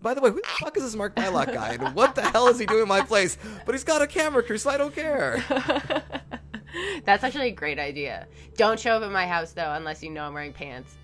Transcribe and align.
By 0.00 0.14
the 0.14 0.20
way, 0.20 0.30
who 0.30 0.40
the 0.40 0.48
fuck 0.60 0.76
is 0.76 0.84
this 0.84 0.94
Mark 0.94 1.16
Bylok 1.16 1.52
guy? 1.52 1.70
And 1.70 1.94
what 1.94 2.14
the 2.14 2.22
hell 2.22 2.48
is 2.48 2.58
he 2.58 2.66
doing 2.66 2.82
in 2.82 2.88
my 2.88 3.00
place? 3.00 3.36
But 3.66 3.74
he's 3.74 3.84
got 3.84 4.00
a 4.00 4.06
camera 4.06 4.42
crew, 4.42 4.58
so 4.58 4.70
I 4.70 4.76
don't 4.76 4.94
care. 4.94 5.44
That's 7.04 7.24
actually 7.24 7.48
a 7.48 7.52
great 7.52 7.78
idea. 7.78 8.28
Don't 8.56 8.78
show 8.78 8.92
up 8.92 9.02
at 9.02 9.10
my 9.10 9.26
house 9.26 9.52
though, 9.52 9.72
unless 9.72 10.02
you 10.02 10.10
know 10.10 10.22
I'm 10.24 10.34
wearing 10.34 10.52
pants. 10.52 10.96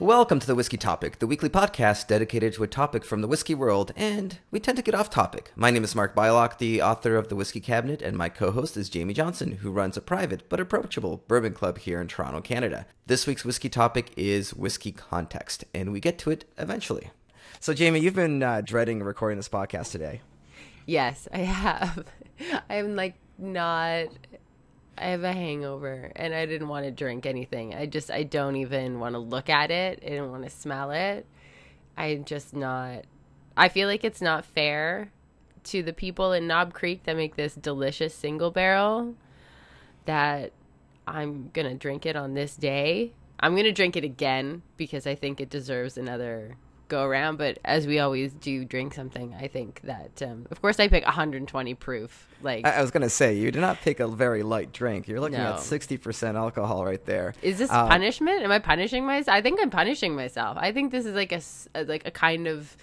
Welcome 0.00 0.40
to 0.40 0.46
the 0.46 0.54
Whiskey 0.54 0.78
Topic, 0.78 1.18
the 1.18 1.26
weekly 1.26 1.50
podcast 1.50 2.06
dedicated 2.06 2.54
to 2.54 2.62
a 2.62 2.66
topic 2.66 3.04
from 3.04 3.20
the 3.20 3.28
whiskey 3.28 3.54
world, 3.54 3.92
and 3.94 4.38
we 4.50 4.58
tend 4.58 4.76
to 4.78 4.82
get 4.82 4.94
off 4.94 5.10
topic. 5.10 5.52
My 5.54 5.70
name 5.70 5.84
is 5.84 5.94
Mark 5.94 6.14
Bylok, 6.14 6.56
the 6.56 6.80
author 6.80 7.16
of 7.16 7.28
The 7.28 7.36
Whiskey 7.36 7.60
Cabinet, 7.60 8.00
and 8.00 8.16
my 8.16 8.30
co 8.30 8.50
host 8.50 8.78
is 8.78 8.88
Jamie 8.88 9.12
Johnson, 9.12 9.58
who 9.60 9.70
runs 9.70 9.98
a 9.98 10.00
private 10.00 10.48
but 10.48 10.58
approachable 10.58 11.22
bourbon 11.28 11.52
club 11.52 11.76
here 11.76 12.00
in 12.00 12.08
Toronto, 12.08 12.40
Canada. 12.40 12.86
This 13.08 13.26
week's 13.26 13.44
whiskey 13.44 13.68
topic 13.68 14.10
is 14.16 14.54
whiskey 14.54 14.90
context, 14.90 15.66
and 15.74 15.92
we 15.92 16.00
get 16.00 16.18
to 16.20 16.30
it 16.30 16.46
eventually. 16.56 17.10
So, 17.60 17.74
Jamie, 17.74 18.00
you've 18.00 18.14
been 18.14 18.42
uh, 18.42 18.62
dreading 18.64 19.02
recording 19.02 19.36
this 19.36 19.50
podcast 19.50 19.90
today. 19.90 20.22
Yes, 20.86 21.28
I 21.30 21.40
have. 21.40 22.06
I'm 22.70 22.96
like 22.96 23.16
not 23.36 24.08
I 25.00 25.06
have 25.06 25.24
a 25.24 25.32
hangover 25.32 26.12
and 26.14 26.34
I 26.34 26.44
didn't 26.44 26.68
want 26.68 26.84
to 26.84 26.90
drink 26.90 27.24
anything. 27.24 27.74
I 27.74 27.86
just 27.86 28.10
I 28.10 28.22
don't 28.22 28.56
even 28.56 29.00
want 29.00 29.14
to 29.14 29.18
look 29.18 29.48
at 29.48 29.70
it. 29.70 30.02
I 30.06 30.10
don't 30.10 30.30
want 30.30 30.44
to 30.44 30.50
smell 30.50 30.90
it. 30.90 31.26
I'm 31.96 32.24
just 32.24 32.54
not 32.54 33.04
I 33.56 33.68
feel 33.68 33.88
like 33.88 34.04
it's 34.04 34.20
not 34.20 34.44
fair 34.44 35.10
to 35.64 35.82
the 35.82 35.92
people 35.92 36.32
in 36.32 36.46
Knob 36.46 36.72
Creek 36.72 37.04
that 37.04 37.16
make 37.16 37.36
this 37.36 37.54
delicious 37.54 38.14
single 38.14 38.50
barrel 38.50 39.14
that 40.04 40.52
I'm 41.06 41.50
going 41.52 41.68
to 41.68 41.74
drink 41.74 42.06
it 42.06 42.16
on 42.16 42.34
this 42.34 42.56
day. 42.56 43.12
I'm 43.38 43.52
going 43.52 43.64
to 43.64 43.72
drink 43.72 43.96
it 43.96 44.04
again 44.04 44.62
because 44.76 45.06
I 45.06 45.14
think 45.14 45.40
it 45.40 45.50
deserves 45.50 45.98
another 45.98 46.56
go 46.90 47.02
around. 47.04 47.38
But 47.38 47.58
as 47.64 47.86
we 47.86 47.98
always 47.98 48.34
do 48.34 48.64
drink 48.66 48.92
something, 48.92 49.34
I 49.40 49.48
think 49.48 49.80
that, 49.84 50.20
um, 50.22 50.46
of 50.50 50.60
course, 50.60 50.78
I 50.78 50.88
pick 50.88 51.04
120 51.06 51.74
proof. 51.74 52.26
Like 52.42 52.66
I, 52.66 52.72
I 52.72 52.80
was 52.82 52.90
gonna 52.90 53.08
say, 53.10 53.34
you 53.34 53.50
did 53.50 53.60
not 53.60 53.80
pick 53.80 54.00
a 54.00 54.08
very 54.08 54.42
light 54.42 54.72
drink. 54.72 55.08
You're 55.08 55.20
looking 55.20 55.38
No. 55.38 55.54
at 55.54 55.60
sixty 55.60 55.96
percent 55.98 56.36
alcohol 56.36 56.84
right 56.84 57.04
there. 57.04 57.34
Is 57.42 57.58
this 57.58 57.70
Um, 57.70 57.88
punishment? 57.88 58.42
Am 58.42 58.50
I 58.50 58.58
punishing 58.58 59.04
myself? 59.06 59.34
I 59.36 59.40
think 59.42 59.60
I'm 59.62 59.70
punishing 59.70 60.14
myself. 60.16 60.56
I 60.60 60.72
think 60.72 60.90
this 60.90 61.04
is 61.06 61.14
like 61.14 61.32
a- 61.32 61.84
like 61.84 62.06
a 62.06 62.10
kind 62.10 62.46
of 62.48 62.76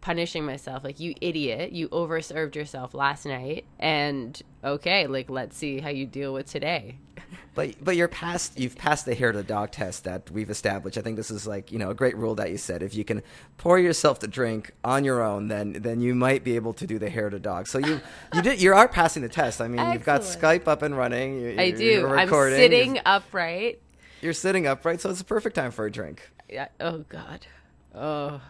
punishing 0.00 0.44
myself. 0.44 0.84
Like 0.84 1.00
you 1.00 1.14
idiot, 1.20 1.72
you 1.72 1.88
overserved 1.90 2.54
yourself 2.54 2.94
last 2.94 3.26
night, 3.26 3.64
and 3.78 4.40
okay, 4.64 5.06
like 5.06 5.30
let's 5.30 5.56
see 5.56 5.80
how 5.80 5.90
you 5.90 6.06
deal 6.06 6.32
with 6.32 6.46
today. 6.46 6.96
But 7.54 7.82
but 7.82 7.96
you're 7.96 8.08
past 8.08 8.58
you've 8.58 8.76
passed 8.76 9.06
the 9.06 9.14
hair 9.14 9.32
to 9.32 9.38
the 9.38 9.44
dog 9.44 9.72
test 9.72 10.04
that 10.04 10.30
we've 10.30 10.50
established. 10.50 10.96
I 10.96 11.00
think 11.00 11.16
this 11.16 11.30
is 11.32 11.46
like 11.48 11.72
you 11.72 11.78
know 11.78 11.90
a 11.90 11.94
great 11.94 12.16
rule 12.16 12.36
that 12.36 12.50
you 12.50 12.56
said. 12.56 12.80
If 12.82 12.94
you 12.94 13.04
can 13.04 13.22
pour 13.58 13.78
yourself 13.78 14.20
the 14.20 14.28
drink 14.28 14.70
on 14.84 15.04
your 15.04 15.20
own, 15.22 15.48
then 15.48 15.72
then 15.72 16.00
you 16.00 16.14
might 16.14 16.44
be 16.44 16.54
able 16.54 16.72
to 16.74 16.86
do 16.86 16.98
the 16.98 17.10
hair 17.10 17.28
to 17.28 17.40
dog. 17.40 17.66
So 17.66 17.78
you 17.78 18.00
you 18.34 18.42
did 18.42 18.62
you 18.62 18.72
are 18.72 18.86
passing 18.88 19.22
the 19.22 19.28
test. 19.28 19.60
I 19.60 19.66
mean, 19.66 19.92
you've 19.92 20.04
got 20.04 20.20
Skype 20.22 20.68
up 20.68 20.82
and 20.82 20.96
running. 20.96 21.40
You, 21.40 21.56
I 21.58 21.72
do. 21.72 21.84
You're 21.84 22.18
I'm 22.18 22.28
sitting 22.28 22.94
You're, 22.94 23.02
upright. 23.04 23.80
you're 24.22 24.32
sitting 24.32 24.66
upright, 24.68 25.00
so 25.00 25.10
it's 25.10 25.20
a 25.20 25.24
perfect 25.24 25.56
time 25.56 25.72
for 25.72 25.86
a 25.86 25.90
drink. 25.90 26.30
Yeah. 26.48 26.68
Oh 26.78 26.98
God. 27.08 27.46
Oh. 27.94 28.40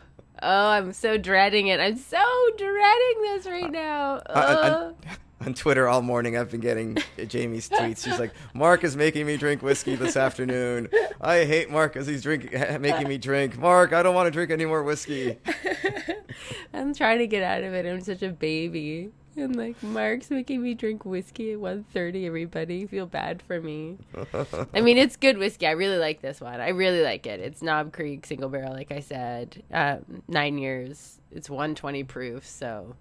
Oh, 0.43 0.69
I'm 0.69 0.93
so 0.93 1.19
dreading 1.19 1.67
it. 1.67 1.81
I'm 1.81 1.97
so 1.97 2.25
dreading 2.57 3.23
this 3.23 3.47
right 3.47 3.71
now. 3.71 4.23
Uh, 4.27 4.95
on, 5.01 5.17
on 5.47 5.55
Twitter 5.55 5.87
all 5.89 6.03
morning, 6.03 6.37
I've 6.37 6.51
been 6.51 6.61
getting 6.61 6.97
Jamie's 7.27 7.69
tweets. 7.69 8.05
She's 8.05 8.19
like, 8.19 8.33
"Mark 8.55 8.85
is 8.85 8.97
making 8.97 9.27
me 9.27 9.37
drink 9.37 9.63
whiskey 9.63 9.97
this 9.97 10.17
afternoon. 10.17 10.89
I 11.21 11.45
hate 11.45 11.71
Mark 11.71 11.93
because 11.93 12.07
he's 12.07 12.23
drinking, 12.23 12.53
making 12.81 13.09
me 13.09 13.19
drink. 13.19 13.59
Mark, 13.59 13.93
I 13.93 14.03
don't 14.03 14.15
want 14.15 14.27
to 14.27 14.31
drink 14.31 14.51
any 14.51 14.65
more 14.65 14.83
whiskey." 14.83 15.39
I'm 16.73 16.95
trying 16.95 17.19
to 17.19 17.27
get 17.27 17.43
out 17.43 17.63
of 17.63 17.75
it. 17.75 17.85
I'm 17.85 18.01
such 18.01 18.23
a 18.23 18.31
baby. 18.31 19.11
And 19.41 19.57
like 19.57 19.83
Mark's 19.83 20.31
making 20.31 20.63
me 20.63 20.75
drink 20.75 21.05
whiskey 21.05 21.53
at 21.53 21.59
1.30. 21.59 22.27
Everybody 22.27 22.87
feel 22.87 23.07
bad 23.07 23.43
for 23.43 23.61
me. 23.61 23.97
I 24.75 24.81
mean, 24.83 24.99
it's 24.99 25.17
good 25.17 25.39
whiskey. 25.39 25.67
I 25.67 25.73
really 25.73 25.97
like 25.97 26.21
this 26.21 26.41
one. 26.41 26.61
I 26.61 26.69
really 26.69 27.03
like 27.03 27.27
it. 27.27 27.41
It's 27.41 27.63
Knob 27.63 27.93
Creek 27.93 28.27
single 28.27 28.51
barrel, 28.51 28.73
like 28.73 28.93
I 28.93 29.01
said. 29.01 29.63
Um, 29.73 30.23
nine 30.29 30.59
years. 30.59 31.21
It's 31.33 31.49
120 31.49 32.05
proof. 32.05 32.47
So 32.47 32.97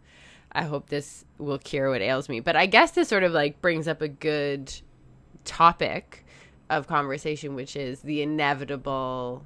I 0.51 0.63
hope 0.63 0.89
this 0.89 1.25
will 1.37 1.59
cure 1.59 1.89
what 1.89 2.01
ails 2.01 2.29
me. 2.29 2.39
But 2.39 2.55
I 2.55 2.65
guess 2.65 2.91
this 2.91 3.09
sort 3.09 3.23
of 3.23 3.33
like 3.33 3.61
brings 3.61 3.87
up 3.87 4.01
a 4.01 4.07
good 4.07 4.73
topic 5.43 6.25
of 6.69 6.87
conversation, 6.87 7.55
which 7.55 7.75
is 7.75 8.01
the 8.01 8.21
inevitable 8.21 9.45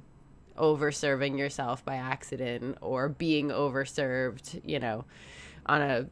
over-serving 0.56 1.36
yourself 1.36 1.84
by 1.84 1.96
accident 1.96 2.78
or 2.80 3.08
being 3.08 3.48
overserved, 3.48 4.60
you 4.64 4.78
know, 4.78 5.04
on 5.66 5.82
a 5.82 6.06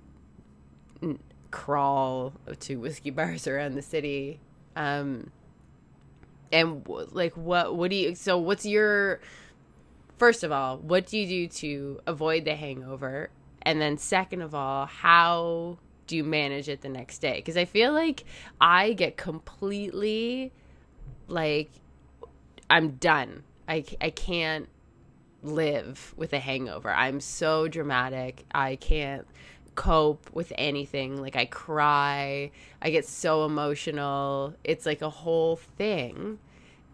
crawl 1.50 2.32
to 2.60 2.76
whiskey 2.76 3.10
bars 3.18 3.46
around 3.46 3.74
the 3.74 3.82
city. 3.82 4.40
Um, 4.76 5.30
and 6.50 6.86
like, 6.86 7.36
what, 7.36 7.76
what 7.76 7.90
do 7.90 7.96
you, 7.96 8.14
so 8.14 8.38
what's 8.38 8.66
your, 8.66 9.20
first 10.18 10.44
of 10.44 10.52
all, 10.52 10.78
what 10.78 11.06
do 11.06 11.18
you 11.18 11.26
do 11.26 11.48
to 11.48 12.00
avoid 12.06 12.44
the 12.44 12.54
hangover? 12.54 13.30
And 13.62 13.80
then 13.80 13.96
second 13.96 14.42
of 14.42 14.54
all, 14.54 14.86
how 14.86 15.78
do 16.06 16.16
you 16.16 16.24
manage 16.24 16.68
it 16.68 16.82
the 16.82 16.88
next 16.88 17.18
day? 17.18 17.36
Because 17.36 17.56
I 17.56 17.64
feel 17.64 17.92
like 17.92 18.24
I 18.60 18.92
get 18.92 19.16
completely 19.16 20.52
like 21.28 21.70
I'm 22.68 22.92
done. 22.92 23.44
I, 23.68 23.84
I 24.00 24.10
can't 24.10 24.68
live 25.42 26.14
with 26.16 26.32
a 26.32 26.38
hangover. 26.38 26.90
I'm 26.90 27.20
so 27.20 27.68
dramatic. 27.68 28.44
I 28.54 28.76
can't 28.76 29.26
cope 29.74 30.30
with 30.32 30.52
anything. 30.56 31.20
Like 31.20 31.36
I 31.36 31.46
cry. 31.46 32.50
I 32.80 32.90
get 32.90 33.06
so 33.06 33.44
emotional. 33.44 34.54
It's 34.64 34.86
like 34.86 35.02
a 35.02 35.10
whole 35.10 35.56
thing. 35.56 36.38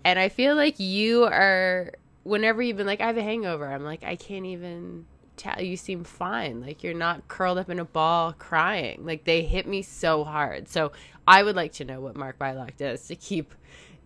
And 0.05 0.19
I 0.19 0.29
feel 0.29 0.55
like 0.55 0.79
you 0.79 1.25
are 1.25 1.93
whenever 2.25 2.63
you've 2.63 2.77
been 2.77 2.87
like 2.87 3.01
I 3.01 3.07
have 3.07 3.17
a 3.17 3.23
hangover, 3.23 3.67
I'm 3.67 3.85
like 3.85 4.05
I 4.05 4.17
can't 4.17 4.47
even 4.47 5.07
tell 5.37 5.63
you 5.63 5.77
seem 5.77 6.05
fine. 6.05 6.61
Like 6.61 6.83
you're 6.83 6.95
not 6.95 7.29
curled 7.29 7.59
up 7.59 7.71
in 7.71 7.79
a 7.79 7.85
ball 7.85 8.33
crying. 8.33 9.07
Like 9.07 9.25
they 9.25 9.43
hit 9.43 9.67
me 9.67 9.83
so 9.83 10.25
hard. 10.25 10.69
So 10.69 10.93
I 11.27 11.43
would 11.43 11.57
like 11.57 11.73
to 11.75 11.85
know 11.85 12.01
what 12.01 12.17
Mark 12.17 12.39
Bylok 12.39 12.77
does 12.77 13.07
to 13.09 13.17
keep 13.17 13.55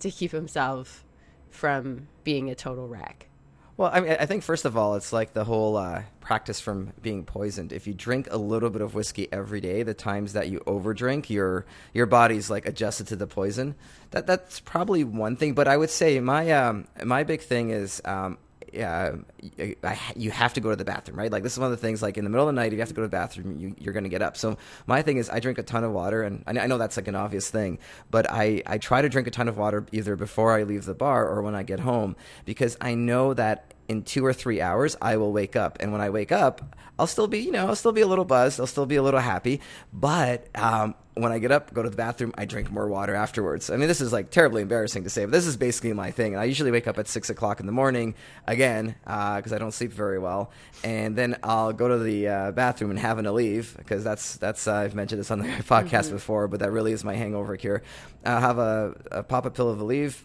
to 0.00 0.10
keep 0.10 0.33
himself 0.33 1.04
from 1.50 2.09
being 2.25 2.50
a 2.50 2.54
total 2.54 2.89
wreck. 2.89 3.28
Well, 3.77 3.91
I 3.93 4.00
mean, 4.00 4.16
I 4.21 4.27
think 4.27 4.43
first 4.43 4.65
of 4.65 4.77
all, 4.77 4.97
it's 4.97 5.12
like 5.12 5.33
the 5.33 5.44
whole 5.44 5.77
uh, 5.77 6.03
practice 6.21 6.60
from 6.60 6.93
being 7.00 7.25
poisoned. 7.25 7.72
If 7.72 7.87
you 7.87 7.94
drink 7.94 8.28
a 8.31 8.37
little 8.37 8.69
bit 8.69 8.83
of 8.83 8.94
whiskey 8.94 9.33
every 9.33 9.60
day, 9.60 9.83
the 9.83 9.94
times 9.94 10.34
that 10.34 10.49
you 10.49 10.60
overdrink, 10.60 11.31
your 11.31 11.65
your 11.94 12.06
body's 12.06 12.50
like 12.50 12.66
adjusted 12.66 13.06
to 13.09 13.16
the 13.16 13.27
poison. 13.27 13.75
That 14.10 14.27
that's 14.27 14.60
probably 14.60 15.05
one 15.05 15.37
thing. 15.37 15.55
But 15.55 15.69
I 15.69 15.77
would 15.78 15.91
say 15.91 16.21
my 16.21 16.50
um, 16.53 16.87
my 17.05 17.25
big 17.25 17.41
thing 17.41 17.71
is. 17.71 18.03
Um, 18.05 18.38
yeah, 18.72 19.12
I, 19.59 19.77
I, 19.84 19.99
you 20.16 20.31
have 20.31 20.55
to 20.55 20.60
go 20.60 20.71
to 20.71 20.77
the 20.77 20.84
bathroom, 20.84 21.19
right? 21.19 21.31
Like 21.31 21.43
this 21.43 21.53
is 21.53 21.59
one 21.59 21.71
of 21.71 21.78
the 21.78 21.83
things. 21.87 22.03
Like 22.03 22.16
in 22.16 22.25
the 22.25 22.31
middle 22.31 22.49
of 22.49 22.55
the 22.55 22.60
night, 22.60 22.69
if 22.69 22.75
you 22.75 22.78
have 22.78 22.88
to 22.88 22.94
go 22.94 23.03
to 23.03 23.09
the 23.09 23.10
bathroom, 23.10 23.59
you, 23.59 23.75
you're 23.78 23.93
going 23.93 24.05
to 24.05 24.10
get 24.10 24.22
up. 24.22 24.37
So 24.37 24.56
my 24.87 25.03
thing 25.03 25.19
is, 25.19 25.28
I 25.28 25.41
drink 25.41 25.59
a 25.59 25.62
ton 25.62 25.84
of 25.84 25.93
water, 25.93 26.22
and 26.22 26.43
I, 26.47 26.59
I 26.59 26.66
know 26.66 26.78
that's 26.78 26.97
like 26.97 27.09
an 27.09 27.15
obvious 27.15 27.50
thing, 27.50 27.78
but 28.10 28.31
I 28.31 28.62
I 28.66 28.78
try 28.78 29.03
to 29.03 29.09
drink 29.09 29.28
a 29.28 29.31
ton 29.31 29.49
of 29.49 29.59
water 29.59 29.87
either 29.93 30.16
before 30.16 30.53
I 30.53 30.62
leave 30.62 30.84
the 30.84 30.94
bar 30.94 31.28
or 31.28 31.43
when 31.43 31.55
I 31.55 31.62
get 31.62 31.81
home 31.81 32.16
because 32.44 32.77
I 32.81 32.94
know 32.94 33.34
that 33.34 33.75
in 33.88 34.03
two 34.03 34.25
or 34.25 34.33
three 34.33 34.60
hours 34.60 34.97
I 35.03 35.16
will 35.16 35.33
wake 35.33 35.56
up, 35.56 35.78
and 35.81 35.93
when 35.93 36.00
I 36.00 36.10
wake 36.10 36.33
up, 36.33 36.77
I'll 36.99 37.06
still 37.06 37.27
be 37.28 37.41
you 37.41 37.53
know 37.53 37.66
I'll 37.66 37.77
still 37.77 37.93
be 37.93 38.00
a 38.00 38.06
little 38.06 38.25
buzzed, 38.25 38.59
I'll 38.60 38.66
still 38.66 38.87
be 38.87 38.97
a 38.97 39.03
little 39.03 39.21
happy, 39.21 39.60
but 39.93 40.47
um, 40.54 40.94
when 41.14 41.30
I 41.30 41.38
get 41.38 41.52
up, 41.52 41.74
go 41.74 41.82
to 41.82 41.90
the 41.90 41.96
bathroom, 41.96 42.32
I 42.38 42.46
drink 42.46 42.70
more 42.70 42.88
water 42.88 43.14
afterwards. 43.14 43.68
I 43.68 43.76
mean, 43.76 43.88
this 43.88 44.00
is 44.00 44.12
like 44.12 44.30
terribly 44.30 44.62
embarrassing 44.62 45.04
to 45.04 45.10
say, 45.10 45.24
but 45.26 45.32
this 45.32 45.47
is 45.47 45.59
basically 45.59 45.92
my 45.92 46.10
thing. 46.10 46.32
And 46.32 46.41
I 46.41 46.44
usually 46.44 46.70
wake 46.70 46.86
up 46.86 46.98
at 46.98 47.06
six 47.06 47.28
o'clock 47.28 47.60
in 47.60 47.66
the 47.66 47.72
morning 47.72 48.14
again 48.47 48.94
because 49.04 49.53
I 49.53 49.59
don't 49.59 49.72
sleep 49.72 49.92
very 49.92 50.18
well, 50.18 50.50
and 50.82 51.14
then 51.14 51.36
I'll 51.42 51.72
go 51.72 51.88
to 51.88 51.98
the 51.98 52.28
uh, 52.28 52.53
bathroom 52.53 52.91
and 52.91 52.98
have 52.98 53.18
an 53.18 53.26
Aleve 53.26 53.76
because 53.76 54.03
that's 54.04 54.36
that's 54.36 54.66
uh, 54.66 54.74
I've 54.74 54.94
mentioned 54.94 55.20
this 55.20 55.30
on 55.30 55.41
the 55.41 55.48
podcast 55.48 56.10
before, 56.10 56.48
but 56.48 56.60
that 56.60 56.70
really 56.70 56.92
is 56.92 57.04
my 57.04 57.15
hangover 57.15 57.56
cure. 57.56 57.82
I'll 58.24 58.41
have 58.41 58.58
a, 58.58 58.94
a 59.10 59.22
pop 59.22 59.44
a 59.44 59.50
pill 59.50 59.68
of 59.68 59.80
Aleve, 59.80 60.18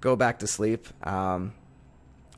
go 0.00 0.16
back 0.16 0.40
to 0.40 0.46
sleep. 0.46 0.86
Um, 1.06 1.54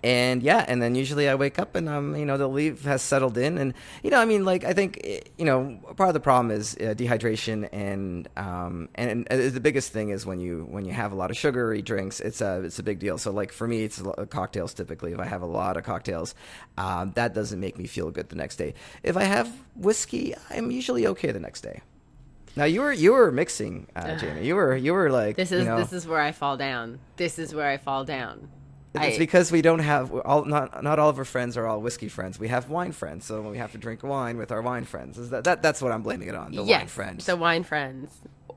and 0.02 0.42
yeah, 0.42 0.64
and 0.68 0.80
then 0.80 0.94
usually 0.94 1.28
I 1.28 1.34
wake 1.34 1.58
up 1.58 1.74
and 1.74 1.90
I'm, 1.90 2.14
you 2.14 2.24
know, 2.24 2.36
the 2.36 2.48
Aleve 2.48 2.82
has 2.82 3.02
settled 3.02 3.36
in, 3.36 3.58
and 3.58 3.74
you 4.02 4.10
know, 4.10 4.20
I 4.20 4.24
mean, 4.24 4.44
like 4.44 4.64
I 4.64 4.72
think 4.72 5.04
you 5.36 5.44
know, 5.44 5.78
part 5.96 6.08
of 6.08 6.14
the 6.14 6.20
problem 6.20 6.50
is 6.52 6.74
uh, 6.76 6.94
dehydration, 6.96 7.68
and 7.72 8.28
um, 8.36 8.88
and, 8.94 9.26
and 9.28 9.52
the 9.52 9.60
biggest 9.60 9.92
thing 9.92 10.10
is 10.10 10.24
when 10.24 10.38
you 10.38 10.66
when 10.70 10.84
you 10.84 10.92
have 10.92 11.10
a 11.10 11.16
lot 11.16 11.30
of 11.30 11.36
sugary 11.36 11.82
drinks, 11.82 12.20
it's 12.20 12.40
a 12.40 12.62
it's 12.62 12.78
a 12.78 12.82
big 12.82 13.00
deal. 13.00 13.18
So 13.18 13.32
like 13.32 13.50
for 13.50 13.66
me, 13.66 13.82
it's 13.82 14.00
cocktails 14.30 14.72
typically. 14.72 15.12
If 15.12 15.18
I 15.18 15.26
have 15.26 15.42
a 15.42 15.46
lot 15.46 15.76
of 15.76 15.82
cocktails, 15.84 16.34
um, 16.76 17.12
that 17.16 17.34
doesn't 17.34 17.58
make 17.58 17.76
me 17.76 17.86
feel 17.86 18.10
good 18.10 18.28
the 18.28 18.36
next 18.36 18.56
day. 18.56 18.74
If 19.02 19.16
I 19.16 19.24
have 19.24 19.50
whiskey, 19.74 20.34
I'm 20.50 20.70
usually 20.70 21.08
okay 21.08 21.32
the 21.32 21.40
next 21.40 21.62
day. 21.62 21.80
Now 22.54 22.64
you 22.64 22.82
were 22.82 22.92
you 22.92 23.12
were 23.12 23.30
mixing, 23.32 23.88
uh, 23.96 24.16
Jamie. 24.16 24.46
You 24.46 24.54
were 24.54 24.76
you 24.76 24.92
were 24.92 25.10
like 25.10 25.36
This 25.36 25.50
is 25.50 25.64
you 25.64 25.68
know, 25.68 25.78
this 25.78 25.92
is 25.92 26.06
where 26.06 26.20
I 26.20 26.32
fall 26.32 26.56
down. 26.56 27.00
This 27.16 27.38
is 27.38 27.54
where 27.54 27.68
I 27.68 27.76
fall 27.76 28.04
down. 28.04 28.48
It's 28.94 29.16
I- 29.16 29.18
because 29.18 29.52
we 29.52 29.62
don't 29.62 29.80
have 29.80 30.12
all 30.12 30.44
not 30.44 30.82
not 30.82 30.98
all 30.98 31.10
of 31.10 31.18
our 31.18 31.24
friends 31.24 31.56
are 31.56 31.66
all 31.66 31.80
whiskey 31.80 32.08
friends. 32.08 32.38
We 32.38 32.48
have 32.48 32.70
wine 32.70 32.92
friends, 32.92 33.26
so 33.26 33.42
we 33.42 33.58
have 33.58 33.72
to 33.72 33.78
drink 33.78 34.02
wine 34.02 34.38
with 34.38 34.50
our 34.50 34.62
wine 34.62 34.84
friends. 34.84 35.18
Is 35.18 35.30
that, 35.30 35.44
that 35.44 35.62
that's 35.62 35.82
what 35.82 35.92
I'm 35.92 36.02
blaming 36.02 36.28
it 36.28 36.34
on? 36.34 36.52
The 36.52 36.62
yes, 36.64 36.80
wine 36.80 36.88
friends. 36.88 37.26
the 37.26 37.36
wine 37.36 37.64
friends, 37.64 38.10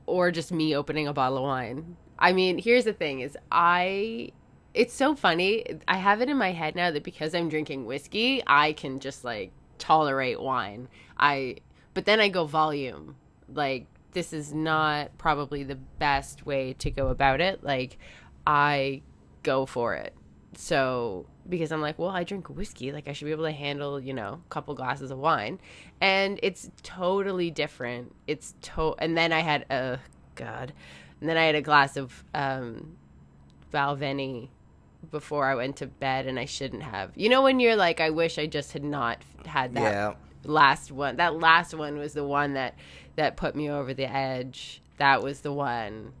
or 0.06 0.30
just 0.30 0.50
me 0.50 0.74
opening 0.74 1.06
a 1.06 1.12
bottle 1.12 1.38
of 1.38 1.44
wine. 1.44 1.96
I 2.18 2.32
mean, 2.32 2.58
here's 2.58 2.84
the 2.84 2.92
thing: 2.92 3.20
is 3.20 3.36
I. 3.50 4.30
It's 4.74 4.94
so 4.94 5.14
funny. 5.14 5.66
I 5.86 5.98
have 5.98 6.22
it 6.22 6.30
in 6.30 6.38
my 6.38 6.52
head 6.52 6.74
now 6.74 6.90
that 6.90 7.02
because 7.02 7.34
I'm 7.34 7.50
drinking 7.50 7.84
whiskey, 7.84 8.42
I 8.46 8.72
can 8.72 9.00
just 9.00 9.22
like 9.22 9.52
tolerate 9.76 10.40
wine. 10.40 10.88
I, 11.18 11.56
but 11.92 12.06
then 12.06 12.20
I 12.20 12.28
go 12.30 12.46
volume. 12.46 13.16
Like 13.52 13.86
this 14.12 14.32
is 14.32 14.54
not 14.54 15.18
probably 15.18 15.62
the 15.62 15.74
best 15.74 16.46
way 16.46 16.72
to 16.78 16.90
go 16.90 17.08
about 17.08 17.42
it. 17.42 17.62
Like 17.62 17.98
I 18.46 19.02
go 19.42 19.66
for 19.66 19.94
it. 19.94 20.14
So 20.54 21.26
because 21.48 21.72
I'm 21.72 21.80
like, 21.80 21.98
well, 21.98 22.10
I 22.10 22.24
drink 22.24 22.48
whiskey, 22.48 22.92
like 22.92 23.08
I 23.08 23.12
should 23.12 23.24
be 23.24 23.30
able 23.30 23.44
to 23.44 23.52
handle, 23.52 23.98
you 23.98 24.14
know, 24.14 24.40
a 24.44 24.48
couple 24.48 24.74
glasses 24.74 25.10
of 25.10 25.18
wine, 25.18 25.58
and 26.00 26.38
it's 26.42 26.70
totally 26.82 27.50
different. 27.50 28.14
It's 28.26 28.54
to, 28.62 28.94
and 28.98 29.16
then 29.16 29.32
I 29.32 29.40
had 29.40 29.66
a 29.70 29.98
god, 30.34 30.72
and 31.20 31.28
then 31.28 31.36
I 31.36 31.44
had 31.44 31.54
a 31.54 31.62
glass 31.62 31.96
of 31.96 32.24
um, 32.34 32.96
Balvenie 33.72 34.48
before 35.10 35.46
I 35.46 35.54
went 35.54 35.76
to 35.76 35.86
bed, 35.86 36.26
and 36.26 36.38
I 36.38 36.44
shouldn't 36.44 36.82
have. 36.82 37.10
You 37.16 37.28
know, 37.28 37.42
when 37.42 37.58
you're 37.58 37.76
like, 37.76 38.00
I 38.00 38.10
wish 38.10 38.38
I 38.38 38.46
just 38.46 38.72
had 38.72 38.84
not 38.84 39.18
had 39.46 39.74
that 39.74 39.92
yeah. 39.92 40.14
last 40.44 40.92
one. 40.92 41.16
That 41.16 41.34
last 41.34 41.74
one 41.74 41.98
was 41.98 42.12
the 42.12 42.24
one 42.24 42.54
that 42.54 42.74
that 43.16 43.36
put 43.36 43.56
me 43.56 43.70
over 43.70 43.94
the 43.94 44.10
edge. 44.10 44.80
That 44.98 45.22
was 45.22 45.40
the 45.40 45.52
one. 45.52 46.12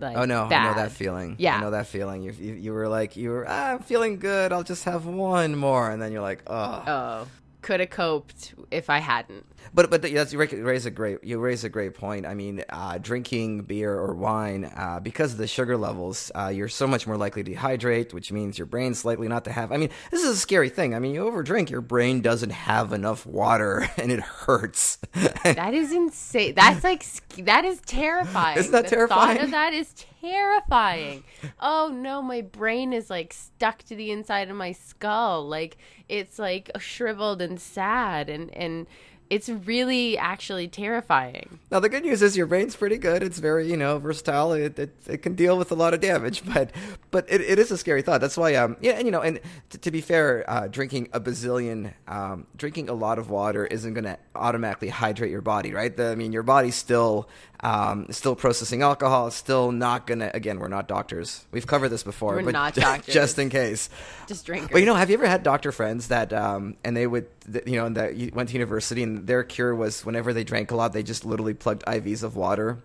Like, 0.00 0.16
Oh 0.16 0.24
no, 0.24 0.44
I 0.44 0.64
know 0.64 0.74
that 0.74 0.92
feeling. 0.92 1.36
Yeah. 1.38 1.56
I 1.56 1.60
know 1.60 1.70
that 1.70 1.86
feeling. 1.86 2.22
You 2.22 2.32
you, 2.32 2.54
you 2.54 2.72
were 2.72 2.88
like 2.88 3.16
you 3.16 3.30
were 3.30 3.46
ah, 3.48 3.72
I'm 3.72 3.80
feeling 3.80 4.18
good. 4.18 4.52
I'll 4.52 4.62
just 4.62 4.84
have 4.84 5.06
one 5.06 5.54
more, 5.56 5.90
and 5.90 6.00
then 6.00 6.12
you're 6.12 6.22
like, 6.22 6.42
oh. 6.46 6.84
Oh, 6.86 7.28
could 7.62 7.80
have 7.80 7.90
coped 7.90 8.54
if 8.70 8.88
I 8.88 8.98
hadn't. 8.98 9.44
But 9.72 9.90
but 9.90 10.02
that's 10.02 10.32
you 10.32 10.38
raise 10.38 10.86
a 10.86 10.90
great 10.90 11.22
you 11.22 11.38
raise 11.38 11.64
a 11.64 11.68
great 11.68 11.94
point. 11.94 12.26
I 12.26 12.34
mean, 12.34 12.64
uh, 12.68 12.98
drinking 12.98 13.62
beer 13.62 13.94
or 13.94 14.14
wine 14.14 14.64
uh, 14.64 15.00
because 15.00 15.32
of 15.32 15.38
the 15.38 15.46
sugar 15.46 15.76
levels, 15.76 16.30
uh, 16.34 16.48
you're 16.48 16.68
so 16.68 16.86
much 16.86 17.06
more 17.06 17.16
likely 17.16 17.42
to 17.44 17.54
dehydrate, 17.54 18.12
which 18.12 18.32
means 18.32 18.58
your 18.58 18.66
brain's 18.66 19.04
likely 19.04 19.28
not 19.28 19.44
to 19.44 19.52
have. 19.52 19.70
I 19.72 19.76
mean, 19.76 19.90
this 20.10 20.22
is 20.22 20.30
a 20.30 20.36
scary 20.36 20.68
thing. 20.68 20.94
I 20.94 20.98
mean, 20.98 21.14
you 21.14 21.24
overdrink, 21.24 21.70
your 21.70 21.80
brain 21.80 22.20
doesn't 22.20 22.50
have 22.50 22.92
enough 22.92 23.26
water, 23.26 23.88
and 23.96 24.10
it 24.10 24.20
hurts. 24.20 24.98
That 25.42 25.74
is 25.74 25.92
insane. 25.92 26.54
That's 26.54 26.84
like 26.84 27.04
that 27.44 27.64
is 27.64 27.80
terrifying. 27.80 28.58
Isn't 28.58 28.72
that 28.72 28.84
the 28.84 28.90
terrifying? 28.90 29.36
Thought 29.36 29.44
of 29.44 29.50
that 29.52 29.72
is 29.72 29.92
terrifying. 30.20 31.24
Oh 31.60 31.90
no, 31.94 32.22
my 32.22 32.40
brain 32.40 32.92
is 32.92 33.10
like 33.10 33.32
stuck 33.32 33.82
to 33.84 33.96
the 33.96 34.10
inside 34.10 34.50
of 34.50 34.56
my 34.56 34.72
skull. 34.72 35.46
Like 35.46 35.78
it's 36.08 36.38
like 36.38 36.70
shriveled 36.78 37.42
and 37.42 37.60
sad, 37.60 38.28
and 38.28 38.54
and 38.54 38.86
it's 39.30 39.48
really 39.48 40.18
actually 40.18 40.66
terrifying. 40.66 41.60
Now 41.70 41.78
the 41.78 41.88
good 41.88 42.04
news 42.04 42.20
is 42.20 42.36
your 42.36 42.46
brain's 42.46 42.74
pretty 42.74 42.98
good. 42.98 43.22
It's 43.22 43.38
very 43.38 43.70
you 43.70 43.76
know 43.76 43.98
versatile. 43.98 44.52
It 44.52 44.78
it, 44.78 44.94
it 45.06 45.18
can 45.22 45.34
deal 45.36 45.56
with 45.56 45.70
a 45.70 45.76
lot 45.76 45.94
of 45.94 46.00
damage, 46.00 46.44
but 46.54 46.72
but 47.12 47.26
it, 47.30 47.40
it 47.40 47.58
is 47.58 47.70
a 47.70 47.78
scary 47.78 48.02
thought. 48.02 48.20
That's 48.20 48.36
why 48.36 48.56
um 48.56 48.76
yeah 48.80 48.92
and 48.92 49.06
you 49.06 49.12
know 49.12 49.22
and 49.22 49.40
t- 49.70 49.78
to 49.78 49.90
be 49.90 50.00
fair, 50.00 50.44
uh, 50.48 50.66
drinking 50.66 51.08
a 51.12 51.20
bazillion 51.20 51.94
um 52.08 52.46
drinking 52.56 52.88
a 52.88 52.94
lot 52.94 53.18
of 53.18 53.30
water 53.30 53.64
isn't 53.64 53.94
going 53.94 54.04
to 54.04 54.18
automatically 54.34 54.88
hydrate 54.88 55.30
your 55.30 55.42
body, 55.42 55.72
right? 55.72 55.96
The, 55.96 56.10
I 56.10 56.14
mean 56.16 56.32
your 56.32 56.42
body's 56.42 56.74
still 56.74 57.28
um 57.62 58.06
still 58.10 58.34
processing 58.34 58.82
alcohol. 58.82 59.30
Still 59.30 59.70
not 59.72 60.06
gonna. 60.06 60.30
Again, 60.32 60.58
we're 60.58 60.68
not 60.68 60.88
doctors. 60.88 61.44
We've 61.52 61.66
covered 61.66 61.90
this 61.90 62.02
before, 62.02 62.36
We're 62.36 62.44
but 62.44 62.52
not 62.52 62.74
doctors. 62.88 63.14
just 63.14 63.38
in 63.38 63.50
case. 63.50 63.90
Just 64.26 64.46
drinkers. 64.46 64.70
But 64.72 64.78
you 64.78 64.86
know, 64.86 64.94
have 64.94 65.10
you 65.10 65.14
ever 65.14 65.26
had 65.26 65.42
doctor 65.42 65.72
friends 65.72 66.08
that, 66.08 66.32
um, 66.32 66.76
and 66.84 66.96
they 66.96 67.06
would, 67.06 67.26
you 67.66 67.76
know, 67.76 67.86
and 67.86 67.96
that 67.96 68.16
you 68.16 68.30
went 68.34 68.48
to 68.48 68.52
university 68.54 69.02
and 69.02 69.26
their 69.26 69.42
cure 69.44 69.74
was 69.74 70.04
whenever 70.04 70.32
they 70.32 70.44
drank 70.44 70.70
a 70.70 70.76
lot, 70.76 70.92
they 70.92 71.02
just 71.02 71.24
literally 71.24 71.54
plugged 71.54 71.84
IVs 71.84 72.22
of 72.22 72.36
water 72.36 72.78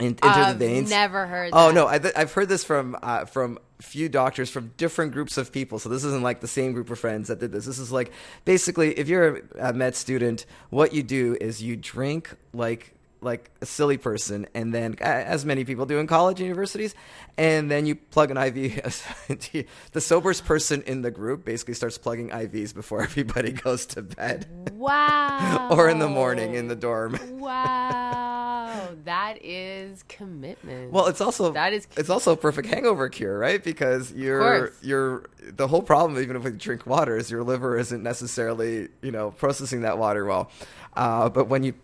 in, 0.00 0.06
into 0.08 0.20
the 0.22 0.28
veins. 0.28 0.38
I've 0.46 0.58
the 0.58 0.66
veins. 0.66 0.90
never 0.90 1.26
heard. 1.26 1.50
Oh 1.52 1.66
that. 1.66 1.68
Oh 1.68 1.72
no, 1.72 1.86
I 1.88 1.98
th- 1.98 2.14
I've 2.16 2.32
heard 2.32 2.48
this 2.48 2.64
from 2.64 2.96
uh, 3.02 3.24
from 3.26 3.58
few 3.82 4.08
doctors 4.08 4.48
from 4.48 4.72
different 4.78 5.12
groups 5.12 5.36
of 5.36 5.52
people. 5.52 5.78
So 5.78 5.90
this 5.90 6.02
isn't 6.02 6.22
like 6.22 6.40
the 6.40 6.48
same 6.48 6.72
group 6.72 6.88
of 6.88 6.98
friends 6.98 7.28
that 7.28 7.40
did 7.40 7.52
this. 7.52 7.66
This 7.66 7.78
is 7.78 7.92
like 7.92 8.10
basically 8.46 8.98
if 8.98 9.08
you're 9.08 9.42
a 9.58 9.74
med 9.74 9.94
student, 9.94 10.46
what 10.70 10.94
you 10.94 11.02
do 11.02 11.36
is 11.38 11.62
you 11.62 11.76
drink 11.76 12.34
like 12.54 12.94
like 13.26 13.50
a 13.60 13.66
silly 13.66 13.98
person, 13.98 14.46
and 14.54 14.72
then 14.72 14.94
as 15.00 15.44
many 15.44 15.64
people 15.64 15.84
do 15.84 15.98
in 15.98 16.06
college 16.06 16.38
and 16.40 16.46
universities, 16.46 16.94
and 17.36 17.70
then 17.70 17.84
you 17.84 17.94
plug 17.96 18.30
an 18.30 18.38
IV. 18.38 18.80
the 19.92 20.00
soberest 20.00 20.46
person 20.46 20.82
in 20.86 21.02
the 21.02 21.10
group 21.10 21.44
basically 21.44 21.74
starts 21.74 21.98
plugging 21.98 22.30
IVs 22.30 22.72
before 22.72 23.02
everybody 23.08 23.52
goes 23.52 23.84
to 23.86 24.00
bed, 24.02 24.46
Wow. 24.72 25.68
or 25.76 25.88
in 25.90 25.98
the 25.98 26.08
morning 26.08 26.54
in 26.54 26.68
the 26.68 26.76
dorm. 26.76 27.18
Wow, 27.32 28.88
that 29.04 29.38
is 29.44 30.04
commitment. 30.08 30.92
Well, 30.92 31.06
it's 31.06 31.20
also 31.20 31.52
That 31.52 31.72
is- 31.72 31.86
it's 31.96 32.08
also 32.10 32.32
a 32.32 32.36
perfect 32.36 32.68
hangover 32.68 33.08
cure, 33.08 33.38
right? 33.38 33.62
Because 33.62 34.12
you're 34.12 34.72
you're 34.82 35.24
the 35.42 35.66
whole 35.68 35.82
problem, 35.82 36.20
even 36.22 36.36
if 36.36 36.44
you 36.44 36.50
drink 36.50 36.86
water, 36.86 37.16
is 37.16 37.30
your 37.30 37.42
liver 37.42 37.76
isn't 37.78 38.02
necessarily 38.02 38.88
you 39.02 39.10
know 39.10 39.32
processing 39.32 39.82
that 39.82 39.98
water 39.98 40.24
well. 40.24 40.50
Uh, 40.94 41.28
but 41.28 41.48
when 41.48 41.62
you 41.62 41.74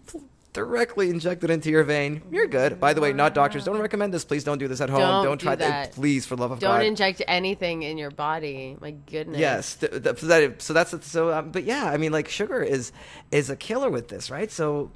directly 0.52 1.08
injected 1.08 1.50
into 1.50 1.70
your 1.70 1.82
vein, 1.84 2.22
you're 2.31 2.46
good. 2.46 2.78
By 2.78 2.93
the 2.93 3.00
way, 3.00 3.12
not 3.12 3.34
doctors 3.34 3.64
don't 3.64 3.78
recommend 3.78 4.12
this. 4.12 4.25
Please 4.25 4.44
don't 4.44 4.58
do 4.58 4.69
this 4.69 4.81
at 4.81 4.90
home. 4.90 5.25
Don't 5.25 5.40
try 5.40 5.54
do 5.54 5.60
that. 5.60 5.93
Please, 5.93 6.26
for 6.26 6.37
love 6.37 6.50
of 6.50 6.60
God. 6.60 6.78
don't 6.78 6.87
inject 6.87 7.22
anything 7.26 7.82
in 7.82 7.96
your 7.99 8.10
body. 8.10 8.76
My 8.81 8.90
goodness. 8.90 9.38
Yes, 9.38 9.76
th- 9.76 10.02
th- 10.02 10.19
so, 10.19 10.26
that, 10.26 10.60
so 10.62 10.72
that's 10.72 11.06
so. 11.06 11.32
Um, 11.32 11.50
but 11.50 11.64
yeah, 11.64 11.87
I 11.87 11.96
mean, 11.96 12.12
like 12.12 12.28
sugar 12.28 12.62
is 12.62 12.93
is 13.31 13.49
a 13.50 13.56
killer 13.56 13.88
with 13.90 14.08
this, 14.08 14.31
right? 14.31 14.50
So 14.50 14.90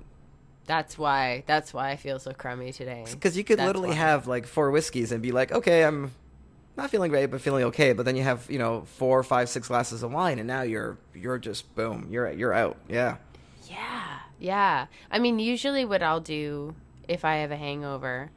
That's 0.67 0.99
why. 0.99 1.45
That's 1.47 1.73
why 1.73 1.91
I 1.91 1.97
feel 1.97 2.19
so 2.19 2.33
crummy 2.33 2.73
today. 2.73 3.05
Because 3.11 3.37
you 3.37 3.45
could 3.45 3.59
That's 3.59 3.67
literally 3.67 3.91
why. 3.91 3.95
have 3.95 4.27
like 4.27 4.47
four 4.47 4.71
whiskeys 4.71 5.11
and 5.13 5.23
be 5.23 5.33
like, 5.33 5.53
okay, 5.53 5.85
I'm 5.85 6.11
not 6.77 6.91
feeling 6.91 7.11
great, 7.11 7.27
but 7.27 7.41
feeling 7.41 7.65
okay. 7.65 7.95
But 7.95 8.05
then 8.05 8.17
you 8.17 8.23
have 8.25 8.47
you 8.51 8.59
know 8.59 8.83
four, 8.83 9.23
five, 9.23 9.49
six 9.49 9.69
glasses 9.69 10.03
of 10.03 10.13
wine, 10.13 10.39
and 10.39 10.47
now 10.47 10.63
you're 10.63 10.99
you're 11.15 11.39
just 11.39 11.75
boom, 11.75 12.09
you're 12.11 12.31
you're 12.31 12.53
out. 12.53 12.77
Yeah. 12.89 13.17
Yeah, 13.69 14.16
yeah. 14.39 14.87
I 15.11 15.19
mean, 15.19 15.39
usually 15.39 15.85
what 15.85 16.03
I'll 16.03 16.21
do 16.21 16.75
if 17.09 17.25
I 17.25 17.37
have 17.37 17.51
a 17.51 17.57
hangover 17.57 18.31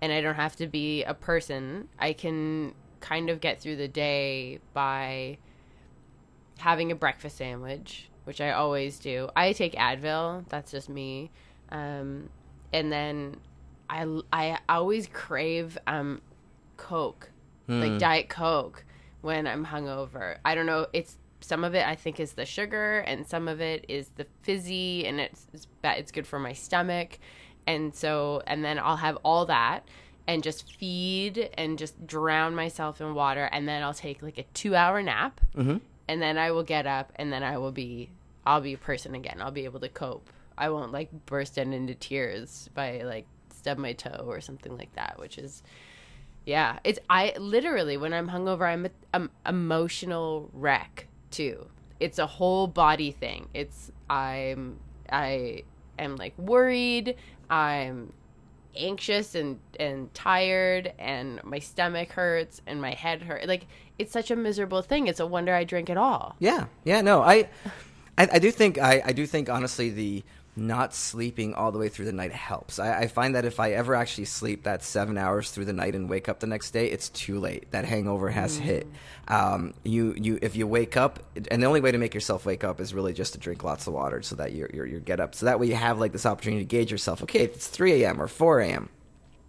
and 0.00 0.12
I 0.12 0.20
don't 0.20 0.34
have 0.34 0.56
to 0.56 0.66
be 0.66 1.02
a 1.04 1.14
person, 1.14 1.88
I 1.98 2.12
can 2.12 2.74
kind 3.00 3.30
of 3.30 3.40
get 3.40 3.60
through 3.60 3.76
the 3.76 3.88
day 3.88 4.60
by 4.72 5.38
having 6.58 6.92
a 6.92 6.94
breakfast 6.94 7.36
sandwich, 7.36 8.08
which 8.24 8.40
I 8.40 8.52
always 8.52 8.98
do. 8.98 9.28
I 9.34 9.52
take 9.52 9.74
Advil, 9.74 10.48
that's 10.48 10.70
just 10.70 10.88
me. 10.88 11.30
Um, 11.70 12.28
and 12.72 12.92
then 12.92 13.36
I, 13.90 14.20
I 14.32 14.58
always 14.68 15.08
crave 15.12 15.76
um, 15.86 16.20
Coke, 16.76 17.30
like 17.68 17.98
Diet 17.98 18.28
Coke, 18.28 18.84
when 19.20 19.46
I'm 19.46 19.66
hungover. 19.66 20.36
I 20.44 20.54
don't 20.54 20.66
know. 20.66 20.86
It's 20.92 21.16
some 21.44 21.62
of 21.64 21.74
it 21.74 21.86
I 21.86 21.94
think 21.94 22.18
is 22.20 22.32
the 22.32 22.46
sugar, 22.46 23.00
and 23.00 23.26
some 23.26 23.48
of 23.48 23.60
it 23.60 23.84
is 23.88 24.08
the 24.16 24.26
fizzy, 24.42 25.06
and 25.06 25.20
it's 25.20 25.46
it's, 25.52 25.66
it's 25.84 26.10
good 26.12 26.26
for 26.26 26.38
my 26.38 26.52
stomach. 26.52 27.18
And 27.66 27.94
so, 27.94 28.42
and 28.46 28.64
then 28.64 28.78
I'll 28.78 28.96
have 28.98 29.16
all 29.24 29.46
that 29.46 29.88
and 30.26 30.42
just 30.42 30.72
feed 30.78 31.50
and 31.58 31.78
just 31.78 32.06
drown 32.06 32.54
myself 32.54 33.00
in 33.00 33.14
water, 33.14 33.48
and 33.52 33.68
then 33.68 33.82
I'll 33.82 33.94
take 33.94 34.22
like 34.22 34.38
a 34.38 34.44
two 34.54 34.74
hour 34.74 35.02
nap, 35.02 35.40
Mhm. 35.54 35.80
and 36.08 36.20
then 36.22 36.38
I 36.38 36.50
will 36.50 36.62
get 36.62 36.86
up, 36.86 37.12
and 37.16 37.32
then 37.32 37.42
I 37.42 37.58
will 37.58 37.72
be 37.72 38.10
I'll 38.46 38.60
be 38.60 38.74
a 38.74 38.78
person 38.78 39.14
again. 39.14 39.40
I'll 39.40 39.50
be 39.50 39.64
able 39.64 39.80
to 39.80 39.88
cope. 39.88 40.28
I 40.56 40.68
won't 40.70 40.92
like 40.92 41.10
burst 41.26 41.58
out 41.58 41.66
into 41.68 41.94
tears 41.94 42.68
by 42.74 43.02
like 43.02 43.26
stub 43.54 43.78
my 43.78 43.92
toe 43.94 44.24
or 44.26 44.40
something 44.40 44.76
like 44.76 44.94
that, 44.94 45.18
which 45.18 45.38
is 45.38 45.62
yeah, 46.46 46.78
it's 46.84 46.98
I 47.08 47.32
literally 47.38 47.96
when 47.96 48.12
I'm 48.12 48.28
hungover, 48.28 48.66
I'm 48.70 48.86
an 49.14 49.30
emotional 49.46 50.50
wreck 50.52 51.06
too. 51.34 51.66
It's 52.00 52.18
a 52.18 52.26
whole 52.26 52.66
body 52.66 53.10
thing. 53.10 53.48
It's 53.54 53.90
I'm 54.08 54.78
I 55.10 55.62
am 55.98 56.16
like 56.16 56.38
worried. 56.38 57.16
I'm 57.50 58.12
anxious 58.76 59.34
and 59.34 59.58
and 59.78 60.12
tired, 60.14 60.92
and 60.98 61.42
my 61.44 61.58
stomach 61.58 62.10
hurts 62.12 62.62
and 62.66 62.80
my 62.80 62.92
head 62.92 63.22
hurt. 63.22 63.46
Like 63.46 63.66
it's 63.98 64.12
such 64.12 64.30
a 64.30 64.36
miserable 64.36 64.82
thing. 64.82 65.06
It's 65.06 65.20
a 65.20 65.26
wonder 65.26 65.54
I 65.54 65.64
drink 65.64 65.90
at 65.90 65.96
all. 65.96 66.36
Yeah, 66.38 66.66
yeah, 66.84 67.00
no, 67.00 67.22
I, 67.22 67.48
I, 68.18 68.28
I 68.32 68.38
do 68.38 68.50
think 68.50 68.78
I, 68.78 69.02
I 69.04 69.12
do 69.12 69.26
think 69.26 69.48
honestly 69.48 69.90
the 69.90 70.24
not 70.56 70.94
sleeping 70.94 71.54
all 71.54 71.72
the 71.72 71.78
way 71.78 71.88
through 71.88 72.04
the 72.04 72.12
night 72.12 72.32
helps. 72.32 72.78
I, 72.78 73.00
I, 73.00 73.06
find 73.08 73.34
that 73.34 73.44
if 73.44 73.58
I 73.58 73.72
ever 73.72 73.94
actually 73.94 74.26
sleep 74.26 74.64
that 74.64 74.84
seven 74.84 75.18
hours 75.18 75.50
through 75.50 75.64
the 75.64 75.72
night 75.72 75.94
and 75.94 76.08
wake 76.08 76.28
up 76.28 76.40
the 76.40 76.46
next 76.46 76.70
day, 76.70 76.86
it's 76.90 77.08
too 77.08 77.40
late. 77.40 77.70
That 77.72 77.84
hangover 77.84 78.30
has 78.30 78.56
mm. 78.58 78.60
hit. 78.60 78.86
Um, 79.26 79.74
you 79.84 80.14
you 80.16 80.38
if 80.42 80.54
you 80.54 80.66
wake 80.66 80.96
up, 80.96 81.20
and 81.50 81.62
the 81.62 81.66
only 81.66 81.80
way 81.80 81.90
to 81.90 81.98
make 81.98 82.14
yourself 82.14 82.46
wake 82.46 82.62
up 82.62 82.80
is 82.80 82.94
really 82.94 83.12
just 83.12 83.32
to 83.32 83.38
drink 83.38 83.64
lots 83.64 83.86
of 83.86 83.94
water 83.94 84.22
so 84.22 84.36
that 84.36 84.52
you 84.52 84.68
you 84.72 85.00
get 85.00 85.18
up. 85.18 85.34
So 85.34 85.46
that 85.46 85.58
way 85.58 85.66
you 85.66 85.74
have 85.74 85.98
like 85.98 86.12
this 86.12 86.26
opportunity 86.26 86.62
to 86.62 86.68
gauge 86.68 86.92
yourself. 86.92 87.22
Okay, 87.22 87.40
it's 87.40 87.66
three 87.66 88.02
a.m. 88.02 88.20
or 88.20 88.28
four 88.28 88.60
a.m. 88.60 88.88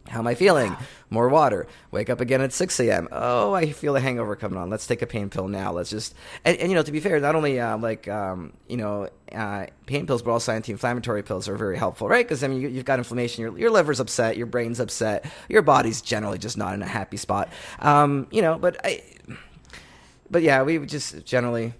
How 0.07 0.19
am 0.19 0.27
I 0.27 0.35
feeling? 0.35 0.75
More 1.09 1.29
water. 1.29 1.67
Wake 1.91 2.09
up 2.09 2.21
again 2.21 2.41
at 2.41 2.53
6 2.53 2.79
a.m. 2.79 3.07
Oh, 3.11 3.53
I 3.53 3.71
feel 3.71 3.95
a 3.95 3.99
hangover 3.99 4.35
coming 4.35 4.57
on. 4.59 4.69
Let's 4.69 4.85
take 4.85 5.01
a 5.01 5.07
pain 5.07 5.29
pill 5.29 5.47
now. 5.47 5.71
Let's 5.71 5.89
just 5.89 6.13
and, 6.43 6.57
and 6.57 6.69
you 6.69 6.75
know 6.75 6.83
to 6.83 6.91
be 6.91 6.99
fair, 6.99 7.19
not 7.19 7.35
only 7.35 7.59
uh, 7.59 7.77
like 7.77 8.07
um, 8.07 8.53
you 8.67 8.77
know 8.77 9.09
uh, 9.31 9.65
pain 9.85 10.05
pills, 10.05 10.21
but 10.21 10.31
also 10.31 10.51
anti-inflammatory 10.51 11.23
pills 11.23 11.49
are 11.49 11.57
very 11.57 11.77
helpful, 11.77 12.07
right? 12.07 12.25
Because 12.25 12.43
I 12.43 12.47
mean 12.47 12.61
you, 12.61 12.69
have 12.69 12.85
got 12.85 12.99
inflammation, 12.99 13.41
your 13.41 13.57
your 13.57 13.71
liver's 13.71 13.99
upset, 13.99 14.37
your 14.37 14.47
brain's 14.47 14.79
upset, 14.79 15.25
your 15.49 15.61
body's 15.63 16.01
generally 16.01 16.37
just 16.37 16.57
not 16.57 16.73
in 16.75 16.81
a 16.81 16.87
happy 16.87 17.17
spot. 17.17 17.49
Um, 17.79 18.27
you 18.31 18.41
know, 18.41 18.59
but 18.59 18.79
I, 18.83 19.03
but 20.29 20.43
yeah, 20.43 20.61
we 20.63 20.77
just 20.85 21.25
generally 21.25 21.73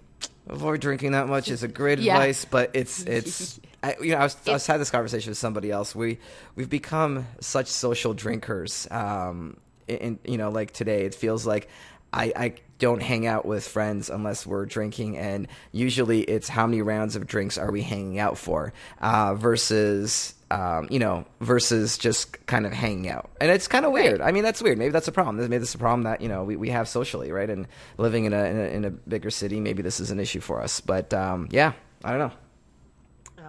avoid 0.47 0.81
drinking 0.81 1.11
that 1.11 1.27
much 1.27 1.49
is 1.49 1.63
a 1.63 1.67
great 1.67 1.99
yeah. 1.99 2.15
advice, 2.15 2.45
but 2.45 2.71
it's 2.73 3.03
it's 3.03 3.59
I, 3.85 3.95
you 4.01 4.11
know 4.11 4.17
I 4.17 4.23
was, 4.23 4.37
I 4.47 4.51
was 4.53 4.65
had 4.65 4.81
this 4.81 4.89
conversation 4.89 5.29
with 5.29 5.37
somebody 5.37 5.69
else. 5.69 5.93
We 5.93 6.17
we've 6.55 6.69
become 6.69 7.27
such 7.39 7.67
social 7.67 8.15
drinkers. 8.15 8.87
Um, 8.89 9.57
in 9.87 10.17
you 10.25 10.37
know 10.37 10.49
like 10.49 10.71
today, 10.71 11.05
it 11.05 11.13
feels 11.13 11.45
like 11.45 11.69
I, 12.11 12.33
I 12.35 12.53
don't 12.79 13.01
hang 13.01 13.27
out 13.27 13.45
with 13.45 13.67
friends 13.67 14.09
unless 14.09 14.47
we're 14.47 14.65
drinking, 14.65 15.17
and 15.17 15.47
usually 15.71 16.21
it's 16.21 16.49
how 16.49 16.65
many 16.65 16.81
rounds 16.81 17.15
of 17.15 17.27
drinks 17.27 17.59
are 17.59 17.71
we 17.71 17.83
hanging 17.83 18.17
out 18.17 18.39
for, 18.39 18.73
uh, 19.01 19.35
versus 19.35 20.33
um, 20.49 20.87
you 20.89 20.97
know, 20.97 21.25
versus 21.41 21.99
just 21.99 22.43
kind 22.47 22.65
of 22.65 22.73
hanging 22.73 23.07
out. 23.07 23.29
And 23.39 23.51
it's 23.51 23.67
kind 23.67 23.85
of 23.85 23.91
weird. 23.91 24.19
I 24.19 24.31
mean, 24.31 24.43
that's 24.43 24.63
weird. 24.63 24.79
Maybe 24.79 24.91
that's 24.91 25.07
a 25.07 25.11
problem. 25.11 25.37
Maybe 25.37 25.57
that's 25.59 25.75
a 25.75 25.77
problem 25.77 26.03
that 26.03 26.21
you 26.21 26.27
know 26.27 26.43
we, 26.43 26.55
we 26.55 26.69
have 26.69 26.87
socially, 26.87 27.31
right? 27.31 27.49
And 27.51 27.67
living 27.99 28.25
in 28.25 28.33
a, 28.33 28.45
in 28.45 28.57
a, 28.57 28.63
in 28.63 28.85
a 28.85 28.89
bigger 28.89 29.29
city, 29.29 29.59
maybe 29.59 29.83
this 29.83 29.99
is 29.99 30.09
an 30.09 30.19
issue 30.19 30.39
for 30.39 30.59
us. 30.59 30.81
But 30.81 31.13
um, 31.13 31.49
yeah, 31.51 31.73
I 32.03 32.09
don't 32.09 32.19
know. 32.19 32.31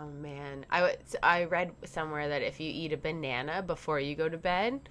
Oh 0.07 0.11
man, 0.11 0.65
I 0.71 0.97
I 1.23 1.45
read 1.45 1.73
somewhere 1.85 2.29
that 2.29 2.43
if 2.43 2.61
you 2.61 2.71
eat 2.73 2.93
a 2.93 2.97
banana 2.97 3.63
before 3.63 3.99
you 3.99 4.15
go 4.15 4.29
to 4.29 4.39
bed, 4.39 4.89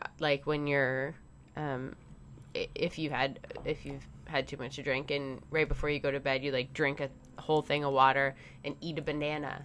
uh, 0.00 0.06
like 0.18 0.46
when 0.46 0.66
you're, 0.66 1.14
um, 1.56 1.96
if 2.54 2.98
you've 2.98 3.12
had 3.12 3.38
if 3.64 3.86
you've 3.86 4.06
had 4.26 4.46
too 4.48 4.56
much 4.56 4.76
to 4.76 4.82
drink 4.82 5.10
and 5.10 5.40
right 5.50 5.68
before 5.68 5.88
you 5.90 6.00
go 6.00 6.10
to 6.10 6.20
bed, 6.20 6.42
you 6.42 6.52
like 6.52 6.72
drink 6.74 7.00
a 7.00 7.08
whole 7.40 7.62
thing 7.62 7.84
of 7.84 7.92
water 7.92 8.34
and 8.64 8.76
eat 8.80 8.98
a 8.98 9.02
banana 9.02 9.64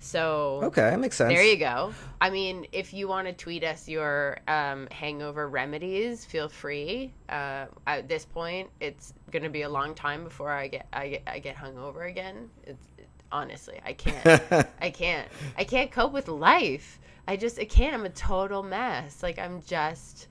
so 0.00 0.60
okay, 0.62 0.90
that 0.90 1.00
makes 1.00 1.16
sense. 1.16 1.32
There 1.32 1.42
you 1.42 1.56
go. 1.56 1.92
I 2.20 2.30
mean, 2.30 2.66
if 2.72 2.92
you 2.92 3.08
want 3.08 3.26
to 3.26 3.32
tweet 3.32 3.64
us 3.64 3.88
your 3.88 4.38
um, 4.46 4.86
hangover 4.92 5.48
remedies, 5.48 6.24
feel 6.24 6.48
free. 6.48 7.12
Uh, 7.28 7.66
at 7.86 8.08
this 8.08 8.24
point, 8.24 8.70
it's 8.80 9.12
going 9.32 9.42
to 9.42 9.48
be 9.48 9.62
a 9.62 9.68
long 9.68 9.94
time 9.94 10.22
before 10.24 10.50
I 10.50 10.68
get 10.68 10.86
I 10.92 11.08
get 11.08 11.22
I 11.26 11.38
get 11.40 11.56
hungover 11.56 12.08
again. 12.08 12.48
It's 12.64 12.86
it, 12.96 12.97
honestly, 13.32 13.80
I 13.84 13.92
can't. 13.94 14.66
I 14.80 14.90
can't. 14.90 15.28
I 15.56 15.64
can't 15.64 15.90
cope 15.90 16.12
with 16.12 16.28
life. 16.28 16.98
I 17.26 17.36
just 17.36 17.58
I 17.58 17.64
can't. 17.64 17.94
I'm 17.94 18.06
a 18.06 18.10
total 18.10 18.62
mess. 18.62 19.22
Like 19.22 19.38
I'm 19.38 19.62
just 19.62 20.28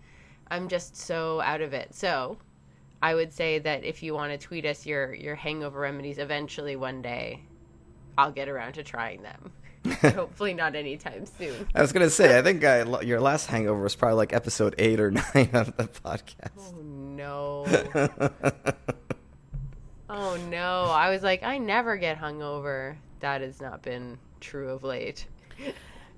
I'm 0.50 0.68
just 0.68 0.96
so 0.96 1.42
out 1.42 1.62
of 1.62 1.74
it. 1.74 1.94
So 1.94 2.38
I 3.02 3.14
would 3.14 3.32
say 3.32 3.60
that 3.60 3.84
if 3.84 4.02
you 4.02 4.14
want 4.14 4.32
to 4.32 4.38
tweet 4.38 4.66
us 4.66 4.86
your 4.86 5.14
your 5.14 5.36
hangover 5.36 5.80
remedies, 5.80 6.18
eventually 6.18 6.76
one 6.76 7.02
day 7.02 7.42
I'll 8.18 8.32
get 8.32 8.50
around 8.50 8.74
to 8.74 8.84
trying 8.84 9.22
them. 9.22 9.52
Hopefully 10.16 10.54
not 10.54 10.76
anytime 10.76 11.26
soon. 11.26 11.68
I 11.76 11.82
was 11.82 11.94
gonna 11.94 12.10
say, 12.10 12.38
I 12.38 12.42
think 12.42 12.64
I, 12.64 13.02
your 13.02 13.22
last 13.22 13.48
hangover 13.48 13.82
was 13.82 13.96
probably 13.96 14.18
like 14.18 14.34
episode 14.34 14.76
eight 14.78 15.00
or 15.00 15.12
nine 15.12 15.50
of 15.54 15.78
the 15.78 15.88
podcast. 15.88 16.74
Oh 16.74 16.82
no. 16.82 17.66
Oh 20.10 20.38
no. 20.50 20.86
I 20.86 21.10
was 21.10 21.24
like, 21.24 21.44
I 21.44 21.58
never 21.58 21.98
get 21.98 22.20
hungover. 22.20 22.96
That 23.20 23.42
has 23.42 23.62
not 23.62 23.82
been 23.82 24.18
true 24.40 24.70
of 24.70 24.84
late. 24.84 25.26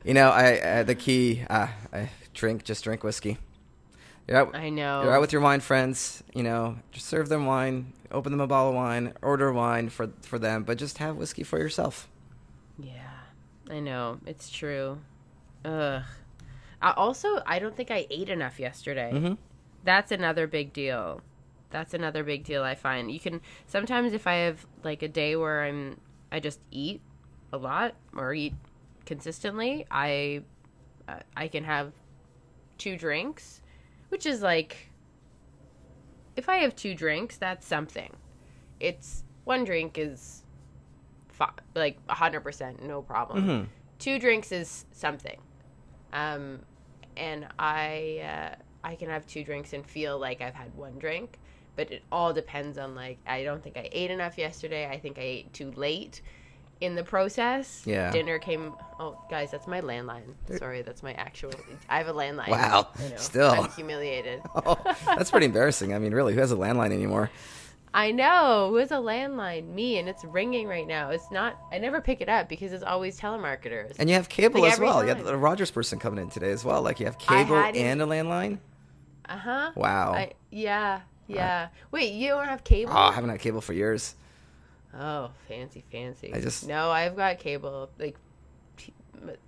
You 0.04 0.14
know, 0.14 0.30
I 0.30 0.60
uh, 0.60 0.84
the 0.84 0.96
key. 0.96 1.44
Uh, 1.50 1.68
I 1.94 2.10
drink, 2.34 2.64
just 2.64 2.84
drink 2.84 3.04
whiskey. 3.04 3.38
Out, 4.32 4.56
I 4.56 4.70
know. 4.70 5.02
You're 5.04 5.16
out 5.16 5.22
with 5.22 5.34
your 5.34 5.42
wine 5.42 5.60
friends. 5.60 6.24
You 6.36 6.44
know, 6.44 6.78
just 6.92 7.08
serve 7.08 7.30
them 7.30 7.46
wine, 7.46 7.94
open 8.12 8.32
them 8.32 8.42
a 8.42 8.48
bottle 8.48 8.70
of 8.70 8.76
wine, 8.76 9.14
order 9.22 9.52
wine 9.52 9.90
for 9.90 10.10
for 10.22 10.38
them, 10.38 10.64
but 10.64 10.78
just 10.78 11.00
have 11.00 11.16
whiskey 11.16 11.44
for 11.44 11.58
yourself. 11.58 12.08
Yeah, 12.78 12.94
I 13.70 13.80
know 13.80 14.20
it's 14.26 14.50
true. 14.50 15.00
Ugh. 15.66 16.04
I 16.82 16.92
also, 16.92 17.42
I 17.46 17.60
don't 17.60 17.76
think 17.76 17.92
I 17.92 18.08
ate 18.10 18.30
enough 18.30 18.60
yesterday. 18.60 19.12
Mm-hmm. 19.14 19.34
That's 19.84 20.12
another 20.12 20.48
big 20.48 20.72
deal. 20.72 21.22
That's 21.70 21.94
another 21.94 22.24
big 22.24 22.44
deal. 22.44 22.64
I 22.64 22.76
find 22.76 23.12
you 23.12 23.20
can 23.20 23.42
sometimes 23.68 24.14
if 24.14 24.26
I 24.28 24.36
have 24.36 24.66
like 24.84 25.04
a 25.04 25.08
day 25.08 25.36
where 25.36 25.64
I'm 25.64 26.00
I 26.32 26.40
just 26.40 26.60
eat 26.72 27.02
a 27.54 27.58
lot 27.58 27.96
or 28.16 28.34
eat 28.34 28.54
consistently, 29.06 29.86
I 29.92 30.44
uh, 31.08 31.20
I 31.36 31.48
can 31.48 31.64
have 31.64 31.94
two 32.78 32.98
drinks, 32.98 33.62
which 34.10 34.26
is 34.26 34.42
like 34.42 34.90
if 36.36 36.48
I 36.50 36.58
have 36.58 36.76
two 36.76 36.96
drinks, 36.96 37.38
that's 37.38 37.68
something. 37.68 38.16
It's 38.80 39.24
one 39.44 39.66
drink 39.66 39.98
is 39.98 40.44
fi- 41.28 41.52
like 41.76 42.06
100% 42.08 42.82
no 42.82 43.02
problem. 43.02 43.44
Mm-hmm. 43.44 43.66
Two 44.00 44.20
drinks 44.20 44.52
is 44.52 44.86
something. 44.92 45.40
Um, 46.14 46.60
and 47.18 47.48
I 47.58 48.22
uh, 48.24 48.56
I 48.84 48.96
can 48.96 49.10
have 49.10 49.28
two 49.28 49.44
drinks 49.44 49.74
and 49.74 49.86
feel 49.86 50.18
like 50.18 50.42
I've 50.42 50.54
had 50.54 50.74
one 50.76 50.98
drink, 50.98 51.38
but 51.80 51.90
it 51.94 52.04
all 52.12 52.34
depends 52.34 52.78
on 52.78 52.94
like 52.94 53.20
I 53.26 53.46
don't 53.46 53.64
think 53.64 53.78
I 53.78 53.88
ate 53.94 54.12
enough 54.12 54.38
yesterday. 54.38 54.90
I 54.90 55.00
think 55.00 55.18
I 55.18 55.22
ate 55.22 55.54
too 55.54 55.72
late 55.78 56.22
in 56.82 56.94
the 56.94 57.06
process. 57.06 57.84
Yeah. 57.86 58.12
Dinner 58.12 58.38
came. 58.38 58.74
Oh, 59.00 59.18
guys, 59.30 59.50
that's 59.52 59.66
my 59.66 59.80
landline. 59.80 60.34
Sorry, 60.58 60.82
that's 60.82 61.02
my 61.02 61.14
actual. 61.14 61.54
I 61.88 61.98
have 62.00 62.10
a 62.10 62.14
landline. 62.14 62.50
Wow. 62.50 62.90
Still. 63.16 63.52
I'm 63.52 63.70
humiliated. 63.70 64.42
oh, 64.56 64.78
that's 65.06 65.32
pretty 65.32 65.46
embarrassing. 65.46 65.94
I 65.94 66.00
mean, 66.00 66.14
really, 66.14 66.34
who 66.34 66.42
has 66.42 66.52
a 66.52 66.58
landline 66.58 66.92
anymore? 66.92 67.32
I 67.94 68.12
know. 68.12 68.68
Who 68.72 68.76
has 68.76 68.92
a 68.92 68.96
landline? 68.96 69.74
Me, 69.74 70.00
and 70.00 70.10
it's 70.10 70.26
ringing 70.26 70.68
right 70.68 70.86
now. 70.86 71.12
It's 71.12 71.32
not. 71.32 71.58
I 71.72 71.78
never 71.78 72.02
pick 72.02 72.20
it 72.20 72.28
up 72.28 72.50
because 72.50 72.74
it's 72.74 72.84
always 72.84 73.18
telemarketers. 73.18 73.96
And 74.00 74.10
you 74.10 74.16
have 74.16 74.28
cable 74.28 74.62
like 74.62 74.74
as 74.74 74.80
well. 74.82 74.96
Time. 74.96 75.08
You 75.08 75.16
have 75.16 75.24
the 75.24 75.38
Rogers 75.38 75.72
person 75.72 75.98
coming 75.98 76.22
in 76.22 76.30
today 76.30 76.52
as 76.52 76.66
well. 76.66 76.82
Like 76.82 77.00
you 77.00 77.06
have 77.06 77.18
cable 77.18 77.56
and 77.56 78.02
a 78.02 78.06
landline. 78.06 78.60
Uh 79.30 79.38
huh. 79.38 79.72
Wow. 79.76 80.14
I, 80.16 80.34
yeah. 80.52 81.02
Yeah. 81.36 81.68
Wait, 81.92 82.14
you 82.14 82.30
don't 82.30 82.46
have 82.46 82.64
cable? 82.64 82.92
Oh, 82.94 82.98
I 82.98 83.12
haven't 83.12 83.30
had 83.30 83.40
cable 83.40 83.62
for 83.62 83.74
years. 83.74 84.16
Oh, 84.94 85.32
fancy, 85.48 85.84
fancy. 85.92 86.34
I 86.34 86.42
just 86.42 86.68
no. 86.68 86.90
I've 86.90 87.16
got 87.16 87.40
cable. 87.40 87.90
Like 88.00 88.18
P- 88.76 88.94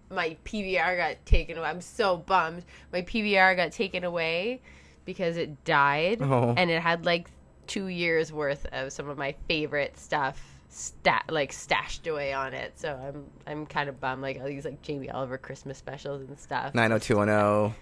my 0.10 0.38
PVR 0.46 0.96
got 0.98 1.26
taken 1.26 1.58
away. 1.58 1.68
I'm 1.68 1.82
so 1.82 2.18
bummed. 2.18 2.64
My 2.94 3.02
PVR 3.02 3.56
got 3.56 3.72
taken 3.72 4.04
away 4.04 4.62
because 5.06 5.38
it 5.38 5.64
died, 5.64 6.22
oh. 6.22 6.54
and 6.56 6.70
it 6.70 6.82
had 6.82 7.06
like 7.06 7.32
two 7.66 7.88
years 7.88 8.32
worth 8.32 8.66
of 8.72 8.92
some 8.92 9.10
of 9.10 9.18
my 9.18 9.34
favorite 9.48 9.98
stuff 9.98 10.40
stat 10.70 11.26
like 11.30 11.52
stashed 11.52 12.08
away 12.08 12.34
on 12.34 12.54
it. 12.54 12.74
So 12.80 12.94
I'm 12.96 13.26
I'm 13.46 13.66
kind 13.66 13.90
of 13.90 14.00
bummed. 14.00 14.22
Like 14.22 14.40
all 14.40 14.48
these 14.48 14.66
like 14.66 14.82
Jamie 14.82 15.10
Oliver 15.10 15.38
Christmas 15.38 15.78
specials 15.78 16.22
and 16.22 16.40
stuff. 16.40 16.74
Nine 16.74 16.92
hundred 16.92 16.96
oh 16.96 17.00
two 17.00 17.18
one 17.18 17.28
zero. 17.28 17.76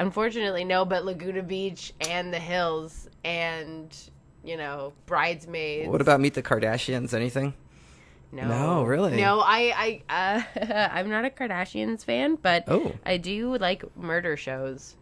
Unfortunately, 0.00 0.64
no. 0.64 0.84
But 0.84 1.04
Laguna 1.04 1.42
Beach 1.42 1.92
and 2.00 2.32
the 2.34 2.38
Hills 2.38 3.08
and 3.24 3.96
you 4.44 4.56
know, 4.56 4.92
bridesmaids. 5.06 5.88
What 5.88 6.00
about 6.00 6.20
Meet 6.20 6.34
the 6.34 6.42
Kardashians? 6.42 7.14
Anything? 7.14 7.54
No, 8.32 8.46
no, 8.46 8.82
really. 8.84 9.16
No, 9.16 9.40
I, 9.40 10.02
I, 10.08 10.44
uh, 10.56 10.88
I'm 10.92 11.10
not 11.10 11.24
a 11.24 11.30
Kardashians 11.30 12.04
fan, 12.04 12.36
but 12.40 12.64
oh. 12.68 12.92
I 13.04 13.16
do 13.16 13.56
like 13.58 13.84
murder 13.96 14.36
shows. 14.36 14.94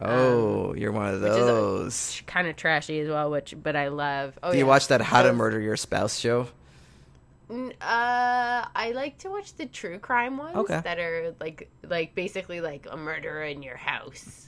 Oh, 0.00 0.70
um, 0.70 0.76
you're 0.76 0.92
one 0.92 1.14
of 1.14 1.20
those. 1.20 2.22
Kind 2.26 2.48
of 2.48 2.56
trashy 2.56 3.00
as 3.00 3.08
well, 3.08 3.30
which 3.30 3.54
but 3.62 3.76
I 3.76 3.88
love. 3.88 4.38
Oh, 4.42 4.52
do 4.52 4.58
you 4.58 4.66
watch 4.66 4.88
that 4.88 5.00
How 5.00 5.22
to 5.22 5.32
Murder 5.32 5.60
Your 5.60 5.76
Spouse 5.76 6.18
show? 6.18 6.48
Uh, 7.48 8.66
I 8.74 8.92
like 8.94 9.18
to 9.18 9.30
watch 9.30 9.54
the 9.54 9.66
true 9.66 9.98
crime 9.98 10.36
ones 10.36 10.56
okay. 10.56 10.80
that 10.82 10.98
are 10.98 11.34
like, 11.40 11.70
like 11.88 12.14
basically 12.14 12.60
like 12.60 12.88
a 12.90 12.96
murderer 12.96 13.44
in 13.44 13.62
your 13.62 13.76
house 13.76 14.46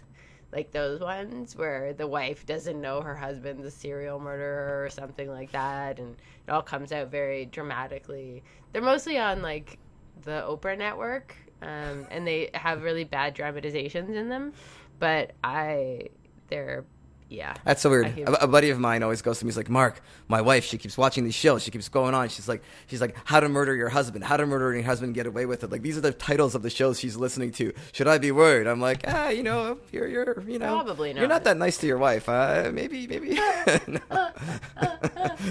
like 0.52 0.70
those 0.70 1.00
ones 1.00 1.56
where 1.56 1.92
the 1.92 2.06
wife 2.06 2.46
doesn't 2.46 2.80
know 2.80 3.00
her 3.00 3.14
husband's 3.14 3.64
a 3.64 3.70
serial 3.70 4.18
murderer 4.18 4.84
or 4.84 4.90
something 4.90 5.28
like 5.28 5.52
that 5.52 5.98
and 5.98 6.16
it 6.46 6.50
all 6.50 6.62
comes 6.62 6.92
out 6.92 7.10
very 7.10 7.46
dramatically 7.46 8.42
they're 8.72 8.82
mostly 8.82 9.18
on 9.18 9.42
like 9.42 9.78
the 10.24 10.44
oprah 10.48 10.76
network 10.76 11.36
um, 11.60 12.06
and 12.10 12.26
they 12.26 12.50
have 12.54 12.82
really 12.82 13.04
bad 13.04 13.34
dramatizations 13.34 14.16
in 14.16 14.28
them 14.28 14.52
but 14.98 15.32
i 15.44 16.08
they're 16.48 16.84
yeah. 17.30 17.54
That's 17.64 17.82
so 17.82 17.90
weird. 17.90 18.18
A, 18.18 18.44
a 18.44 18.46
buddy 18.46 18.70
of 18.70 18.78
mine 18.78 19.02
always 19.02 19.20
goes 19.22 19.38
to 19.38 19.44
me. 19.44 19.48
He's 19.50 19.56
like, 19.56 19.68
"Mark, 19.68 20.00
my 20.28 20.40
wife. 20.40 20.64
She 20.64 20.78
keeps 20.78 20.96
watching 20.96 21.24
these 21.24 21.34
shows. 21.34 21.62
She 21.62 21.70
keeps 21.70 21.88
going 21.88 22.14
on. 22.14 22.28
She's 22.30 22.48
like, 22.48 22.62
she's 22.86 23.00
like, 23.00 23.16
How 23.24 23.40
to 23.40 23.48
Murder 23.48 23.74
Your 23.74 23.90
Husband. 23.90 24.24
How 24.24 24.36
to 24.36 24.46
Murder 24.46 24.72
Your 24.74 24.82
Husband. 24.82 25.08
and 25.08 25.14
Get 25.14 25.26
away 25.26 25.44
with 25.46 25.62
it. 25.62 25.70
Like 25.70 25.82
these 25.82 25.98
are 25.98 26.00
the 26.00 26.12
titles 26.12 26.54
of 26.54 26.62
the 26.62 26.70
shows 26.70 26.98
she's 26.98 27.16
listening 27.16 27.52
to. 27.52 27.72
Should 27.92 28.08
I 28.08 28.18
be 28.18 28.30
worried? 28.32 28.66
I'm 28.66 28.80
like, 28.80 29.04
ah, 29.06 29.28
you 29.28 29.42
know, 29.42 29.78
you're, 29.92 30.08
you're, 30.08 30.42
you 30.46 30.58
know, 30.58 30.74
Probably 30.74 31.12
not. 31.12 31.20
You're 31.20 31.28
not 31.28 31.34
not. 31.36 31.44
that 31.44 31.56
nice 31.58 31.76
to 31.78 31.86
your 31.86 31.98
wife. 31.98 32.28
Uh, 32.28 32.70
maybe, 32.72 33.06
maybe, 33.06 33.38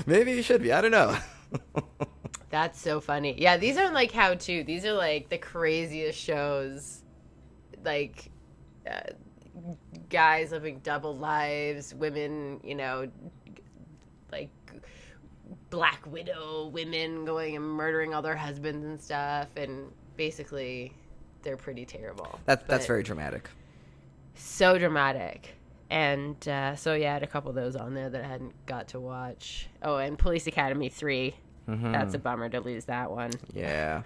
maybe 0.05 0.31
you 0.33 0.41
should 0.41 0.61
be. 0.61 0.71
I 0.71 0.81
don't 0.81 0.91
know. 0.91 1.17
That's 2.49 2.79
so 2.81 2.99
funny. 3.01 3.35
Yeah, 3.39 3.57
these 3.57 3.77
aren't 3.77 3.93
like 3.93 4.11
how 4.11 4.33
to. 4.33 4.63
These 4.63 4.85
are 4.85 4.93
like 4.93 5.29
the 5.29 5.37
craziest 5.37 6.17
shows. 6.19 7.03
Like 7.83 8.31
uh, 8.89 9.11
guys 10.09 10.51
living 10.51 10.79
double 10.83 11.15
lives, 11.15 11.93
women, 11.93 12.59
you 12.63 12.75
know, 12.75 13.09
like 14.31 14.49
Black 15.69 16.05
Widow 16.05 16.67
women 16.67 17.25
going 17.25 17.55
and 17.55 17.65
murdering 17.65 18.13
all 18.13 18.21
their 18.21 18.35
husbands 18.35 18.85
and 18.85 19.01
stuff. 19.01 19.47
And 19.55 19.91
basically, 20.15 20.93
they're 21.43 21.57
pretty 21.57 21.85
terrible. 21.85 22.39
That, 22.45 22.67
that's 22.67 22.85
very 22.85 23.03
dramatic. 23.03 23.49
so 24.35 24.77
dramatic. 24.77 25.55
And 25.89 26.45
uh, 26.49 26.75
so, 26.75 26.93
yeah, 26.95 27.11
I 27.11 27.13
had 27.13 27.23
a 27.23 27.27
couple 27.27 27.49
of 27.49 27.55
those 27.55 27.75
on 27.75 27.93
there 27.93 28.09
that 28.09 28.23
I 28.23 28.27
hadn't 28.27 28.53
got 28.65 28.89
to 28.89 28.99
watch. 28.99 29.69
Oh, 29.81 29.97
and 29.97 30.19
Police 30.19 30.45
Academy 30.47 30.89
3. 30.89 31.33
Mm-hmm. 31.69 31.91
That's 31.91 32.13
a 32.13 32.19
bummer 32.19 32.49
to 32.49 32.59
lose 32.59 32.85
that 32.85 33.09
one. 33.09 33.31
Yeah. 33.53 34.03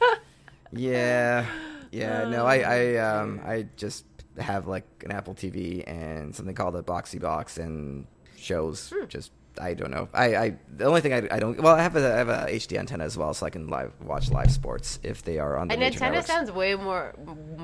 yeah. 0.72 1.46
Yeah. 1.90 2.28
No, 2.28 2.46
I, 2.46 2.58
I, 2.58 2.96
um, 2.96 3.40
I 3.46 3.66
just 3.76 4.04
have 4.38 4.66
like 4.66 4.84
an 5.04 5.12
Apple 5.12 5.34
TV 5.34 5.84
and 5.86 6.34
something 6.34 6.54
called 6.54 6.76
a 6.76 6.82
Boxee 6.82 7.20
Box 7.20 7.58
and 7.58 8.06
shows 8.36 8.90
hmm. 8.90 9.06
just. 9.06 9.32
I 9.60 9.74
don't 9.74 9.90
know. 9.90 10.08
I, 10.14 10.34
I 10.34 10.56
the 10.74 10.86
only 10.86 11.02
thing 11.02 11.12
I, 11.12 11.28
I 11.30 11.38
don't 11.38 11.60
well 11.60 11.74
I 11.74 11.82
have 11.82 11.94
a 11.94 12.14
I 12.14 12.16
have 12.16 12.30
a 12.30 12.46
HD 12.48 12.78
antenna 12.78 13.04
as 13.04 13.18
well, 13.18 13.34
so 13.34 13.44
I 13.44 13.50
can 13.50 13.68
live 13.68 13.92
watch 14.02 14.30
live 14.30 14.50
sports 14.50 14.98
if 15.02 15.22
they 15.24 15.38
are 15.38 15.58
on 15.58 15.68
the 15.68 15.74
An 15.74 15.82
antenna 15.82 16.12
networks. 16.12 16.26
sounds 16.26 16.50
way 16.50 16.74
more, 16.74 17.14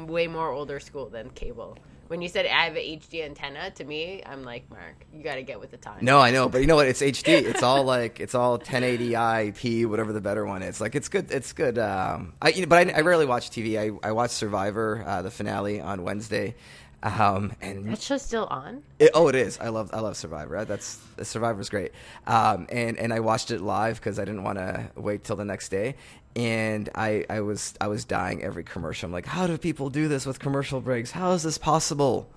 way 0.07 0.27
more 0.27 0.51
older 0.51 0.81
school 0.81 1.09
than 1.09 1.31
cable. 1.31 1.79
When 2.09 2.23
you 2.23 2.29
said 2.29 2.47
I 2.47 2.65
have 2.65 2.75
an 2.75 2.83
HD 2.83 3.25
antenna, 3.25 3.71
to 3.73 3.85
me, 3.85 4.23
I'm 4.25 4.43
like, 4.43 4.69
Mark, 4.71 5.05
you 5.13 5.23
got 5.23 5.37
to 5.37 5.43
get 5.43 5.61
with 5.61 5.71
the 5.71 5.77
time. 5.77 5.99
No, 6.01 6.19
I 6.19 6.31
know, 6.31 6.49
but 6.49 6.61
you 6.63 6.67
know 6.67 6.77
what? 6.77 6.89
It's 6.89 7.03
HD. 7.03 7.43
It's 7.43 7.63
all 7.63 7.85
like 7.85 8.19
it's 8.19 8.35
all 8.35 8.59
1080i 8.59 9.55
p, 9.55 9.85
whatever 9.85 10.13
the 10.13 10.21
better 10.21 10.47
one 10.47 10.63
is. 10.63 10.81
Like 10.81 10.95
it's 10.95 11.09
good. 11.09 11.31
It's 11.31 11.53
good. 11.53 11.79
Um, 11.79 12.33
I 12.41 12.49
you 12.49 12.63
know, 12.63 12.67
but 12.67 12.89
I, 12.89 12.93
I 12.93 13.01
rarely 13.03 13.27
watch 13.27 13.51
TV. 13.51 13.79
I 13.79 14.09
I 14.09 14.13
watch 14.13 14.31
Survivor, 14.31 15.05
uh, 15.07 15.23
the 15.23 15.31
finale 15.31 15.81
on 15.81 16.03
Wednesday, 16.03 16.55
um, 17.03 17.53
and 17.61 17.87
that 17.89 18.01
show's 18.01 18.23
still 18.23 18.47
on. 18.47 18.83
It, 18.99 19.11
oh, 19.15 19.29
it 19.29 19.35
is. 19.35 19.59
I 19.61 19.69
love 19.69 19.91
I 19.93 20.01
love 20.01 20.17
Survivor. 20.17 20.65
That's 20.65 20.99
Survivor's 21.23 21.69
great. 21.69 21.93
Um, 22.27 22.67
and 22.71 22.97
and 22.99 23.13
I 23.13 23.21
watched 23.21 23.51
it 23.51 23.61
live 23.61 23.97
because 24.01 24.19
I 24.19 24.25
didn't 24.25 24.43
want 24.45 24.59
to 24.59 24.91
wait 24.97 25.25
till 25.25 25.37
the 25.37 25.45
next 25.45 25.69
day. 25.69 25.95
And 26.37 26.89
I 26.95 27.25
I 27.31 27.41
was 27.41 27.75
I 27.81 27.89
was 27.89 28.05
dying 28.05 28.43
every 28.43 28.65
commercial. 28.65 29.07
I'm 29.07 29.13
like, 29.13 29.27
how 29.27 29.47
do 29.47 29.57
people 29.59 29.91
do 29.91 30.09
this 30.09 30.27
with 30.27 30.39
commercial 30.39 30.81
breaks? 30.81 31.11
How 31.13 31.33
is 31.33 31.43
this 31.43 31.59
possible? 31.59 32.29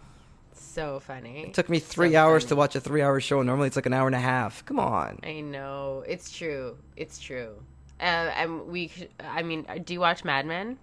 So 0.54 1.00
funny. 1.00 1.44
It 1.48 1.54
took 1.54 1.70
me 1.70 1.80
three 1.80 2.12
So 2.14 2.18
hours 2.20 2.44
funny. 2.44 2.50
to 2.50 2.56
watch 2.56 2.76
a 2.76 2.80
three 2.80 3.02
hour 3.02 3.20
show. 3.20 3.42
Normally 3.42 3.68
it's 3.68 3.76
like 3.76 3.86
an 3.88 3.94
hour 3.94 4.08
and 4.08 4.16
a 4.16 4.20
half. 4.20 4.64
Come 4.66 4.80
on. 4.80 5.20
I 5.24 5.42
know 5.42 6.04
it's 6.08 6.32
true. 6.32 6.78
It's 6.96 7.20
true. 7.20 7.56
Uh, 8.00 8.04
and 8.36 8.68
we, 8.68 8.92
I 9.20 9.44
mean, 9.44 9.66
uh, 9.70 9.78
do 9.78 9.94
you 9.94 10.00
watch 10.00 10.24
Mad 10.24 10.46
Men? 10.48 10.78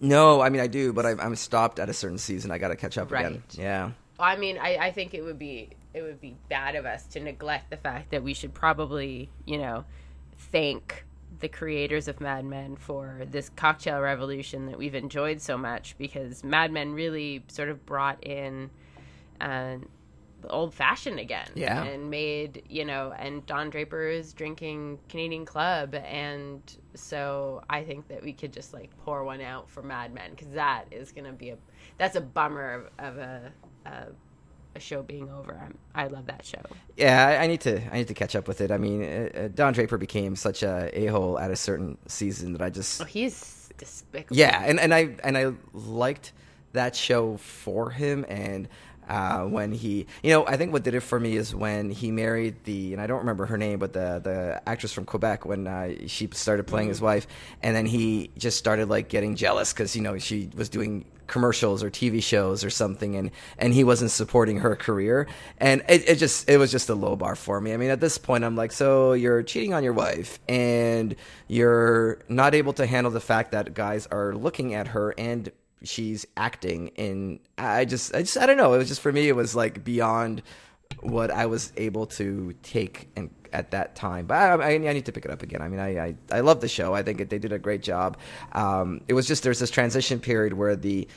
No, 0.00 0.40
I 0.40 0.48
mean 0.48 0.60
I 0.60 0.66
do, 0.66 0.92
but 0.92 1.04
I'm, 1.06 1.20
I'm 1.20 1.36
stopped 1.36 1.78
at 1.78 1.88
a 1.88 1.94
certain 1.94 2.18
season. 2.18 2.50
I 2.50 2.58
got 2.58 2.68
to 2.68 2.76
catch 2.76 2.96
up 2.96 3.10
again. 3.12 3.32
Right. 3.32 3.58
Yeah. 3.58 3.90
I 4.18 4.36
mean, 4.36 4.58
I, 4.58 4.76
I 4.76 4.92
think 4.92 5.14
it 5.14 5.22
would 5.22 5.38
be 5.38 5.70
it 5.92 6.02
would 6.02 6.20
be 6.20 6.36
bad 6.48 6.76
of 6.76 6.86
us 6.86 7.04
to 7.08 7.20
neglect 7.20 7.70
the 7.70 7.76
fact 7.76 8.10
that 8.10 8.22
we 8.22 8.34
should 8.34 8.54
probably, 8.54 9.28
you 9.44 9.58
know, 9.58 9.84
thank 10.52 11.04
the 11.40 11.48
creators 11.48 12.06
of 12.06 12.20
Mad 12.20 12.44
Men 12.44 12.76
for 12.76 13.22
this 13.30 13.50
cocktail 13.56 14.00
revolution 14.00 14.66
that 14.66 14.78
we've 14.78 14.94
enjoyed 14.94 15.40
so 15.40 15.56
much 15.56 15.96
because 15.98 16.44
Mad 16.44 16.70
Men 16.70 16.92
really 16.92 17.42
sort 17.48 17.68
of 17.68 17.84
brought 17.86 18.24
in 18.24 18.70
uh, 19.40 19.76
old 20.48 20.74
fashioned 20.74 21.18
again. 21.18 21.48
Yeah. 21.54 21.82
And 21.82 22.10
made, 22.10 22.62
you 22.68 22.84
know, 22.84 23.12
and 23.18 23.44
Don 23.46 23.70
Draper 23.70 24.08
is 24.08 24.32
drinking 24.32 24.98
Canadian 25.08 25.44
Club. 25.44 25.94
And 25.94 26.62
so 26.94 27.62
I 27.68 27.84
think 27.84 28.08
that 28.08 28.22
we 28.22 28.32
could 28.32 28.52
just 28.52 28.72
like 28.72 28.90
pour 29.04 29.24
one 29.24 29.40
out 29.40 29.70
for 29.70 29.82
Mad 29.82 30.14
Men 30.14 30.30
because 30.30 30.48
that 30.54 30.86
is 30.90 31.12
going 31.12 31.26
to 31.26 31.32
be 31.32 31.50
a, 31.50 31.58
that's 31.98 32.16
a 32.16 32.20
bummer 32.20 32.90
of, 32.98 33.14
of 33.14 33.18
a, 33.18 33.52
a, 33.86 33.90
a 34.76 34.80
show 34.80 35.02
being 35.02 35.30
over. 35.30 35.60
I'm, 35.64 35.76
I 35.94 36.06
love 36.06 36.26
that 36.26 36.44
show. 36.44 36.62
Yeah, 36.96 37.26
I, 37.26 37.44
I 37.44 37.46
need 37.46 37.60
to. 37.62 37.82
I 37.92 37.98
need 37.98 38.08
to 38.08 38.14
catch 38.14 38.36
up 38.36 38.46
with 38.46 38.60
it. 38.60 38.70
I 38.70 38.78
mean, 38.78 39.02
uh, 39.02 39.28
uh, 39.34 39.48
Don 39.48 39.72
Draper 39.72 39.98
became 39.98 40.36
such 40.36 40.62
a 40.62 40.90
a 40.96 41.06
hole 41.06 41.38
at 41.38 41.50
a 41.50 41.56
certain 41.56 41.98
season 42.06 42.52
that 42.52 42.62
I 42.62 42.70
just 42.70 43.00
Oh, 43.02 43.04
he's 43.04 43.70
despicable. 43.76 44.36
Yeah, 44.36 44.62
and, 44.64 44.78
and 44.78 44.94
I 44.94 45.16
and 45.24 45.36
I 45.36 45.52
liked 45.72 46.32
that 46.72 46.94
show 46.94 47.36
for 47.36 47.90
him 47.90 48.24
and 48.28 48.68
uh, 49.10 49.44
when 49.44 49.72
he 49.72 50.06
you 50.22 50.30
know, 50.30 50.46
I 50.46 50.56
think 50.56 50.72
what 50.72 50.84
did 50.84 50.94
it 50.94 51.00
for 51.00 51.18
me 51.18 51.36
is 51.36 51.52
when 51.52 51.90
he 51.90 52.12
married 52.12 52.62
the 52.62 52.92
and 52.92 53.02
I 53.02 53.08
don't 53.08 53.18
remember 53.18 53.44
her 53.46 53.58
name, 53.58 53.80
but 53.80 53.92
the 53.92 54.20
the 54.22 54.62
actress 54.66 54.92
from 54.92 55.04
Quebec 55.04 55.44
when 55.44 55.66
uh, 55.66 56.06
she 56.06 56.28
started 56.32 56.68
playing 56.68 56.88
his 56.88 57.00
wife. 57.00 57.26
And 57.60 57.74
then 57.74 57.86
he 57.86 58.30
just 58.38 58.56
started 58.56 58.88
like 58.88 59.08
getting 59.08 59.34
jealous 59.34 59.72
cuz 59.72 59.96
you 59.96 60.02
know, 60.02 60.16
she 60.18 60.48
was 60.54 60.68
doing 60.68 61.04
commercials 61.26 61.82
or 61.82 61.90
TV 61.90 62.22
shows 62.22 62.64
or 62.64 62.70
something 62.70 63.14
and 63.16 63.30
and 63.58 63.72
he 63.74 63.82
wasn't 63.82 64.12
supporting 64.12 64.58
her 64.60 64.76
career. 64.76 65.26
And 65.58 65.82
it, 65.88 66.08
it 66.08 66.16
just 66.16 66.48
it 66.48 66.58
was 66.58 66.70
just 66.70 66.88
a 66.88 66.94
low 66.94 67.16
bar 67.16 67.34
for 67.34 67.60
me. 67.60 67.72
I 67.72 67.76
mean 67.78 67.90
at 67.90 68.00
this 68.00 68.16
point 68.16 68.44
I'm 68.44 68.54
like 68.54 68.70
so 68.70 69.12
you're 69.12 69.42
cheating 69.42 69.74
on 69.74 69.82
your 69.82 69.92
wife 69.92 70.38
and 70.48 71.16
you're 71.48 72.20
not 72.28 72.54
able 72.54 72.74
to 72.74 72.86
handle 72.86 73.10
the 73.10 73.20
fact 73.20 73.50
that 73.50 73.74
guys 73.74 74.06
are 74.06 74.34
looking 74.36 74.72
at 74.72 74.88
her 74.88 75.14
and 75.18 75.50
she's 75.82 76.26
acting 76.36 76.88
in 76.88 77.40
I 77.56 77.84
just 77.84 78.14
I 78.14 78.20
just 78.20 78.36
I 78.36 78.46
don't 78.46 78.56
know 78.56 78.74
it 78.74 78.78
was 78.78 78.88
just 78.88 79.00
for 79.00 79.12
me 79.12 79.28
it 79.28 79.36
was 79.36 79.54
like 79.54 79.82
beyond 79.84 80.42
what 81.00 81.30
I 81.30 81.46
was 81.46 81.72
able 81.76 82.06
to 82.06 82.54
take 82.62 83.08
and 83.16 83.30
at 83.52 83.70
that 83.72 83.94
time. 83.96 84.26
But 84.26 84.36
I, 84.36 84.54
I, 84.54 84.70
I 84.72 84.78
need 84.78 85.06
to 85.06 85.12
pick 85.12 85.24
it 85.24 85.30
up 85.30 85.42
again. 85.42 85.62
I 85.62 85.68
mean, 85.68 85.80
I 85.80 85.98
I, 85.98 86.14
I 86.32 86.40
love 86.40 86.60
the 86.60 86.68
show. 86.68 86.94
I 86.94 87.02
think 87.02 87.20
it, 87.20 87.30
they 87.30 87.38
did 87.38 87.52
a 87.52 87.58
great 87.58 87.82
job. 87.82 88.16
Um, 88.52 89.00
it 89.08 89.14
was 89.14 89.26
just 89.26 89.42
there's 89.42 89.58
this 89.58 89.70
transition 89.70 90.20
period 90.20 90.52
where 90.52 90.76
the 90.76 91.08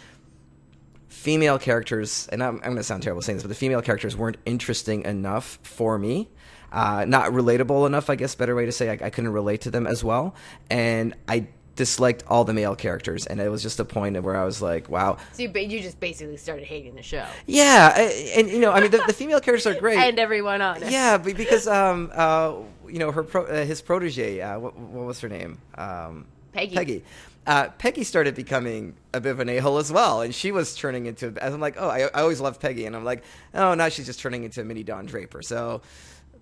female 1.08 1.60
characters, 1.60 2.28
and 2.32 2.43
I'm, 2.43 2.56
I'm 2.56 2.62
going 2.62 2.78
to 2.78 2.84
sound 2.84 3.04
terrible 3.04 3.21
saying 3.21 3.38
this, 3.38 3.43
but 3.43 3.49
the 3.49 3.56
female 3.56 3.82
characters 3.82 4.17
weren't 4.17 4.38
interesting 4.45 5.04
enough 5.04 5.60
for 5.63 5.97
me. 5.97 6.30
Uh, 6.71 7.06
not 7.08 7.32
relatable 7.32 7.86
enough, 7.86 8.10
I 8.10 8.15
guess, 8.15 8.34
better 8.34 8.56
way 8.56 8.65
to 8.65 8.71
say. 8.71 8.89
I, 8.89 8.93
I 9.06 9.10
couldn't 9.12 9.32
relate 9.32 9.62
to 9.62 9.71
them 9.71 9.86
as 9.86 10.04
well. 10.04 10.34
And 10.71 11.13
I 11.28 11.47
disliked 11.75 12.23
all 12.27 12.43
the 12.43 12.53
male 12.53 12.75
characters. 12.75 13.25
And 13.25 13.39
it 13.39 13.49
was 13.49 13.62
just 13.63 13.79
a 13.79 13.86
point 13.86 14.21
where 14.21 14.38
I 14.38 14.45
was 14.45 14.62
like, 14.62 14.89
wow. 14.89 15.17
So 15.33 15.43
you, 15.43 15.51
you 15.53 15.81
just 15.81 15.99
basically 15.99 16.38
started 16.38 16.65
hating 16.65 16.95
the 16.95 17.01
show 17.01 17.25
Yeah. 17.45 17.97
And, 18.36 18.49
you 18.49 18.59
know, 18.59 18.71
I 18.71 18.81
mean, 18.81 18.91
the, 18.91 19.03
the 19.07 19.13
female 19.13 19.39
characters 19.39 19.67
are 19.67 19.79
great. 19.79 19.97
and 19.99 20.19
everyone 20.19 20.62
on 20.62 20.83
it. 20.83 20.91
Yeah, 20.91 21.17
because 21.17 21.67
um 21.67 22.12
uh 22.13 22.53
you 22.88 22.99
know 22.99 23.12
her 23.12 23.23
pro- 23.23 23.45
uh, 23.45 23.65
his 23.65 23.81
protege 23.81 24.41
uh, 24.41 24.59
what, 24.59 24.77
what 24.77 25.05
was 25.05 25.19
her 25.21 25.29
name 25.29 25.57
um 25.75 26.25
Peggy. 26.51 26.75
Peggy 26.75 27.03
uh, 27.45 27.69
Peggy 27.77 28.03
started 28.03 28.36
becoming 28.36 28.95
a 29.13 29.19
bit 29.19 29.31
of 29.31 29.39
an 29.39 29.49
a-hole 29.49 29.77
as 29.77 29.91
well, 29.91 30.21
and 30.21 30.33
she 30.33 30.51
was 30.51 30.75
turning 30.75 31.07
into. 31.07 31.33
I'm 31.41 31.59
like, 31.59 31.75
oh, 31.77 31.89
I, 31.89 32.03
I 32.03 32.21
always 32.21 32.39
loved 32.39 32.62
Peggy, 32.62 32.86
and 32.86 32.95
I'm 32.95 33.03
like, 33.03 33.23
oh, 33.53 33.73
now 33.73 33.89
she's 33.89 34.05
just 34.05 34.19
turning 34.21 34.43
into 34.43 34.62
a 34.62 34.63
mini 34.63 34.83
Don 34.83 35.05
Draper. 35.05 35.41
So 35.41 35.81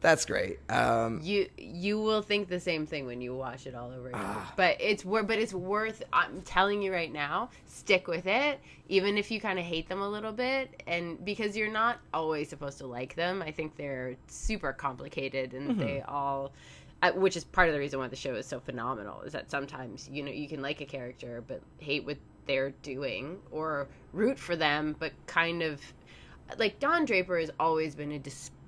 that's 0.02 0.26
great. 0.26 0.60
Um, 0.70 1.20
You 1.22 1.48
you 1.58 2.02
will 2.02 2.24
think 2.24 2.50
the 2.50 2.60
same 2.60 2.88
thing 2.88 3.06
when 3.06 3.22
you 3.22 3.36
watch 3.36 3.68
it 3.68 3.76
all 3.76 3.92
over 3.92 4.10
again. 4.10 4.22
Ah. 4.24 4.52
But 4.58 4.78
it's 4.80 5.06
worth. 5.06 5.28
But 5.28 5.38
it's 5.38 5.54
worth. 5.54 6.02
I'm 6.12 6.42
telling 6.42 6.82
you 6.82 6.92
right 6.92 7.12
now. 7.14 7.50
Stick 7.68 8.08
with 8.08 8.26
it, 8.26 8.60
even 8.90 9.18
if 9.18 9.30
you 9.30 9.40
kind 9.40 9.60
of 9.60 9.66
hate 9.66 9.88
them 9.88 10.02
a 10.02 10.10
little 10.10 10.32
bit, 10.32 10.82
and 10.88 11.24
because 11.24 11.56
you're 11.56 11.72
not 11.72 12.00
always 12.14 12.50
supposed 12.50 12.80
to 12.80 12.88
like 12.88 13.16
them. 13.16 13.44
I 13.44 13.52
think 13.52 13.78
they're 13.78 14.16
super 14.28 14.74
complicated, 14.74 15.54
and 15.54 15.80
they 15.80 16.02
all. 16.02 16.52
Uh, 17.04 17.12
which 17.14 17.36
is 17.36 17.44
part 17.44 17.68
of 17.68 17.74
the 17.74 17.80
reason 17.80 17.98
why 17.98 18.08
the 18.08 18.16
show 18.16 18.36
is 18.36 18.46
so 18.46 18.60
phenomenal 18.60 19.22
is 19.22 19.34
that 19.34 19.50
sometimes 19.50 20.08
you 20.14 20.22
know 20.22 20.32
you 20.32 20.48
can 20.48 20.62
like 20.62 20.82
a 20.82 20.86
character 20.86 21.44
but 21.48 21.60
hate 21.80 22.06
what 22.06 22.16
they're 22.46 22.70
doing 22.84 23.40
or 23.50 23.88
root 24.14 24.38
for 24.38 24.56
them 24.56 24.96
but 25.00 25.12
kind 25.26 25.64
of 25.64 25.82
like 26.60 26.80
Don 26.80 27.06
Draper 27.06 27.40
has 27.40 27.50
always 27.60 27.96
been 27.96 28.12
a 28.12 28.20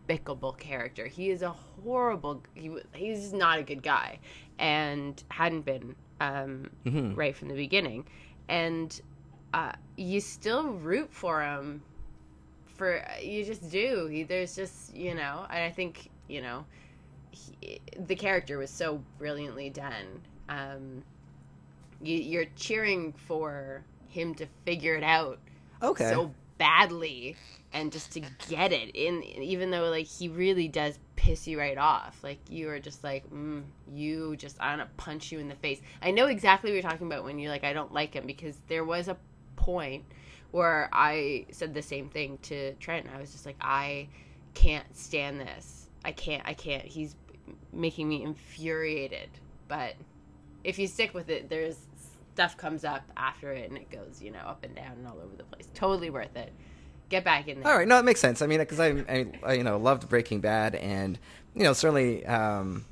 despicable 0.08 0.54
character. 0.54 1.08
He 1.08 1.30
is 1.30 1.42
a 1.42 1.50
horrible. 1.52 2.44
He, 2.54 2.72
he's 2.94 3.34
not 3.34 3.60
a 3.60 3.64
good 3.64 3.84
guy, 3.84 4.20
and 4.60 5.22
hadn't 5.30 5.66
been 5.66 5.96
um, 6.20 6.70
Mhm. 6.86 7.16
right 7.18 7.36
from 7.36 7.50
the 7.50 7.56
beginning. 7.56 8.06
And 8.50 9.00
uh, 9.54 9.74
you 9.98 10.20
still 10.20 10.74
root 10.74 11.12
for 11.12 11.42
him. 11.42 11.82
For 12.66 13.06
you 13.22 13.46
just 13.46 13.70
do. 13.72 14.08
He, 14.08 14.24
there's 14.24 14.56
just 14.56 14.96
you 14.96 15.16
know, 15.16 15.46
and 15.50 15.64
I 15.64 15.72
think 15.72 16.10
you 16.28 16.42
know, 16.42 16.66
he, 17.32 17.80
the 18.08 18.16
character 18.16 18.58
was 18.58 18.70
so 18.70 19.02
brilliantly 19.18 19.70
done. 19.70 20.22
Um, 20.50 21.04
you, 22.02 22.18
you're 22.18 22.46
cheering 22.56 23.14
for 23.14 23.84
him 24.10 24.36
to 24.36 24.46
figure 24.66 24.96
it 24.96 25.04
out 25.04 25.40
okay. 25.82 26.10
so 26.10 26.34
badly 26.58 27.36
and 27.74 27.92
just 27.92 28.12
to 28.12 28.22
get 28.48 28.72
it 28.72 28.92
in 28.94 29.24
even 29.24 29.72
though 29.72 29.90
like 29.90 30.06
he 30.06 30.30
really 30.30 30.68
does 30.68 31.00
piss 31.16 31.48
you 31.48 31.58
right 31.58 31.78
off. 31.78 32.20
Like 32.24 32.40
you 32.50 32.70
are 32.70 32.80
just 32.80 33.04
like 33.04 33.30
mm, 33.30 33.64
you 33.92 34.36
just 34.36 34.58
i 34.62 34.76
want 34.76 34.82
to 34.82 35.04
punch 35.04 35.32
you 35.32 35.40
in 35.40 35.48
the 35.48 35.56
face. 35.56 35.82
I 36.02 36.12
know 36.12 36.28
exactly 36.28 36.70
what 36.70 36.76
you're 36.76 36.90
talking 36.90 37.08
about 37.08 37.24
when 37.24 37.40
you're 37.40 37.52
like 37.52 37.64
i 37.64 37.74
don't 37.74 37.92
like 37.92 38.14
him 38.14 38.26
because 38.26 38.58
there 38.68 38.86
was 38.86 39.08
a 39.08 39.18
point 39.56 40.04
where 40.52 40.90
i 40.94 41.46
said 41.52 41.74
the 41.74 41.82
same 41.82 42.10
thing 42.10 42.38
to 42.44 42.74
trent. 42.76 43.08
I 43.14 43.20
was 43.20 43.32
just 43.32 43.46
like 43.46 43.58
i 43.60 44.08
can't 44.54 44.96
stand 44.96 45.40
this. 45.40 45.90
I 46.06 46.12
can't 46.12 46.44
i 46.46 46.54
can't. 46.54 46.86
He's 46.86 47.16
making 47.72 48.08
me 48.08 48.24
infuriated. 48.24 49.30
But 49.68 49.96
if 50.64 50.78
you 50.78 50.88
stick 50.88 51.14
with 51.14 51.30
it 51.30 51.50
there's 51.50 51.78
stuff 52.34 52.58
comes 52.58 52.84
up 52.84 53.04
after 53.16 53.52
it 53.52 53.70
and 53.70 53.78
it 53.78 53.92
goes 53.92 54.22
you 54.22 54.32
know 54.32 54.40
up 54.40 54.64
and 54.64 54.76
down 54.76 54.94
and 54.94 55.08
all 55.08 55.18
over 55.24 55.36
the 55.36 55.44
place. 55.44 55.68
Totally 55.74 56.12
worth 56.12 56.36
it 56.36 56.54
get 57.14 57.24
back 57.24 57.48
in 57.48 57.62
there. 57.62 57.72
All 57.72 57.78
right, 57.78 57.88
no, 57.88 58.00
it 58.00 58.06
makes 58.06 58.20
sense. 58.20 58.42
I 58.42 58.48
mean, 58.48 58.60
because 58.60 58.80
I, 58.80 59.26
I, 59.44 59.54
you 59.54 59.64
know, 59.64 59.78
loved 59.78 60.10
Breaking 60.10 60.42
Bad, 60.42 60.76
and 60.76 61.18
you 61.56 61.64
know, 61.64 61.74
certainly, 61.74 62.26
um, 62.26 62.86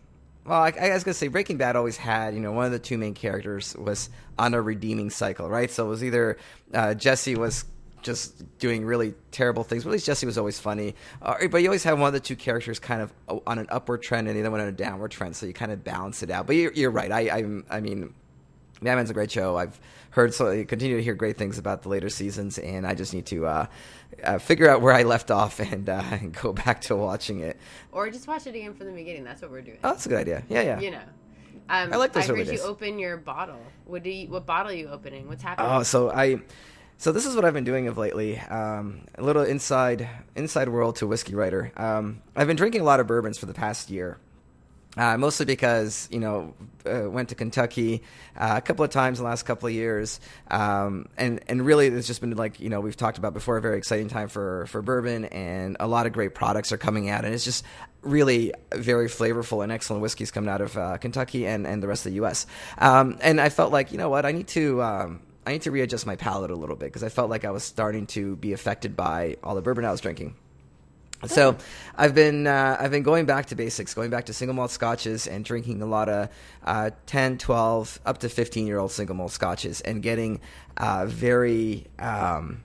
well, 0.45 0.62
I, 0.62 0.73
I 0.79 0.93
was 0.93 1.03
gonna 1.03 1.13
say 1.13 1.27
Breaking 1.27 1.57
Bad 1.57 1.75
always 1.75 1.97
had, 1.97 2.34
you 2.34 2.39
know, 2.39 2.51
one 2.51 2.65
of 2.65 2.71
the 2.71 2.79
two 2.79 2.97
main 2.97 3.13
characters 3.13 3.75
was 3.75 4.10
on 4.38 4.53
a 4.53 4.62
redeeming 4.62 5.10
cycle, 5.10 5.49
right? 5.49 5.69
So 5.69 5.86
it 5.86 5.89
was 5.89 6.03
either 6.03 6.38
uh, 6.73 6.93
Jesse 6.93 7.36
was 7.36 7.65
just 8.01 8.57
doing 8.57 8.86
really 8.86 9.13
terrible 9.31 9.63
things. 9.63 9.84
But 9.84 9.91
at 9.91 9.93
least 9.93 10.05
Jesse 10.05 10.25
was 10.25 10.38
always 10.38 10.60
funny. 10.60 10.95
Uh, 11.21 11.47
but 11.47 11.62
you 11.62 11.67
always 11.67 11.84
have 11.84 11.99
one 11.99 12.07
of 12.07 12.13
the 12.13 12.19
two 12.19 12.36
characters 12.36 12.79
kind 12.79 13.01
of 13.01 13.13
on 13.45 13.60
an 13.60 13.67
upward 13.69 14.01
trend 14.01 14.27
and 14.27 14.36
the 14.36 14.41
other 14.41 14.51
one 14.51 14.60
on 14.60 14.67
a 14.67 14.71
downward 14.71 15.12
trend, 15.12 15.36
so 15.36 15.45
you 15.45 15.53
kind 15.53 15.71
of 15.71 15.84
balance 15.84 16.23
it 16.23 16.31
out. 16.31 16.47
But 16.47 16.55
you're, 16.55 16.73
you're 16.73 16.91
right. 16.91 17.12
I, 17.12 17.19
I, 17.29 17.77
I 17.77 17.79
mean, 17.79 18.13
Mad 18.81 18.95
Men's 18.95 19.11
a 19.11 19.13
great 19.13 19.31
show. 19.31 19.57
I've 19.57 19.79
heard 20.09 20.33
so 20.33 20.51
continue 20.65 20.97
to 20.97 21.03
hear 21.03 21.13
great 21.13 21.37
things 21.37 21.59
about 21.59 21.83
the 21.83 21.89
later 21.89 22.09
seasons, 22.09 22.57
and 22.57 22.85
I 22.85 22.95
just 22.95 23.13
need 23.13 23.27
to 23.27 23.45
uh, 23.45 23.65
uh, 24.23 24.39
figure 24.39 24.67
out 24.67 24.81
where 24.81 24.93
I 24.93 25.03
left 25.03 25.29
off 25.29 25.59
and, 25.71 25.87
uh, 25.87 26.03
and, 26.11 26.33
go 26.33 26.51
back 26.51 26.81
to 26.81 26.95
watching 26.95 27.41
it, 27.41 27.57
or 27.91 28.09
just 28.09 28.27
watch 28.27 28.47
it 28.47 28.55
again 28.55 28.73
from 28.73 28.87
the 28.87 28.93
beginning. 28.93 29.23
That's 29.23 29.41
what 29.41 29.51
we're 29.51 29.61
doing. 29.61 29.77
Oh, 29.83 29.89
that's 29.89 30.05
a 30.05 30.09
good 30.09 30.19
idea. 30.19 30.43
Yeah, 30.49 30.61
yeah. 30.61 30.79
You 30.79 30.91
know. 30.91 31.01
Um, 31.69 31.93
I 31.93 31.95
like 31.95 32.11
this. 32.11 32.29
I 32.29 32.35
heard 32.35 32.47
you 32.47 32.59
open 32.61 32.99
your 32.99 33.17
bottle. 33.17 33.61
What 33.85 34.03
do 34.03 34.09
you? 34.09 34.27
What 34.27 34.45
bottle 34.45 34.71
are 34.71 34.75
you 34.75 34.89
opening? 34.89 35.27
What's 35.27 35.43
happening? 35.43 35.71
Oh, 35.71 35.83
so 35.83 36.11
I, 36.11 36.41
so 36.97 37.11
this 37.11 37.25
is 37.25 37.35
what 37.35 37.45
I've 37.45 37.53
been 37.53 37.63
doing 37.63 37.87
of 37.87 37.97
lately. 37.97 38.39
Um, 38.39 39.01
a 39.15 39.23
little 39.23 39.43
inside 39.43 40.09
inside 40.35 40.69
world 40.69 40.97
to 40.97 41.07
whiskey 41.07 41.35
writer. 41.35 41.71
Um, 41.77 42.21
I've 42.35 42.47
been 42.47 42.57
drinking 42.57 42.81
a 42.81 42.83
lot 42.83 42.99
of 42.99 43.07
bourbons 43.07 43.37
for 43.37 43.45
the 43.45 43.53
past 43.53 43.89
year. 43.89 44.17
Uh, 44.97 45.17
mostly 45.17 45.45
because 45.45 46.10
you 46.12 46.19
know 46.19 46.54
uh, 46.86 47.10
went 47.10 47.30
to 47.30 47.36
Kentucky 47.36 48.04
uh, 48.36 48.56
a 48.58 48.62
couple 48.62 48.84
of 48.84 48.91
times 48.91 49.19
in 49.19 49.23
the 49.23 49.30
last 49.30 49.43
couple 49.43 49.67
of 49.67 49.73
years, 49.73 50.19
um, 50.49 51.08
and 51.15 51.39
and 51.47 51.65
really 51.65 51.88
it's 51.88 52.08
just 52.08 52.19
been 52.19 52.36
like 52.36 52.60
you 52.60 52.67
know 52.67 52.82
we've 52.82 52.97
talked 52.97 53.17
about 53.17 53.34
before 53.34 53.56
a 53.56 53.62
very 53.62 53.77
exciting 53.77 54.10
time 54.10 54.27
for 54.27 54.65
for 54.65 54.82
bourbon, 54.82 55.25
and 55.25 55.77
a 55.80 55.88
lot 55.88 56.08
of 56.08 56.12
great 56.12 56.36
products 56.36 56.73
are 56.73 56.77
coming 56.77 57.10
out, 57.10 57.23
and 57.23 57.34
it's 57.34 57.45
just 57.45 57.63
really 58.01 58.51
very 58.73 59.08
flavorful 59.08 59.63
and 59.63 59.71
excellent 59.71 60.01
whiskeys 60.01 60.30
coming 60.30 60.49
out 60.49 60.60
of 60.60 60.77
uh, 60.77 60.97
Kentucky 60.97 61.47
and 61.47 61.65
and 61.65 61.82
the 61.82 61.88
rest 61.88 62.06
of 62.06 62.12
the 62.12 62.17
U.S. 62.17 62.45
Um, 62.77 63.17
and 63.21 63.39
I 63.39 63.47
felt 63.47 63.71
like 63.71 63.93
you 63.93 63.97
know 63.97 64.10
what 64.10 64.25
I 64.25 64.34
need 64.34 64.47
to. 64.49 64.82
Um, 64.82 65.21
I 65.45 65.54
need 65.54 65.62
to 65.63 65.71
readjust 65.71 66.06
my 66.06 66.17
palate 66.17 66.51
a 66.51 66.56
little 66.56 66.75
bit 66.75 66.88
because 66.88 67.04
I 67.04 67.10
felt 67.10 67.30
like 67.30 67.45
I 67.45 67.51
was 67.51 67.63
starting 67.63 68.08
to 68.08 68.36
be 68.36 68.51
affected 68.54 68.97
by 68.97 69.38
all 69.41 69.56
the 69.56 69.62
bourbon 69.62 69.86
I 69.86 69.91
was 69.91 70.01
drinking. 70.01 70.36
So 71.25 71.55
I've 71.95 72.15
been 72.15 72.47
uh, 72.47 72.77
I've 72.79 72.91
been 72.91 73.03
going 73.03 73.25
back 73.25 73.47
to 73.47 73.55
basics, 73.55 73.93
going 73.93 74.10
back 74.10 74.25
to 74.25 74.34
single 74.34 74.55
malt 74.55 74.71
scotches 74.71 75.27
and 75.27 75.45
drinking 75.45 75.81
a 75.81 75.86
lot 75.86 76.10
of 76.10 76.29
uh, 76.63 76.91
10, 77.05 77.38
12, 77.38 77.99
up 78.05 78.17
to 78.19 78.29
15 78.29 78.65
year 78.65 78.79
old 78.79 78.91
single 78.91 79.15
malt 79.15 79.31
scotches 79.31 79.81
and 79.81 80.01
getting 80.01 80.39
uh, 80.77 81.05
very, 81.05 81.88
um, 81.99 82.63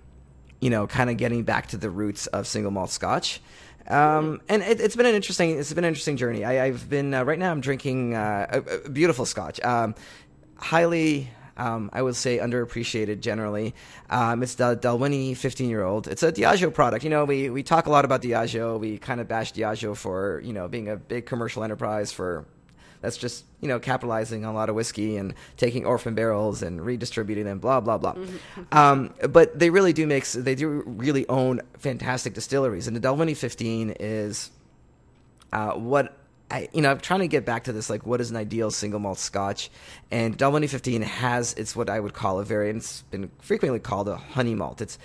you 0.60 0.70
know, 0.70 0.86
kind 0.86 1.10
of 1.10 1.18
getting 1.18 1.44
back 1.44 1.68
to 1.68 1.76
the 1.76 1.90
roots 1.90 2.26
of 2.28 2.46
single 2.46 2.70
malt 2.70 2.90
scotch. 2.90 3.40
Um, 3.88 4.40
and 4.48 4.62
it, 4.62 4.80
has 4.80 4.96
been 4.96 5.06
an 5.06 5.14
interesting 5.14 5.58
it's 5.58 5.72
been 5.72 5.84
an 5.84 5.88
interesting 5.88 6.16
journey. 6.16 6.44
I, 6.44 6.68
have 6.68 6.88
been 6.88 7.14
uh, 7.14 7.24
right 7.24 7.38
now 7.38 7.52
I'm 7.52 7.60
drinking 7.60 8.14
uh, 8.14 8.46
a, 8.50 8.86
a, 8.86 8.88
beautiful 8.88 9.26
scotch, 9.26 9.60
um, 9.60 9.94
highly 10.56 11.30
um, 11.56 11.90
I 11.92 12.02
would 12.02 12.16
say 12.16 12.38
underappreciated 12.38 13.20
generally. 13.20 13.74
Um, 14.10 14.42
it's 14.42 14.54
the 14.54 14.76
Dalwhinnie 14.76 15.36
15 15.36 15.68
year 15.68 15.82
old. 15.82 16.08
It's 16.08 16.22
a 16.22 16.32
Diageo 16.32 16.72
product. 16.72 17.04
You 17.04 17.10
know, 17.10 17.24
we, 17.24 17.50
we 17.50 17.62
talk 17.62 17.86
a 17.86 17.90
lot 17.90 18.04
about 18.04 18.22
Diageo. 18.22 18.78
We 18.78 18.98
kind 18.98 19.20
of 19.20 19.28
bash 19.28 19.52
Diageo 19.52 19.96
for, 19.96 20.40
you 20.44 20.52
know, 20.52 20.68
being 20.68 20.88
a 20.88 20.96
big 20.96 21.26
commercial 21.26 21.64
enterprise 21.64 22.12
for 22.12 22.46
that's 23.00 23.16
just 23.16 23.44
you 23.60 23.68
know 23.68 23.78
capitalizing 23.78 24.44
on 24.44 24.54
a 24.54 24.56
lot 24.56 24.68
of 24.68 24.74
whiskey 24.74 25.16
and 25.16 25.34
taking 25.56 25.84
orphan 25.84 26.14
barrels 26.14 26.62
and 26.62 26.84
redistributing 26.84 27.44
them, 27.44 27.58
blah 27.58 27.80
blah 27.80 27.98
blah. 27.98 28.14
Mm-hmm. 28.14 28.62
Um, 28.76 29.14
but 29.30 29.56
they 29.58 29.70
really 29.70 29.92
do 29.92 30.06
make 30.06 30.24
they 30.26 30.54
do 30.54 30.82
really 30.86 31.28
own 31.28 31.60
fantastic 31.78 32.34
distilleries, 32.34 32.88
and 32.88 32.96
the 32.96 33.00
Dalwhinnie 33.00 33.36
15 33.36 33.96
is 34.00 34.50
uh, 35.52 35.72
what 35.72 36.16
I, 36.50 36.68
you 36.72 36.80
know, 36.80 36.92
I'm 36.92 37.00
trying 37.00 37.20
to 37.20 37.28
get 37.28 37.44
back 37.44 37.64
to 37.64 37.72
this, 37.72 37.90
like, 37.90 38.06
what 38.06 38.20
is 38.20 38.30
an 38.30 38.36
ideal 38.36 38.70
single 38.70 39.00
malt 39.00 39.18
Scotch? 39.18 39.68
And 40.10 40.38
Dalwhinnie 40.38 40.68
15 40.68 41.02
has, 41.02 41.54
it's 41.54 41.74
what 41.74 41.90
I 41.90 41.98
would 41.98 42.14
call 42.14 42.38
a 42.38 42.44
very, 42.44 42.70
it's 42.70 43.02
been 43.10 43.30
frequently 43.40 43.80
called 43.80 44.08
a 44.08 44.16
honey 44.16 44.54
malt. 44.54 44.80
It's, 44.80 44.96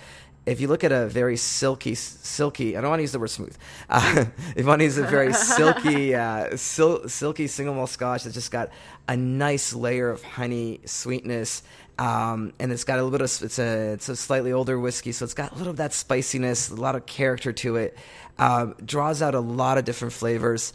if 0.46 0.60
you 0.60 0.68
look 0.68 0.84
at 0.84 0.92
a 0.92 1.06
very 1.06 1.36
silky, 1.36 1.94
silky, 1.94 2.76
I 2.76 2.80
don't 2.80 2.90
want 2.90 3.00
to 3.00 3.04
use 3.04 3.12
the 3.12 3.18
word 3.18 3.30
smooth. 3.30 3.56
Uh, 3.88 4.24
if 4.56 4.66
to 4.66 4.84
use 4.84 4.98
a 4.98 5.04
very 5.04 5.32
silky, 5.32 6.14
uh, 6.16 6.56
sil- 6.58 7.08
silky 7.08 7.48
single 7.48 7.74
malt 7.74 7.90
Scotch 7.90 8.22
that's 8.24 8.34
just 8.34 8.50
got 8.50 8.70
a 9.08 9.16
nice 9.16 9.74
layer 9.74 10.10
of 10.10 10.22
honey 10.22 10.80
sweetness, 10.84 11.62
um, 11.98 12.52
and 12.58 12.72
it's 12.72 12.84
got 12.84 12.94
a 12.98 13.02
little 13.02 13.16
bit 13.16 13.20
of, 13.20 13.42
it's 13.42 13.58
a, 13.58 13.92
it's 13.92 14.08
a 14.08 14.16
slightly 14.16 14.52
older 14.52 14.78
whiskey, 14.78 15.10
so 15.12 15.24
it's 15.24 15.34
got 15.34 15.52
a 15.52 15.54
little 15.56 15.72
of 15.72 15.76
that 15.76 15.92
spiciness, 15.92 16.70
a 16.70 16.74
lot 16.76 16.94
of 16.94 17.06
character 17.06 17.52
to 17.52 17.76
it. 17.76 17.96
Um, 18.38 18.74
draws 18.84 19.22
out 19.22 19.34
a 19.34 19.40
lot 19.40 19.78
of 19.78 19.84
different 19.84 20.14
flavors. 20.14 20.72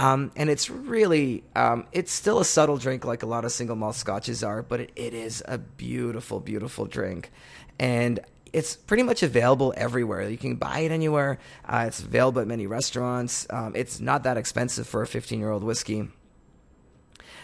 Um, 0.00 0.32
and 0.34 0.48
it's 0.48 0.70
really, 0.70 1.44
um, 1.54 1.86
it's 1.92 2.10
still 2.10 2.40
a 2.40 2.44
subtle 2.44 2.78
drink 2.78 3.04
like 3.04 3.22
a 3.22 3.26
lot 3.26 3.44
of 3.44 3.52
single 3.52 3.76
malt 3.76 3.96
scotches 3.96 4.42
are, 4.42 4.62
but 4.62 4.80
it, 4.80 4.92
it 4.96 5.12
is 5.12 5.42
a 5.46 5.58
beautiful, 5.58 6.40
beautiful 6.40 6.86
drink. 6.86 7.30
And 7.78 8.18
it's 8.50 8.76
pretty 8.76 9.02
much 9.02 9.22
available 9.22 9.74
everywhere. 9.76 10.26
You 10.26 10.38
can 10.38 10.56
buy 10.56 10.78
it 10.80 10.90
anywhere. 10.90 11.38
Uh, 11.66 11.84
it's 11.88 12.00
available 12.00 12.40
at 12.40 12.46
many 12.46 12.66
restaurants. 12.66 13.46
Um, 13.50 13.74
it's 13.76 14.00
not 14.00 14.22
that 14.22 14.38
expensive 14.38 14.86
for 14.86 15.02
a 15.02 15.06
15 15.06 15.38
year 15.38 15.50
old 15.50 15.62
whiskey. 15.62 16.08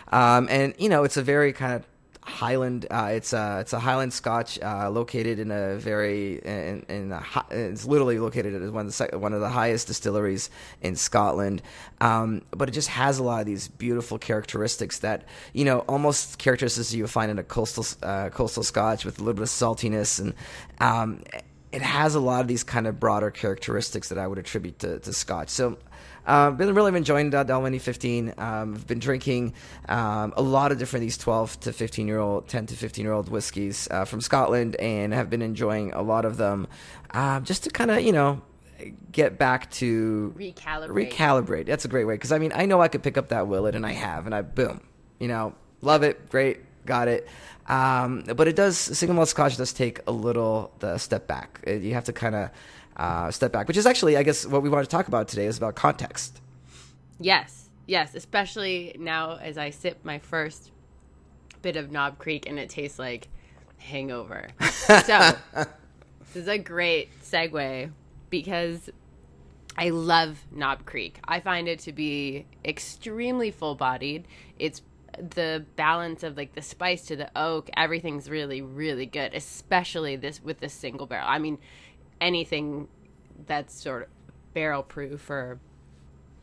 Um, 0.09 0.49
and, 0.51 0.73
you 0.79 0.88
know, 0.88 1.05
it's 1.05 1.19
a 1.19 1.23
very 1.23 1.53
kind 1.53 1.75
of 1.75 1.85
Highland. 2.27 2.87
Uh, 2.91 3.11
it's 3.12 3.33
a 3.33 3.61
it's 3.61 3.73
a 3.73 3.79
Highland 3.79 4.12
Scotch 4.12 4.59
uh, 4.61 4.91
located 4.91 5.39
in 5.39 5.53
a 5.53 5.77
very 5.77 6.35
in, 6.39 6.85
in 6.89 7.12
a, 7.12 7.25
it's 7.51 7.87
literally 7.87 8.19
located 8.19 8.61
at 8.61 8.73
one 8.73 8.87
of 8.87 8.97
the 8.97 9.19
one 9.19 9.33
of 9.33 9.41
the 9.41 9.49
highest 9.49 9.87
distilleries 9.87 10.51
in 10.83 10.97
Scotland. 10.97 11.62
Um, 12.01 12.43
but 12.51 12.69
it 12.69 12.73
just 12.73 12.89
has 12.89 13.19
a 13.19 13.23
lot 13.23 13.41
of 13.41 13.47
these 13.47 13.69
beautiful 13.69 14.19
characteristics 14.19 14.99
that 14.99 15.25
you 15.53 15.65
know 15.65 15.81
almost 15.81 16.39
characteristics 16.39 16.93
you 16.93 17.07
find 17.07 17.31
in 17.31 17.39
a 17.39 17.45
coastal 17.45 17.87
uh, 18.03 18.29
coastal 18.31 18.65
Scotch 18.65 19.05
with 19.05 19.19
a 19.19 19.23
little 19.23 19.35
bit 19.35 19.43
of 19.43 19.49
saltiness 19.49 20.21
and. 20.21 20.35
Um, 20.81 21.23
it 21.77 21.83
has 21.83 22.15
a 22.15 22.21
lot 22.21 22.41
of 22.41 22.49
these 22.49 22.65
kind 22.65 22.87
of 22.87 22.99
broader 22.99 23.31
characteristics 23.31 24.09
that 24.09 24.17
I 24.17 24.27
would 24.27 24.39
attribute 24.39 24.79
to, 24.79 24.99
to 24.99 25.12
Scotch. 25.12 25.51
So 25.51 25.77
uh, 26.27 26.51
been 26.51 26.75
really 26.75 26.97
enjoying 26.97 27.35
uh, 27.35 27.45
Dalwhinnie 27.45 27.83
15. 27.83 28.33
Um, 28.39 28.75
I've 28.75 28.87
been 28.87 28.99
drinking 28.99 29.53
um, 29.87 30.33
a 30.39 30.43
lot 30.43 30.73
of 30.73 30.79
different 30.79 31.03
these 31.03 31.19
12 31.19 31.61
to 31.61 31.75
15 31.75 32.09
year 32.09 32.19
old, 32.19 32.49
10 32.49 32.67
to 32.69 32.77
15 32.77 33.05
year 33.05 33.12
old 33.12 33.29
whiskeys 33.29 33.89
uh, 33.91 34.07
from 34.07 34.23
Scotland, 34.23 34.77
and 34.77 35.12
have 35.12 35.29
been 35.29 35.43
enjoying 35.43 35.93
a 35.93 36.01
lot 36.01 36.25
of 36.25 36.39
them, 36.39 36.67
uh, 37.11 37.41
just 37.41 37.65
to 37.65 37.71
kind 37.71 37.91
of 37.91 38.01
you 38.01 38.12
know 38.12 38.41
get 39.12 39.39
back 39.39 39.71
to 39.73 40.35
recalibrate. 40.35 41.12
Recalibrate. 41.12 41.67
That's 41.67 41.85
a 41.85 41.89
great 41.89 42.07
way 42.07 42.15
because 42.15 42.33
I 42.33 42.39
mean 42.39 42.53
I 42.55 42.65
know 42.65 42.81
I 42.81 42.89
could 42.89 43.03
pick 43.03 43.19
up 43.19 43.29
that 43.29 43.49
Willet, 43.49 43.75
and 43.75 43.85
I 43.85 43.93
have, 43.93 44.25
and 44.25 44.35
I 44.35 44.41
boom, 44.41 44.81
you 45.21 45.29
know, 45.29 45.55
love 45.83 46.03
it, 46.03 46.31
great, 46.31 46.61
got 46.87 47.07
it. 47.07 47.29
Um, 47.68 48.24
but 48.37 48.46
it 48.46 48.57
does 48.57 48.76
single 48.76 49.16
malt 49.16 49.29
Scotch 49.29 49.57
does 49.57 49.72
take 49.72 50.00
a 50.07 50.12
little 50.12 50.72
the 50.79 50.98
step 50.98 51.26
back. 51.26 51.61
It, 51.64 51.83
you 51.83 51.94
have 51.94 52.05
to 52.05 52.12
kind 52.12 52.35
of 52.35 52.50
uh, 52.96 53.31
step 53.31 53.52
back, 53.52 53.68
which 53.68 53.76
is 53.76 53.87
actually, 53.87 54.16
I 54.16 54.22
guess, 54.22 54.46
what 54.46 54.62
we 54.62 54.68
want 54.68 54.85
to 54.85 54.90
talk 54.90 55.09
about 55.09 55.29
today 55.29 55.46
is 55.46 55.59
about 55.59 55.74
context. 55.74 56.40
Yes, 57.18 57.68
yes, 57.87 58.14
especially 58.14 58.96
now 58.98 59.37
as 59.37 59.59
I 59.59 59.70
sip 59.70 60.05
my 60.05 60.18
first 60.18 60.70
bit 61.62 61.76
of 61.76 61.90
Knob 61.90 62.18
Creek 62.18 62.48
and 62.48 62.59
it 62.59 62.70
tastes 62.70 62.98
like 62.98 63.29
hangover. 63.79 64.48
so, 64.61 65.37
this 65.55 66.37
is 66.37 66.48
a 66.48 66.59
great 66.59 67.11
segue 67.22 67.90
because 68.31 68.90
I 69.76 69.90
love 69.90 70.44
Knob 70.50 70.87
Creek. 70.87 71.18
I 71.24 71.40
find 71.40 71.68
it 71.68 71.81
to 71.81 71.92
be 71.92 72.46
extremely 72.64 73.50
full 73.50 73.74
bodied. 73.74 74.26
It's 74.59 74.83
the 75.18 75.64
balance 75.76 76.22
of 76.22 76.37
like 76.37 76.55
the 76.55 76.62
spice 76.62 77.07
to 77.07 77.16
the 77.16 77.31
oak, 77.37 77.70
everything's 77.76 78.29
really, 78.29 78.62
really 78.62 79.07
good, 79.07 79.35
especially 79.35 80.16
this 80.16 80.42
with 80.42 80.61
this 80.61 80.72
single 80.72 81.07
barrel. 81.07 81.26
I 81.29 81.38
mean, 81.38 81.59
anything 82.20 82.88
that's 83.46 83.74
sort 83.74 84.02
of 84.02 84.09
barrel 84.55 84.83
proof 84.83 85.29
or 85.29 85.59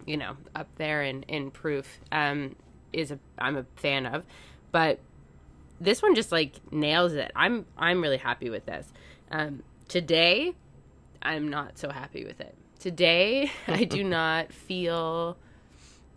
you 0.05 0.17
know 0.17 0.37
up 0.55 0.67
there 0.75 1.01
in 1.01 1.23
in 1.23 1.49
proof 1.49 1.99
um 2.11 2.55
is 2.91 3.09
a 3.09 3.17
I'm 3.39 3.57
a 3.57 3.65
fan 3.75 4.05
of 4.05 4.23
but 4.71 4.99
this 5.81 6.03
one 6.03 6.13
just 6.13 6.31
like 6.31 6.53
nails 6.71 7.13
it 7.13 7.31
I'm 7.35 7.65
I'm 7.75 8.01
really 8.01 8.17
happy 8.17 8.51
with 8.51 8.67
this 8.67 8.93
um 9.31 9.63
today 9.87 10.53
I'm 11.23 11.47
not 11.47 11.77
so 11.77 11.89
happy 11.89 12.25
with 12.25 12.41
it. 12.41 12.53
Today, 12.79 13.51
I 13.67 13.85
do 13.85 14.03
not 14.03 14.51
feel 14.51 15.37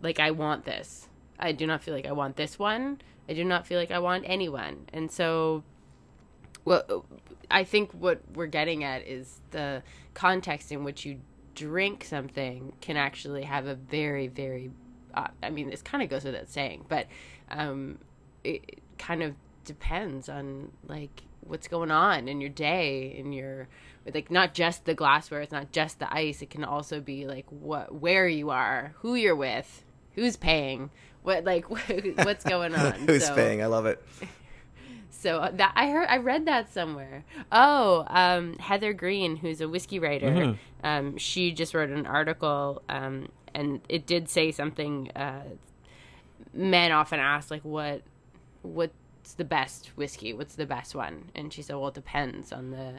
like 0.01 0.19
I 0.19 0.31
want 0.31 0.65
this. 0.65 1.06
I 1.39 1.51
do 1.51 1.67
not 1.67 1.83
feel 1.83 1.93
like 1.93 2.07
I 2.07 2.11
want 2.11 2.35
this 2.35 2.57
one. 2.57 3.01
I 3.29 3.33
do 3.33 3.43
not 3.43 3.67
feel 3.67 3.79
like 3.79 3.91
I 3.91 3.99
want 3.99 4.23
anyone. 4.27 4.85
And 4.93 5.11
so, 5.11 5.63
well, 6.65 7.05
I 7.51 7.63
think 7.63 7.91
what 7.91 8.21
we're 8.33 8.47
getting 8.47 8.83
at 8.83 9.05
is 9.05 9.41
the 9.51 9.83
context 10.13 10.71
in 10.71 10.83
which 10.83 11.05
you 11.05 11.19
drink 11.55 12.03
something 12.03 12.73
can 12.81 12.97
actually 12.97 13.43
have 13.43 13.67
a 13.67 13.75
very, 13.75 14.27
very, 14.27 14.71
uh, 15.13 15.27
I 15.43 15.49
mean, 15.49 15.69
this 15.69 15.81
kind 15.81 16.03
of 16.03 16.09
goes 16.09 16.23
without 16.23 16.49
saying, 16.49 16.85
but 16.87 17.07
um, 17.49 17.99
it 18.43 18.79
kind 18.97 19.23
of 19.23 19.35
depends 19.65 20.29
on 20.29 20.71
like 20.87 21.23
what's 21.41 21.67
going 21.67 21.91
on 21.91 22.27
in 22.27 22.41
your 22.41 22.49
day 22.49 23.13
in 23.17 23.33
your 23.33 23.67
like 24.13 24.31
not 24.31 24.53
just 24.53 24.85
the 24.85 24.93
glassware 24.93 25.41
it's 25.41 25.51
not 25.51 25.71
just 25.71 25.99
the 25.99 26.13
ice 26.13 26.41
it 26.41 26.49
can 26.49 26.63
also 26.63 26.99
be 26.99 27.25
like 27.25 27.45
what 27.49 27.93
where 27.93 28.27
you 28.27 28.49
are 28.49 28.93
who 28.99 29.15
you're 29.15 29.35
with 29.35 29.83
who's 30.13 30.37
paying 30.37 30.89
what 31.27 31.43
like 31.43 31.69
what's 32.25 32.43
going 32.43 32.73
on 32.83 32.93
who's 32.93 33.25
so, 33.25 33.35
paying 33.35 33.61
i 33.61 33.65
love 33.65 33.85
it 33.85 34.03
so 35.09 35.37
uh, 35.37 35.51
that 35.51 35.73
i 35.75 35.89
heard 35.89 36.07
i 36.09 36.17
read 36.17 36.45
that 36.45 36.71
somewhere 36.71 37.23
oh 37.51 38.05
um, 38.07 38.55
heather 38.57 38.93
green 38.93 39.35
who's 39.35 39.61
a 39.61 39.67
whiskey 39.67 39.99
writer 39.99 40.29
mm-hmm. 40.29 40.85
um, 40.85 41.17
she 41.17 41.51
just 41.51 41.73
wrote 41.73 41.89
an 41.89 42.05
article 42.05 42.81
um, 42.89 43.27
and 43.53 43.81
it 43.89 44.05
did 44.05 44.29
say 44.29 44.51
something 44.51 45.11
uh, 45.11 45.43
men 46.53 46.91
often 46.91 47.19
ask 47.19 47.51
like 47.51 47.63
what 47.63 48.01
what's 48.61 49.33
the 49.35 49.45
best 49.45 49.87
whiskey? 49.95 50.33
What's 50.33 50.55
the 50.55 50.65
best 50.65 50.95
one? 50.95 51.31
And 51.35 51.51
she 51.51 51.61
said, 51.61 51.75
well, 51.75 51.89
it 51.89 51.93
depends 51.93 52.51
on 52.51 52.71
the 52.71 52.93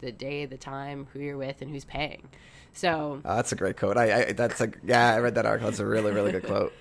the 0.00 0.12
day, 0.12 0.44
the 0.44 0.58
time, 0.58 1.06
who 1.12 1.20
you're 1.20 1.38
with, 1.38 1.62
and 1.62 1.70
who's 1.70 1.84
paying. 1.84 2.28
So 2.74 3.22
oh, 3.24 3.36
that's 3.36 3.52
a 3.52 3.56
great 3.56 3.78
quote. 3.78 3.96
I, 3.96 4.28
I 4.28 4.32
that's 4.32 4.60
a 4.60 4.70
yeah. 4.84 5.14
I 5.14 5.18
read 5.18 5.36
that 5.36 5.46
article. 5.46 5.68
It's 5.68 5.78
a 5.78 5.86
really 5.86 6.12
really 6.12 6.32
good 6.32 6.44
quote. 6.44 6.72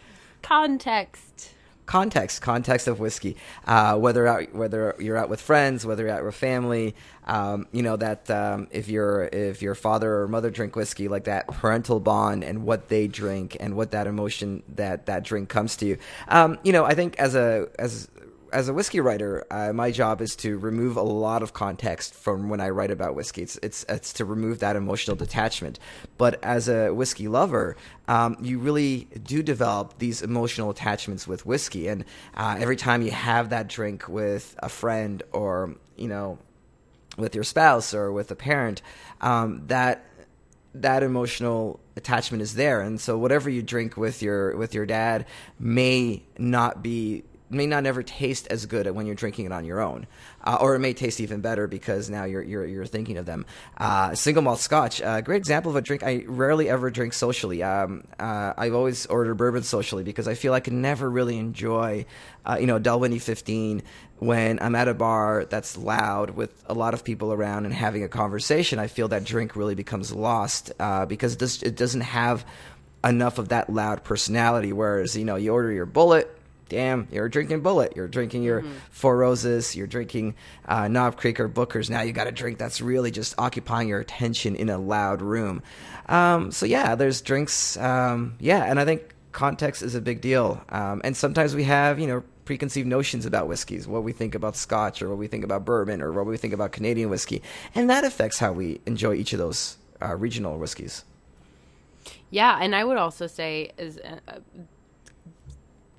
Context 0.44 1.54
context, 1.86 2.42
context 2.42 2.88
of 2.88 3.00
whiskey. 3.00 3.36
Uh, 3.66 3.98
whether 3.98 4.28
out, 4.28 4.54
whether 4.54 4.96
you're 5.00 5.18
out 5.18 5.30
with 5.30 5.42
friends, 5.42 5.86
whether 5.86 6.04
you're 6.04 6.16
out 6.16 6.24
with 6.24 6.36
family, 6.36 6.96
um, 7.26 7.68
you 7.72 7.84
know 7.84 7.96
that 7.96 8.30
um, 8.30 8.68
if 8.72 8.88
your 8.88 9.24
if 9.26 9.62
your 9.62 9.76
father 9.76 10.22
or 10.22 10.28
mother 10.28 10.50
drink 10.50 10.76
whiskey, 10.76 11.08
like 11.08 11.26
that 11.26 11.48
parental 11.48 12.00
bond 12.00 12.44
and 12.44 12.64
what 12.64 12.90
they 12.90 13.08
drink 13.08 13.58
and 13.60 13.76
what 13.76 13.92
that 13.92 14.08
emotion 14.08 14.64
that 14.76 15.06
that 15.06 15.24
drink 15.24 15.50
comes 15.50 15.76
to 15.78 15.86
you. 15.86 15.98
Um, 16.28 16.58
you 16.64 16.72
know, 16.72 16.86
I 16.86 16.94
think 16.94 17.18
as 17.18 17.36
a 17.36 17.68
as 17.80 18.08
as 18.54 18.70
a 18.70 18.74
whiskey 18.74 19.00
writer, 19.00 19.46
uh, 19.50 19.74
my 19.74 19.90
job 19.90 20.22
is 20.22 20.36
to 20.38 20.58
remove 20.60 20.96
a 20.96 21.02
lot 21.02 21.42
of 21.42 21.54
context 21.54 22.14
from 22.14 22.50
when 22.50 22.62
I 22.62 22.70
write 22.70 22.92
about 22.92 23.16
whiskey. 23.16 23.42
It's, 23.42 23.58
it's, 23.64 23.84
it's 23.90 24.14
to 24.14 24.26
remove 24.26 24.60
that 24.60 24.76
emotional 24.76 25.18
detachment. 25.18 25.80
But 26.18 26.42
as 26.44 26.70
a 26.70 26.92
whiskey 26.92 27.28
lover, 27.28 27.76
um, 28.08 28.38
you 28.40 28.60
really 28.60 29.08
do 29.24 29.42
develop 29.42 29.98
these 29.98 30.22
emotional 30.22 30.70
attachments 30.70 31.28
with 31.28 31.46
whiskey. 31.46 31.88
And 31.88 32.06
uh, 32.36 32.58
every 32.60 32.76
time 32.76 33.02
you 33.02 33.12
have 33.12 33.50
that 33.50 33.68
drink 33.68 34.08
with 34.08 34.56
a 34.60 34.70
friend 34.70 35.24
or, 35.32 35.76
you 35.98 36.08
know, 36.08 36.38
with 37.18 37.34
your 37.36 37.44
spouse 37.44 37.94
or 37.94 38.12
with 38.12 38.30
a 38.32 38.36
parent, 38.36 38.82
um, 39.20 39.64
that 39.68 40.06
that 40.76 41.04
emotional 41.04 41.80
attachment 41.96 42.42
is 42.42 42.56
there 42.56 42.82
and 42.82 43.00
so 43.00 43.16
whatever 43.16 43.48
you 43.48 43.62
drink 43.62 43.96
with 43.96 44.24
your 44.24 44.58
with 44.58 44.74
your 44.74 44.88
dad 44.88 45.24
may 45.60 46.24
not 46.40 46.82
be 46.82 47.24
may 47.54 47.66
not 47.66 47.86
ever 47.86 48.04
taste 48.04 48.48
as 48.48 48.66
good 48.66 48.90
when 48.92 49.06
you're 49.06 49.16
drinking 49.16 49.46
it 49.46 49.52
on 49.52 49.66
your 49.66 49.80
own, 49.80 50.08
uh, 50.44 50.58
or 50.60 50.76
it 50.76 50.80
may 50.80 50.94
taste 50.94 51.20
even 51.20 51.42
better 51.42 51.68
because 51.68 52.10
now 52.10 52.24
you're 52.24 52.42
you're, 52.42 52.66
you're 52.66 52.86
thinking 52.86 53.18
of 53.18 53.26
them. 53.26 53.46
Uh, 53.78 54.16
single 54.16 54.44
malt 54.44 54.60
Scotch, 54.60 55.02
a 55.02 55.08
uh, 55.08 55.22
great 55.22 55.38
example 55.38 55.72
of 55.72 55.76
a 55.76 55.82
drink 55.82 56.04
I 56.04 56.24
rarely 56.28 56.70
ever 56.70 56.90
drink 56.90 57.14
socially. 57.14 57.64
Um, 57.64 58.04
uh, 58.20 58.54
I've 58.58 58.74
always 58.74 59.06
ordered 59.06 59.36
bourbon 59.36 59.64
socially 59.64 60.04
because 60.04 60.28
I 60.28 60.34
feel 60.34 60.54
I 60.54 60.60
can 60.60 60.82
never 60.82 61.10
really 61.10 61.38
enjoy, 61.38 62.06
uh, 62.46 62.58
you 62.60 62.68
know, 62.68 62.80
Dalwhinnie 62.80 63.22
15 63.22 63.84
when 64.20 64.60
I'm 64.62 64.76
at 64.76 64.88
a 64.88 64.94
bar 64.94 65.46
that's 65.46 65.78
loud 65.78 66.32
with 66.32 66.64
a 66.68 66.74
lot 66.74 66.94
of 66.94 67.04
people 67.04 67.34
around 67.34 67.66
and 67.66 67.74
having 67.74 68.04
a 68.04 68.10
conversation. 68.10 68.80
I 68.80 68.88
feel 68.88 69.10
that 69.10 69.26
drink 69.26 69.56
really 69.56 69.76
becomes 69.76 70.14
lost 70.14 70.72
because 71.08 71.34
it, 71.34 71.40
does, 71.40 71.64
it 71.64 71.76
doesn't 71.76 72.02
have 72.02 72.46
enough 73.04 73.38
of 73.38 73.50
that 73.50 73.70
loud 73.70 74.04
personality. 74.04 74.72
Whereas 74.72 75.16
you 75.16 75.26
know, 75.26 75.36
you 75.36 75.52
order 75.52 75.72
your 75.72 75.86
Bulleit 75.86 76.28
damn, 76.74 77.08
you're 77.12 77.30
drinking 77.30 77.62
Bulleit, 77.62 77.96
you're 77.96 78.08
drinking 78.08 78.42
your 78.42 78.62
mm-hmm. 78.62 78.72
Four 78.90 79.18
Roses, 79.18 79.76
you're 79.76 79.88
drinking 79.88 80.34
uh, 80.68 80.88
Knob 80.88 81.18
Creek 81.18 81.40
or 81.40 81.48
Booker's. 81.48 81.88
Now 81.88 82.02
you 82.02 82.14
got 82.14 82.26
a 82.26 82.32
drink 82.32 82.58
that's 82.58 82.82
really 82.82 83.12
just 83.12 83.36
occupying 83.38 83.88
your 83.88 84.00
attention 84.00 84.56
in 84.56 84.70
a 84.70 84.80
loud 84.80 85.22
room. 85.22 85.62
Um, 86.08 86.52
so 86.52 86.66
yeah, 86.66 86.96
there's 86.96 87.22
drinks. 87.22 87.78
Um, 87.78 88.36
yeah, 88.40 88.64
and 88.64 88.80
I 88.80 88.86
think 88.86 89.14
context 89.32 89.84
is 89.84 89.94
a 89.94 90.02
big 90.02 90.20
deal. 90.20 90.64
Um, 90.70 91.02
and 91.04 91.16
sometimes 91.16 91.54
we 91.54 91.64
have, 91.66 92.00
you 92.00 92.08
know, 92.08 92.24
preconceived 92.46 92.88
notions 92.88 93.26
about 93.28 93.48
whiskeys, 93.48 93.88
what 93.88 94.04
we 94.04 94.12
think 94.12 94.34
about 94.34 94.56
Scotch 94.56 95.02
or 95.02 95.10
what 95.10 95.20
we 95.20 95.28
think 95.28 95.44
about 95.44 95.64
bourbon 95.64 96.02
or 96.02 96.12
what 96.12 96.26
we 96.26 96.38
think 96.38 96.54
about 96.54 96.72
Canadian 96.72 97.10
whiskey, 97.10 97.42
and 97.76 97.88
that 97.90 98.04
affects 98.04 98.40
how 98.40 98.52
we 98.52 98.82
enjoy 98.88 99.14
each 99.14 99.32
of 99.32 99.40
those 99.40 99.78
uh, 100.02 100.16
regional 100.16 100.58
whiskeys. 100.58 101.06
Yeah, 102.32 102.58
and 102.60 102.76
I 102.76 102.84
would 102.84 102.98
also 102.98 103.28
say 103.28 103.72
is 103.78 104.00
uh, 104.00 104.40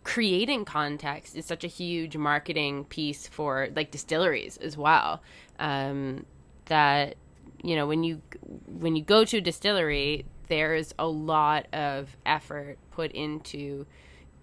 creating 0.05 0.67
context 0.67 1.35
is 1.35 1.47
such 1.47 1.65
a 1.65 1.67
huge 1.67 2.17
marketing 2.17 2.85
piece 2.85 3.27
for 3.27 3.69
like 3.75 3.91
distilleries 3.91 4.59
as 4.59 4.77
well. 4.77 5.23
Um, 5.59 6.27
that 6.67 7.17
you 7.63 7.75
know 7.75 7.87
when 7.87 8.05
you 8.05 8.23
when 8.67 8.95
you 8.95 9.03
go 9.03 9.25
to 9.25 9.39
a 9.39 9.41
distillery, 9.41 10.27
there's 10.49 10.95
a 10.99 11.07
lot 11.07 11.67
of 11.73 12.17
effort 12.25 12.79
put 12.93 13.11
into. 13.13 13.87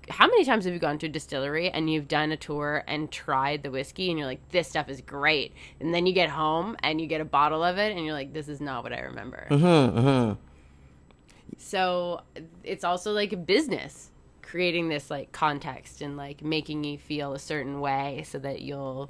How 0.09 0.25
many 0.25 0.43
times 0.43 0.65
have 0.65 0.73
you 0.73 0.79
gone 0.79 0.97
to 0.97 1.05
a 1.05 1.09
distillery 1.09 1.69
and 1.69 1.87
you've 1.89 2.07
done 2.07 2.31
a 2.31 2.37
tour 2.37 2.83
and 2.87 3.11
tried 3.11 3.61
the 3.61 3.69
whiskey 3.69 4.09
and 4.09 4.17
you're 4.17 4.27
like, 4.27 4.41
this 4.49 4.67
stuff 4.67 4.89
is 4.89 4.99
great, 4.99 5.53
and 5.79 5.93
then 5.93 6.07
you 6.07 6.11
get 6.11 6.29
home 6.29 6.75
and 6.81 6.99
you 6.99 7.05
get 7.05 7.21
a 7.21 7.25
bottle 7.25 7.63
of 7.63 7.77
it 7.77 7.95
and 7.95 8.03
you're 8.03 8.15
like, 8.15 8.33
this 8.33 8.49
is 8.49 8.59
not 8.59 8.83
what 8.83 8.93
I 8.93 9.01
remember. 9.01 9.47
Mm-hmm, 9.51 9.99
mm-hmm. 9.99 10.33
So 11.59 12.21
it's 12.63 12.83
also 12.83 13.13
like 13.13 13.31
a 13.31 13.37
business 13.37 14.10
creating 14.51 14.89
this 14.89 15.09
like 15.09 15.31
context 15.31 16.01
and 16.01 16.17
like 16.17 16.43
making 16.43 16.83
you 16.83 16.97
feel 16.97 17.33
a 17.33 17.39
certain 17.39 17.79
way 17.79 18.21
so 18.27 18.37
that 18.37 18.61
you'll 18.61 19.09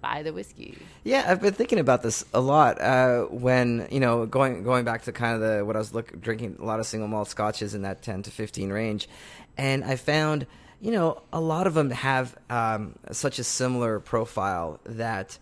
buy 0.00 0.22
the 0.22 0.32
whiskey. 0.32 0.78
Yeah, 1.02 1.24
I've 1.26 1.40
been 1.40 1.52
thinking 1.52 1.80
about 1.80 2.04
this 2.04 2.24
a 2.32 2.40
lot. 2.40 2.80
Uh, 2.80 3.24
when 3.24 3.88
you 3.90 3.98
know, 3.98 4.24
going 4.24 4.62
going 4.62 4.84
back 4.84 5.02
to 5.02 5.12
kind 5.12 5.34
of 5.34 5.40
the 5.40 5.64
what 5.64 5.74
I 5.74 5.80
was 5.80 5.92
look, 5.92 6.20
drinking 6.20 6.58
a 6.60 6.64
lot 6.64 6.78
of 6.78 6.86
single 6.86 7.08
malt 7.08 7.28
scotches 7.28 7.74
in 7.74 7.82
that 7.82 8.02
ten 8.02 8.22
to 8.22 8.30
fifteen 8.30 8.70
range, 8.70 9.08
and 9.56 9.82
I 9.82 9.96
found 9.96 10.46
you 10.80 10.92
know 10.92 11.22
a 11.32 11.40
lot 11.40 11.66
of 11.66 11.74
them 11.74 11.90
have 11.90 12.36
um, 12.48 12.94
such 13.10 13.40
a 13.40 13.44
similar 13.44 13.98
profile 13.98 14.78
that 14.84 15.40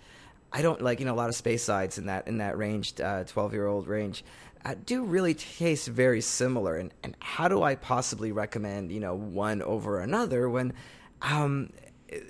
I 0.50 0.62
don't 0.62 0.80
like 0.80 0.98
you 0.98 1.04
know 1.04 1.12
a 1.12 1.20
lot 1.20 1.28
of 1.28 1.34
Speysides 1.34 1.98
in 1.98 2.06
that 2.06 2.26
in 2.26 2.38
that 2.38 2.56
range, 2.56 2.94
twelve 2.94 3.36
uh, 3.36 3.48
year 3.50 3.66
old 3.66 3.86
range 3.86 4.24
do 4.72 5.04
really 5.04 5.34
taste 5.34 5.88
very 5.88 6.22
similar. 6.22 6.76
And, 6.76 6.94
and 7.02 7.14
how 7.20 7.48
do 7.48 7.62
I 7.62 7.74
possibly 7.74 8.32
recommend, 8.32 8.90
you 8.90 9.00
know, 9.00 9.14
one 9.14 9.60
over 9.60 10.00
another 10.00 10.48
when 10.48 10.72
um, 11.20 11.70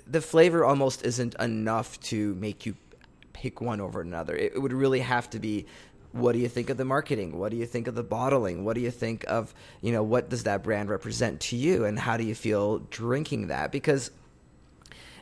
the 0.05 0.19
flavor 0.19 0.65
almost 0.65 1.05
isn't 1.05 1.35
enough 1.39 1.97
to 2.01 2.35
make 2.35 2.65
you 2.65 2.75
pick 3.31 3.61
one 3.61 3.79
over 3.79 4.01
another? 4.01 4.35
It, 4.35 4.53
it 4.55 4.59
would 4.59 4.73
really 4.73 4.99
have 4.99 5.29
to 5.29 5.39
be 5.39 5.65
what 6.11 6.31
do 6.31 6.39
you 6.39 6.47
think 6.47 6.69
of 6.69 6.77
the 6.77 6.85
marketing 6.85 7.37
what 7.37 7.51
do 7.51 7.57
you 7.57 7.65
think 7.65 7.87
of 7.87 7.95
the 7.95 8.01
bottling 8.01 8.63
what 8.63 8.73
do 8.73 8.79
you 8.79 8.89
think 8.89 9.25
of 9.27 9.53
you 9.81 9.91
know 9.91 10.01
what 10.01 10.29
does 10.29 10.43
that 10.43 10.63
brand 10.63 10.89
represent 10.89 11.41
to 11.41 11.57
you 11.57 11.83
and 11.83 11.99
how 11.99 12.15
do 12.15 12.23
you 12.23 12.33
feel 12.33 12.79
drinking 12.89 13.47
that 13.47 13.69
because 13.69 14.11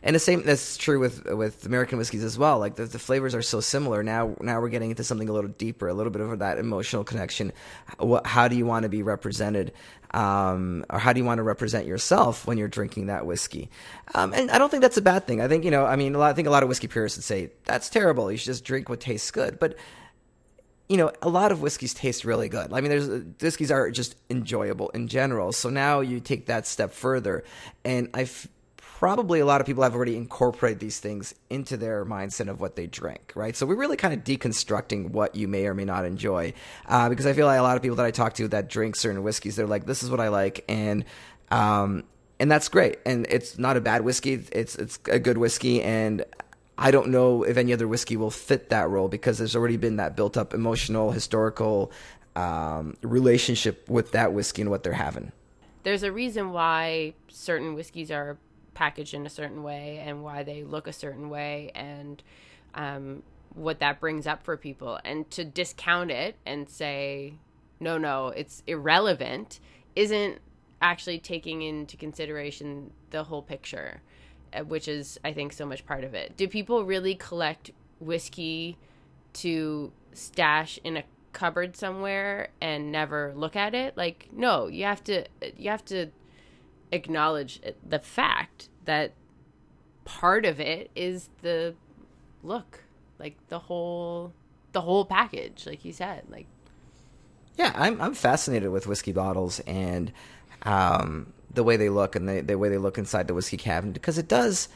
and 0.03 0.13
the 0.13 0.19
same 0.19 0.43
that's 0.43 0.75
true 0.75 0.99
with 0.99 1.25
with 1.25 1.65
American 1.65 1.97
whiskeys 1.97 2.23
as 2.23 2.37
well. 2.37 2.59
Like 2.59 2.75
the, 2.75 2.85
the, 2.85 2.99
flavors 2.99 3.33
are 3.33 3.41
so 3.41 3.61
similar. 3.61 4.03
Now 4.03 4.35
now 4.41 4.59
we're 4.59 4.69
getting 4.69 4.89
into 4.89 5.03
something 5.03 5.29
a 5.29 5.33
little 5.33 5.49
deeper, 5.49 5.87
a 5.87 5.93
little 5.93 6.11
bit 6.11 6.21
of 6.21 6.39
that 6.39 6.57
emotional 6.57 7.05
connection. 7.05 7.53
What, 7.97 8.27
how 8.27 8.49
do 8.49 8.57
you 8.57 8.65
want 8.65 8.83
to 8.83 8.89
be 8.89 9.01
represented, 9.01 9.71
um, 10.11 10.85
or 10.89 10.99
how 10.99 11.13
do 11.13 11.19
you 11.19 11.25
want 11.25 11.39
to 11.39 11.43
represent 11.43 11.87
yourself 11.87 12.45
when 12.45 12.57
you're 12.57 12.67
drinking 12.67 13.07
that 13.07 13.25
whiskey? 13.25 13.69
Um, 14.13 14.33
and 14.33 14.51
I 14.51 14.57
don't 14.57 14.69
think 14.69 14.81
that's 14.81 14.97
a 14.97 15.01
bad 15.01 15.25
thing. 15.25 15.39
I 15.39 15.47
think 15.47 15.63
you 15.63 15.71
know, 15.71 15.85
I 15.85 15.95
mean, 15.95 16.13
lot, 16.13 16.29
I 16.29 16.33
think 16.33 16.49
a 16.49 16.51
lot 16.51 16.63
of 16.63 16.69
whiskey 16.69 16.87
purists 16.87 17.17
would 17.17 17.23
say 17.23 17.51
that's 17.63 17.89
terrible. 17.89 18.29
You 18.29 18.37
should 18.37 18.47
just 18.47 18.65
drink 18.65 18.89
what 18.89 18.99
tastes 18.99 19.31
good, 19.31 19.57
but 19.57 19.77
you 20.89 20.97
know, 20.97 21.11
a 21.21 21.29
lot 21.29 21.51
of 21.53 21.61
whiskeys 21.61 21.93
taste 21.93 22.25
really 22.25 22.49
good. 22.49 22.73
I 22.73 22.81
mean, 22.81 22.89
there's 22.89 23.07
whiskeys 23.41 23.71
are 23.71 23.89
just 23.89 24.15
enjoyable 24.29 24.89
in 24.89 25.07
general. 25.07 25.53
So 25.53 25.69
now 25.69 26.01
you 26.01 26.19
take 26.19 26.47
that 26.47 26.67
step 26.67 26.91
further, 26.91 27.45
and 27.85 28.09
I 28.13 28.27
probably 29.03 29.41
a 29.41 29.45
lot 29.45 29.59
of 29.59 29.67
people 29.67 29.83
have 29.83 29.95
already 29.95 30.15
incorporated 30.15 30.79
these 30.79 30.97
things 30.97 31.35
into 31.49 31.75
their 31.75 32.05
mindset 32.05 32.47
of 32.47 32.61
what 32.61 32.77
they 32.77 32.87
drink, 32.87 33.33
right? 33.35 33.53
So 33.53 33.65
we're 33.65 33.75
really 33.75 33.97
kind 33.97 34.13
of 34.13 34.23
deconstructing 34.23 35.09
what 35.09 35.35
you 35.35 35.45
may 35.45 35.67
or 35.67 35.73
may 35.73 35.83
not 35.83 36.05
enjoy, 36.05 36.53
uh, 36.87 37.09
because 37.09 37.25
I 37.25 37.33
feel 37.33 37.45
like 37.45 37.59
a 37.59 37.63
lot 37.63 37.75
of 37.75 37.83
people 37.83 37.97
that 37.97 38.05
I 38.05 38.11
talk 38.11 38.33
to 38.35 38.47
that 38.47 38.69
drink 38.69 38.95
certain 38.95 39.21
whiskeys, 39.21 39.57
they're 39.57 39.67
like, 39.67 39.85
"This 39.85 40.03
is 40.03 40.09
what 40.09 40.21
I 40.21 40.29
like," 40.29 40.63
and 40.69 41.03
um, 41.51 42.05
and 42.39 42.49
that's 42.49 42.69
great, 42.69 42.99
and 43.05 43.27
it's 43.29 43.59
not 43.59 43.75
a 43.75 43.81
bad 43.81 44.03
whiskey. 44.05 44.41
It's 44.53 44.77
it's 44.77 44.97
a 45.11 45.19
good 45.19 45.37
whiskey, 45.37 45.81
and 45.81 46.23
I 46.77 46.91
don't 46.91 47.09
know 47.09 47.43
if 47.43 47.57
any 47.57 47.73
other 47.73 47.89
whiskey 47.89 48.15
will 48.15 48.31
fit 48.31 48.69
that 48.69 48.89
role 48.89 49.09
because 49.09 49.37
there's 49.37 49.53
already 49.53 49.75
been 49.75 49.97
that 49.97 50.15
built 50.15 50.37
up 50.37 50.53
emotional, 50.53 51.11
historical 51.11 51.91
um, 52.37 52.95
relationship 53.01 53.89
with 53.89 54.13
that 54.13 54.31
whiskey 54.31 54.61
and 54.61 54.71
what 54.71 54.83
they're 54.83 54.93
having. 54.93 55.33
There's 55.83 56.03
a 56.03 56.11
reason 56.13 56.53
why 56.53 57.15
certain 57.27 57.73
whiskeys 57.73 58.09
are 58.09 58.37
packaged 58.73 59.13
in 59.13 59.25
a 59.25 59.29
certain 59.29 59.63
way 59.63 60.01
and 60.05 60.23
why 60.23 60.43
they 60.43 60.63
look 60.63 60.87
a 60.87 60.93
certain 60.93 61.29
way 61.29 61.71
and 61.75 62.23
um, 62.75 63.23
what 63.53 63.79
that 63.79 63.99
brings 63.99 64.27
up 64.27 64.43
for 64.43 64.57
people. 64.57 64.99
And 65.03 65.29
to 65.31 65.43
discount 65.43 66.11
it 66.11 66.37
and 66.45 66.69
say, 66.69 67.35
no, 67.79 67.97
no, 67.97 68.27
it's 68.29 68.63
irrelevant, 68.67 69.59
isn't 69.95 70.39
actually 70.81 71.19
taking 71.19 71.61
into 71.61 71.95
consideration 71.97 72.91
the 73.11 73.23
whole 73.23 73.41
picture. 73.41 74.01
Uh, 74.53 74.63
which 74.63 74.87
is 74.87 75.19
I 75.23 75.33
think 75.33 75.53
so 75.53 75.65
much 75.65 75.85
part 75.85 76.03
of 76.03 76.13
it. 76.13 76.37
Do 76.37 76.47
people 76.47 76.85
really 76.85 77.15
collect 77.15 77.71
whiskey 77.99 78.77
to 79.33 79.91
stash 80.13 80.79
in 80.83 80.97
a 80.97 81.03
cupboard 81.31 81.75
somewhere 81.75 82.49
and 82.61 82.91
never 82.91 83.33
look 83.35 83.55
at 83.55 83.73
it? 83.73 83.97
Like 83.97 84.29
no, 84.31 84.67
you 84.67 84.83
have 84.85 85.03
to 85.05 85.25
you 85.57 85.69
have 85.69 85.85
to 85.85 86.07
acknowledge 86.91 87.61
the 87.87 87.99
fact 87.99 88.69
that 88.85 89.13
part 90.05 90.45
of 90.45 90.59
it 90.59 90.91
is 90.95 91.29
the 91.41 91.75
look, 92.43 92.83
like 93.19 93.35
the 93.49 93.59
whole 93.59 94.33
the 94.71 94.81
whole 94.81 95.05
package, 95.05 95.65
like 95.65 95.85
you 95.85 95.93
said, 95.93 96.23
like 96.29 96.47
yeah, 97.57 97.71
I'm 97.75 98.01
I'm 98.01 98.13
fascinated 98.13 98.71
with 98.71 98.87
whiskey 98.87 99.11
bottles 99.11 99.59
and 99.61 100.11
um, 100.63 101.33
the 101.53 101.63
way 101.63 101.77
they 101.77 101.89
look 101.89 102.15
and 102.15 102.27
the, 102.27 102.41
the 102.41 102.57
way 102.57 102.69
they 102.69 102.77
look 102.77 102.97
inside 102.97 103.27
the 103.27 103.33
whiskey 103.33 103.57
cabinet 103.57 103.93
because 103.93 104.17
it 104.17 104.27
does 104.27 104.69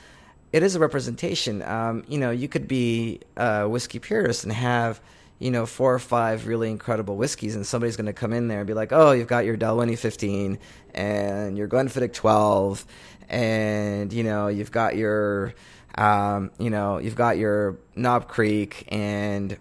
it 0.54 0.63
is 0.63 0.76
a 0.76 0.80
representation. 0.80 1.62
Um, 1.62 2.04
you 2.08 2.17
know, 2.17 2.32
you 2.32 2.48
could 2.48 2.67
be 2.67 3.20
a 3.36 3.67
whiskey 3.67 4.00
purist 4.00 4.43
and 4.43 4.54
have 4.54 5.02
you 5.39 5.52
know 5.52 5.65
four 5.65 5.93
or 5.93 6.00
five 6.00 6.47
really 6.47 6.69
incredible 6.69 7.15
whiskeys, 7.15 7.56
and 7.56 7.65
somebody's 7.65 7.95
going 7.95 8.08
to 8.08 8.13
come 8.13 8.34
in 8.34 8.47
there 8.47 8.60
and 8.60 8.67
be 8.67 8.73
like, 8.73 8.91
"Oh, 8.91 9.12
you've 9.12 9.28
got 9.28 9.45
your 9.45 9.58
Dalwhinnie 9.58 9.97
15 9.97 10.60
and 10.93 11.58
your 11.58 11.67
Glenfiddich 11.67 12.13
12, 12.13 12.86
and 13.30 14.12
you 14.12 14.23
know 14.23 14.47
you've 14.47 14.71
got 14.71 14.95
your 14.95 15.54
um, 15.95 16.52
you 16.60 16.69
know 16.69 16.97
you've 16.97 17.15
got 17.15 17.38
your 17.38 17.78
Knob 17.95 18.28
Creek 18.28 18.86
and 18.89 19.58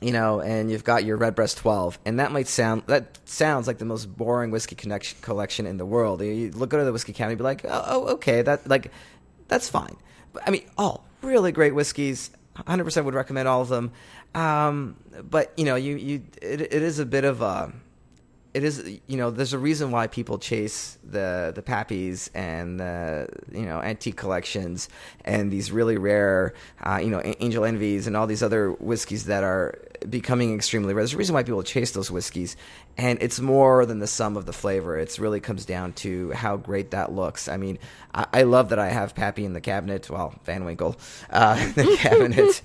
you 0.00 0.12
know, 0.12 0.40
and 0.40 0.70
you've 0.70 0.84
got 0.84 1.04
your 1.04 1.16
Redbreast 1.16 1.56
12, 1.58 1.98
and 2.04 2.20
that 2.20 2.30
might 2.30 2.48
sound 2.48 2.82
that 2.86 3.18
sounds 3.24 3.66
like 3.66 3.78
the 3.78 3.84
most 3.84 4.06
boring 4.06 4.50
whiskey 4.50 4.74
connection, 4.74 5.18
collection 5.22 5.66
in 5.66 5.78
the 5.78 5.86
world. 5.86 6.20
You 6.20 6.50
look 6.50 6.74
at 6.74 6.84
the 6.84 6.92
whiskey 6.92 7.12
cabinet, 7.12 7.32
and 7.32 7.38
be 7.38 7.44
like, 7.44 7.64
oh, 7.64 7.84
oh, 7.86 8.06
okay, 8.14 8.42
that 8.42 8.68
like 8.68 8.92
that's 9.48 9.68
fine. 9.68 9.96
But 10.32 10.42
I 10.46 10.50
mean, 10.50 10.66
all 10.76 11.06
really 11.22 11.52
great 11.52 11.74
whiskeys. 11.74 12.30
100% 12.56 13.04
would 13.04 13.14
recommend 13.14 13.48
all 13.48 13.60
of 13.60 13.68
them. 13.68 13.92
Um, 14.36 14.96
but 15.30 15.52
you 15.56 15.64
know, 15.64 15.76
you 15.76 15.96
you 15.96 16.22
it, 16.42 16.60
it 16.60 16.72
is 16.72 16.98
a 16.98 17.06
bit 17.06 17.24
of 17.24 17.40
a 17.40 17.72
it 18.56 18.64
is 18.64 19.00
you 19.06 19.16
know 19.18 19.30
there's 19.30 19.52
a 19.52 19.58
reason 19.58 19.90
why 19.90 20.06
people 20.06 20.38
chase 20.38 20.96
the 21.04 21.52
the 21.54 21.60
pappies 21.62 22.30
and 22.34 22.80
the 22.80 23.28
you 23.52 23.66
know 23.66 23.82
antique 23.82 24.16
collections 24.16 24.88
and 25.26 25.50
these 25.50 25.70
really 25.70 25.98
rare 25.98 26.54
uh, 26.82 26.98
you 27.02 27.10
know 27.10 27.20
angel 27.40 27.66
envies 27.66 28.06
and 28.06 28.16
all 28.16 28.26
these 28.26 28.42
other 28.42 28.72
whiskeys 28.72 29.26
that 29.26 29.44
are 29.44 29.78
becoming 30.08 30.54
extremely 30.54 30.94
rare. 30.94 31.02
There's 31.02 31.14
a 31.14 31.16
reason 31.16 31.34
why 31.34 31.42
people 31.42 31.62
chase 31.62 31.92
those 31.92 32.10
whiskeys, 32.10 32.56
and 32.96 33.20
it's 33.22 33.40
more 33.40 33.86
than 33.86 33.98
the 33.98 34.06
sum 34.06 34.36
of 34.36 34.46
the 34.46 34.52
flavor. 34.52 34.98
It 34.98 35.18
really 35.18 35.40
comes 35.40 35.64
down 35.64 35.92
to 35.94 36.32
how 36.32 36.56
great 36.56 36.92
that 36.92 37.12
looks. 37.12 37.48
I 37.48 37.56
mean, 37.56 37.78
I, 38.14 38.26
I 38.32 38.42
love 38.42 38.70
that 38.70 38.78
I 38.78 38.88
have 38.88 39.14
Pappy 39.14 39.44
in 39.44 39.52
the 39.52 39.60
cabinet. 39.60 40.08
Well, 40.08 40.34
Van 40.44 40.64
Winkle 40.64 40.96
uh, 41.30 41.56
in 41.60 41.72
the 41.72 41.96
cabinet. 41.96 42.62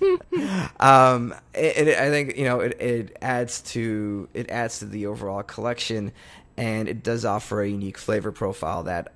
um, 0.80 1.34
it, 1.54 1.88
it, 1.88 1.98
I 2.00 2.10
think 2.10 2.38
you 2.38 2.46
know 2.46 2.60
it, 2.60 2.80
it 2.82 3.18
adds 3.22 3.62
to 3.74 4.30
it 4.34 4.50
adds 4.50 4.80
to 4.80 4.86
the 4.86 5.08
overall 5.08 5.44
collection, 5.44 6.12
and 6.58 6.88
it 6.88 7.04
does 7.04 7.26
offer 7.26 7.62
a 7.62 7.70
unique 7.70 7.98
flavor 7.98 8.32
profile 8.32 8.84
that 8.84 9.14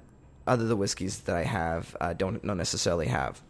other 0.47 0.65
the 0.65 0.75
whiskeys 0.75 1.19
that 1.21 1.35
I 1.35 1.43
have 1.43 1.95
uh, 1.99 2.13
don't 2.13 2.45
don't 2.45 2.57
necessarily 2.57 3.07
have. 3.07 3.41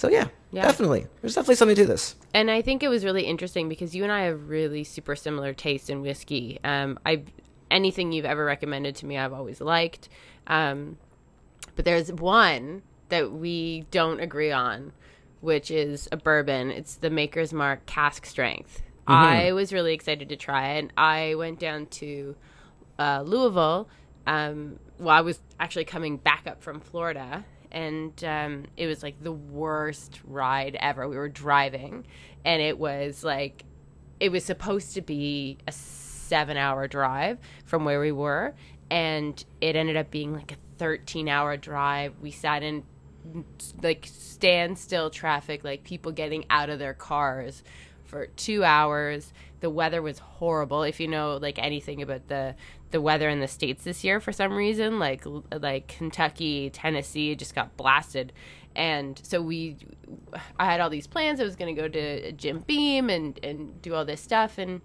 So 0.00 0.08
yeah, 0.08 0.28
yeah, 0.50 0.62
definitely. 0.62 1.06
There's 1.20 1.34
definitely 1.34 1.56
something 1.56 1.76
to 1.76 1.84
this. 1.84 2.16
And 2.32 2.50
I 2.50 2.62
think 2.62 2.82
it 2.82 2.88
was 2.88 3.04
really 3.04 3.24
interesting 3.24 3.68
because 3.68 3.94
you 3.94 4.02
and 4.02 4.10
I 4.10 4.22
have 4.22 4.48
really 4.48 4.82
super 4.82 5.14
similar 5.14 5.52
taste 5.52 5.90
in 5.90 6.00
whiskey. 6.00 6.58
Um, 6.64 6.98
I 7.04 7.24
anything 7.70 8.10
you've 8.10 8.24
ever 8.24 8.42
recommended 8.42 8.96
to 8.96 9.06
me, 9.06 9.18
I've 9.18 9.34
always 9.34 9.60
liked. 9.60 10.08
Um, 10.46 10.96
but 11.76 11.84
there's 11.84 12.10
one 12.10 12.80
that 13.10 13.30
we 13.30 13.84
don't 13.90 14.20
agree 14.20 14.50
on, 14.50 14.94
which 15.42 15.70
is 15.70 16.08
a 16.10 16.16
bourbon. 16.16 16.70
It's 16.70 16.94
the 16.94 17.10
Maker's 17.10 17.52
Mark 17.52 17.84
Cask 17.84 18.24
Strength. 18.24 18.80
Mm-hmm. 19.06 19.12
I 19.12 19.52
was 19.52 19.70
really 19.70 19.92
excited 19.92 20.30
to 20.30 20.36
try 20.36 20.76
it. 20.76 20.92
I 20.96 21.34
went 21.34 21.58
down 21.58 21.84
to 21.86 22.36
uh, 22.98 23.20
Louisville. 23.26 23.86
Um, 24.26 24.78
well, 24.98 25.14
I 25.14 25.20
was 25.20 25.40
actually 25.58 25.84
coming 25.84 26.16
back 26.16 26.46
up 26.46 26.62
from 26.62 26.80
Florida, 26.80 27.44
and 27.72 28.22
um, 28.24 28.64
it 28.76 28.86
was 28.86 29.02
like 29.02 29.22
the 29.22 29.32
worst 29.32 30.20
ride 30.24 30.76
ever. 30.80 31.08
We 31.08 31.16
were 31.16 31.28
driving, 31.28 32.06
and 32.44 32.62
it 32.62 32.78
was 32.78 33.24
like 33.24 33.64
it 34.18 34.30
was 34.30 34.44
supposed 34.44 34.94
to 34.94 35.00
be 35.00 35.58
a 35.66 35.72
seven-hour 35.72 36.88
drive 36.88 37.38
from 37.64 37.84
where 37.84 38.00
we 38.00 38.12
were, 38.12 38.54
and 38.90 39.42
it 39.60 39.76
ended 39.76 39.96
up 39.96 40.10
being 40.10 40.32
like 40.34 40.52
a 40.52 40.82
13-hour 40.82 41.56
drive. 41.56 42.14
We 42.20 42.30
sat 42.30 42.62
in 42.62 42.84
like 43.82 44.06
standstill 44.10 45.10
traffic, 45.10 45.64
like 45.64 45.84
people 45.84 46.12
getting 46.12 46.44
out 46.50 46.70
of 46.70 46.78
their 46.78 46.94
cars 46.94 47.62
for 48.04 48.26
two 48.26 48.64
hours. 48.64 49.32
The 49.60 49.70
weather 49.70 50.02
was 50.02 50.18
horrible. 50.18 50.82
If 50.82 51.00
you 51.00 51.08
know 51.08 51.36
like 51.36 51.58
anything 51.58 52.02
about 52.02 52.28
the 52.28 52.54
the 52.90 53.00
weather 53.00 53.28
in 53.28 53.40
the 53.40 53.48
states 53.48 53.84
this 53.84 54.04
year, 54.04 54.20
for 54.20 54.32
some 54.32 54.52
reason, 54.52 54.98
like 54.98 55.24
like 55.52 55.88
Kentucky, 55.88 56.70
Tennessee, 56.70 57.34
just 57.34 57.54
got 57.54 57.76
blasted. 57.76 58.32
And 58.76 59.20
so 59.24 59.42
we, 59.42 59.76
I 60.58 60.64
had 60.64 60.80
all 60.80 60.90
these 60.90 61.06
plans. 61.06 61.40
I 61.40 61.44
was 61.44 61.56
going 61.56 61.74
to 61.74 61.80
go 61.80 61.88
to 61.88 62.32
Jim 62.32 62.60
Beam 62.66 63.10
and 63.10 63.38
and 63.42 63.80
do 63.82 63.94
all 63.94 64.04
this 64.04 64.20
stuff, 64.20 64.58
and 64.58 64.80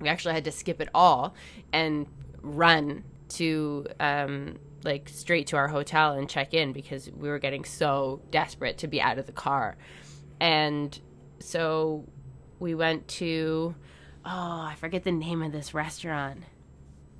we 0.00 0.08
actually 0.08 0.34
had 0.34 0.44
to 0.44 0.52
skip 0.52 0.80
it 0.80 0.88
all 0.94 1.34
and 1.72 2.06
run 2.42 3.04
to 3.28 3.86
um, 3.98 4.58
like 4.84 5.08
straight 5.08 5.46
to 5.48 5.56
our 5.56 5.68
hotel 5.68 6.12
and 6.12 6.28
check 6.28 6.54
in 6.54 6.72
because 6.72 7.10
we 7.10 7.28
were 7.28 7.38
getting 7.38 7.64
so 7.64 8.20
desperate 8.30 8.78
to 8.78 8.86
be 8.86 9.00
out 9.00 9.18
of 9.18 9.26
the 9.26 9.32
car. 9.32 9.76
And 10.40 10.98
so 11.38 12.04
we 12.58 12.74
went 12.74 13.08
to 13.08 13.74
oh, 14.26 14.66
I 14.70 14.74
forget 14.78 15.04
the 15.04 15.12
name 15.12 15.42
of 15.42 15.52
this 15.52 15.72
restaurant. 15.72 16.42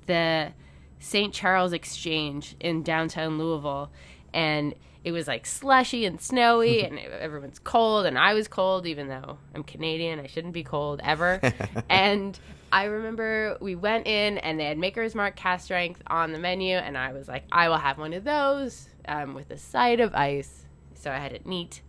The 0.07 0.53
St. 0.99 1.33
Charles 1.33 1.73
Exchange 1.73 2.55
in 2.59 2.83
downtown 2.83 3.37
Louisville 3.37 3.91
and 4.33 4.73
it 5.03 5.11
was 5.11 5.27
like 5.27 5.45
slushy 5.45 6.05
and 6.05 6.19
snowy 6.19 6.83
and 6.85 6.99
everyone's 6.99 7.59
cold 7.59 8.05
and 8.05 8.17
I 8.17 8.33
was 8.33 8.47
cold 8.47 8.87
even 8.87 9.07
though 9.07 9.37
I'm 9.53 9.63
Canadian, 9.63 10.19
I 10.19 10.27
shouldn't 10.27 10.53
be 10.53 10.63
cold 10.63 10.99
ever. 11.03 11.39
and 11.89 12.37
I 12.71 12.85
remember 12.85 13.57
we 13.61 13.75
went 13.75 14.07
in 14.07 14.37
and 14.39 14.59
they 14.59 14.65
had 14.65 14.77
Maker's 14.77 15.15
Mark 15.15 15.35
cask 15.35 15.65
Strength 15.65 16.01
on 16.07 16.33
the 16.33 16.39
menu, 16.39 16.75
and 16.75 16.97
I 16.97 17.13
was 17.13 17.27
like, 17.27 17.45
I 17.51 17.69
will 17.69 17.77
have 17.77 17.97
one 17.97 18.13
of 18.13 18.23
those 18.23 18.89
um, 19.07 19.33
with 19.33 19.49
a 19.51 19.57
side 19.57 19.99
of 19.99 20.13
ice. 20.13 20.65
So 20.95 21.11
I 21.11 21.17
had 21.17 21.31
it 21.31 21.45
neat. 21.45 21.81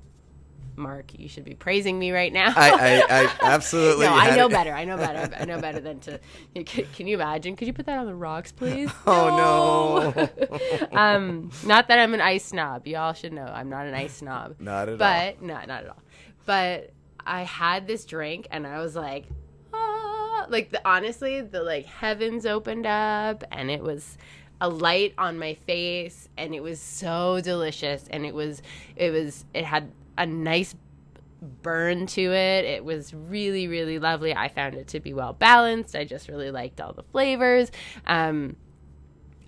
Mark, 0.78 1.18
you 1.18 1.28
should 1.28 1.44
be 1.44 1.54
praising 1.54 1.98
me 1.98 2.12
right 2.12 2.32
now. 2.32 2.52
I, 2.56 2.70
I, 2.70 3.02
I 3.22 3.36
absolutely. 3.42 4.06
no, 4.06 4.14
I 4.14 4.34
know 4.36 4.46
it. 4.46 4.52
better. 4.52 4.72
I 4.72 4.84
know 4.84 4.96
better. 4.96 5.34
I 5.36 5.44
know 5.44 5.60
better 5.60 5.80
than 5.80 6.00
to. 6.00 6.20
Can, 6.64 6.86
can, 6.94 7.06
you 7.06 7.16
imagine? 7.16 7.56
Could 7.56 7.66
you 7.66 7.74
put 7.74 7.86
that 7.86 7.98
on 7.98 8.06
the 8.06 8.14
rocks, 8.14 8.52
please? 8.52 8.90
Oh 9.06 10.12
no. 10.14 10.28
no. 10.50 10.88
um, 10.92 11.50
not 11.64 11.88
that 11.88 11.98
I'm 11.98 12.12
an 12.12 12.20
ice 12.20 12.44
snob. 12.44 12.86
Y'all 12.86 13.14
should 13.14 13.32
know 13.32 13.44
I'm 13.44 13.70
not 13.70 13.86
an 13.86 13.94
ice 13.94 14.16
snob. 14.16 14.56
Not 14.58 14.88
at 14.88 14.98
but, 14.98 15.04
all. 15.04 15.32
But 15.40 15.42
not 15.42 15.68
not 15.68 15.84
at 15.84 15.88
all. 15.88 16.02
But 16.44 16.90
I 17.26 17.42
had 17.42 17.86
this 17.86 18.04
drink 18.04 18.48
and 18.50 18.66
I 18.66 18.80
was 18.80 18.94
like, 18.94 19.26
ah. 19.72 20.46
like 20.48 20.70
the 20.70 20.86
honestly 20.86 21.40
the 21.40 21.62
like 21.62 21.86
heavens 21.86 22.44
opened 22.44 22.86
up 22.86 23.44
and 23.50 23.70
it 23.70 23.82
was 23.82 24.18
a 24.60 24.68
light 24.68 25.14
on 25.18 25.38
my 25.38 25.54
face 25.54 26.28
and 26.36 26.54
it 26.54 26.62
was 26.62 26.80
so 26.80 27.40
delicious 27.40 28.04
and 28.10 28.26
it 28.26 28.34
was 28.34 28.62
it 28.96 29.10
was 29.10 29.44
it 29.54 29.64
had 29.64 29.90
a 30.18 30.26
nice 30.26 30.74
burn 31.62 32.06
to 32.06 32.20
it 32.20 32.64
it 32.64 32.84
was 32.84 33.14
really 33.14 33.68
really 33.68 33.98
lovely 33.98 34.34
i 34.34 34.48
found 34.48 34.74
it 34.74 34.88
to 34.88 34.98
be 34.98 35.14
well 35.14 35.32
balanced 35.32 35.94
i 35.94 36.04
just 36.04 36.28
really 36.28 36.50
liked 36.50 36.80
all 36.80 36.92
the 36.92 37.04
flavors 37.04 37.70
um 38.06 38.56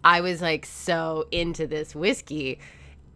i 0.04 0.20
was 0.20 0.40
like 0.40 0.64
so 0.64 1.26
into 1.32 1.66
this 1.66 1.94
whiskey 1.94 2.60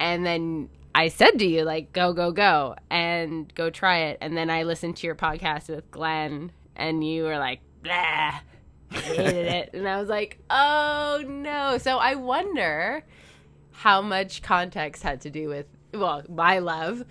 and 0.01 0.27
then 0.27 0.69
I 0.95 1.09
said 1.09 1.41
to 1.41 1.47
you, 1.47 1.65
like, 1.65 1.93
go, 1.93 2.13
go, 2.13 2.31
go, 2.31 2.77
and 2.89 3.53
go 3.55 3.69
try 3.69 3.99
it. 3.99 4.19
And 4.21 4.37
then 4.37 4.49
I 4.49 4.63
listened 4.63 4.97
to 4.99 5.07
your 5.07 5.17
podcast 5.17 5.69
with 5.69 5.91
Glenn, 5.91 6.53
and 6.77 7.05
you 7.05 7.25
were 7.25 7.39
like, 7.39 7.61
blah, 7.83 8.39
hated 8.91 9.47
it. 9.53 9.71
And 9.75 9.89
I 9.89 9.99
was 9.99 10.09
like, 10.09 10.39
oh 10.51 11.25
no. 11.27 11.79
So 11.79 11.99
I 11.99 12.15
wonder 12.15 13.05
how 13.73 14.03
much 14.03 14.43
context 14.43 15.03
had 15.03 15.21
to 15.23 15.31
do 15.31 15.49
with, 15.49 15.67
well, 15.93 16.23
my 16.29 16.61
love 16.61 17.05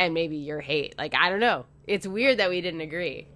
and 0.00 0.14
maybe 0.14 0.36
your 0.36 0.60
hate. 0.60 0.96
Like 0.98 1.14
I 1.14 1.28
don't 1.28 1.40
know. 1.40 1.66
It's 1.86 2.06
weird 2.06 2.38
that 2.38 2.48
we 2.48 2.60
didn't 2.62 2.80
agree. 2.80 3.28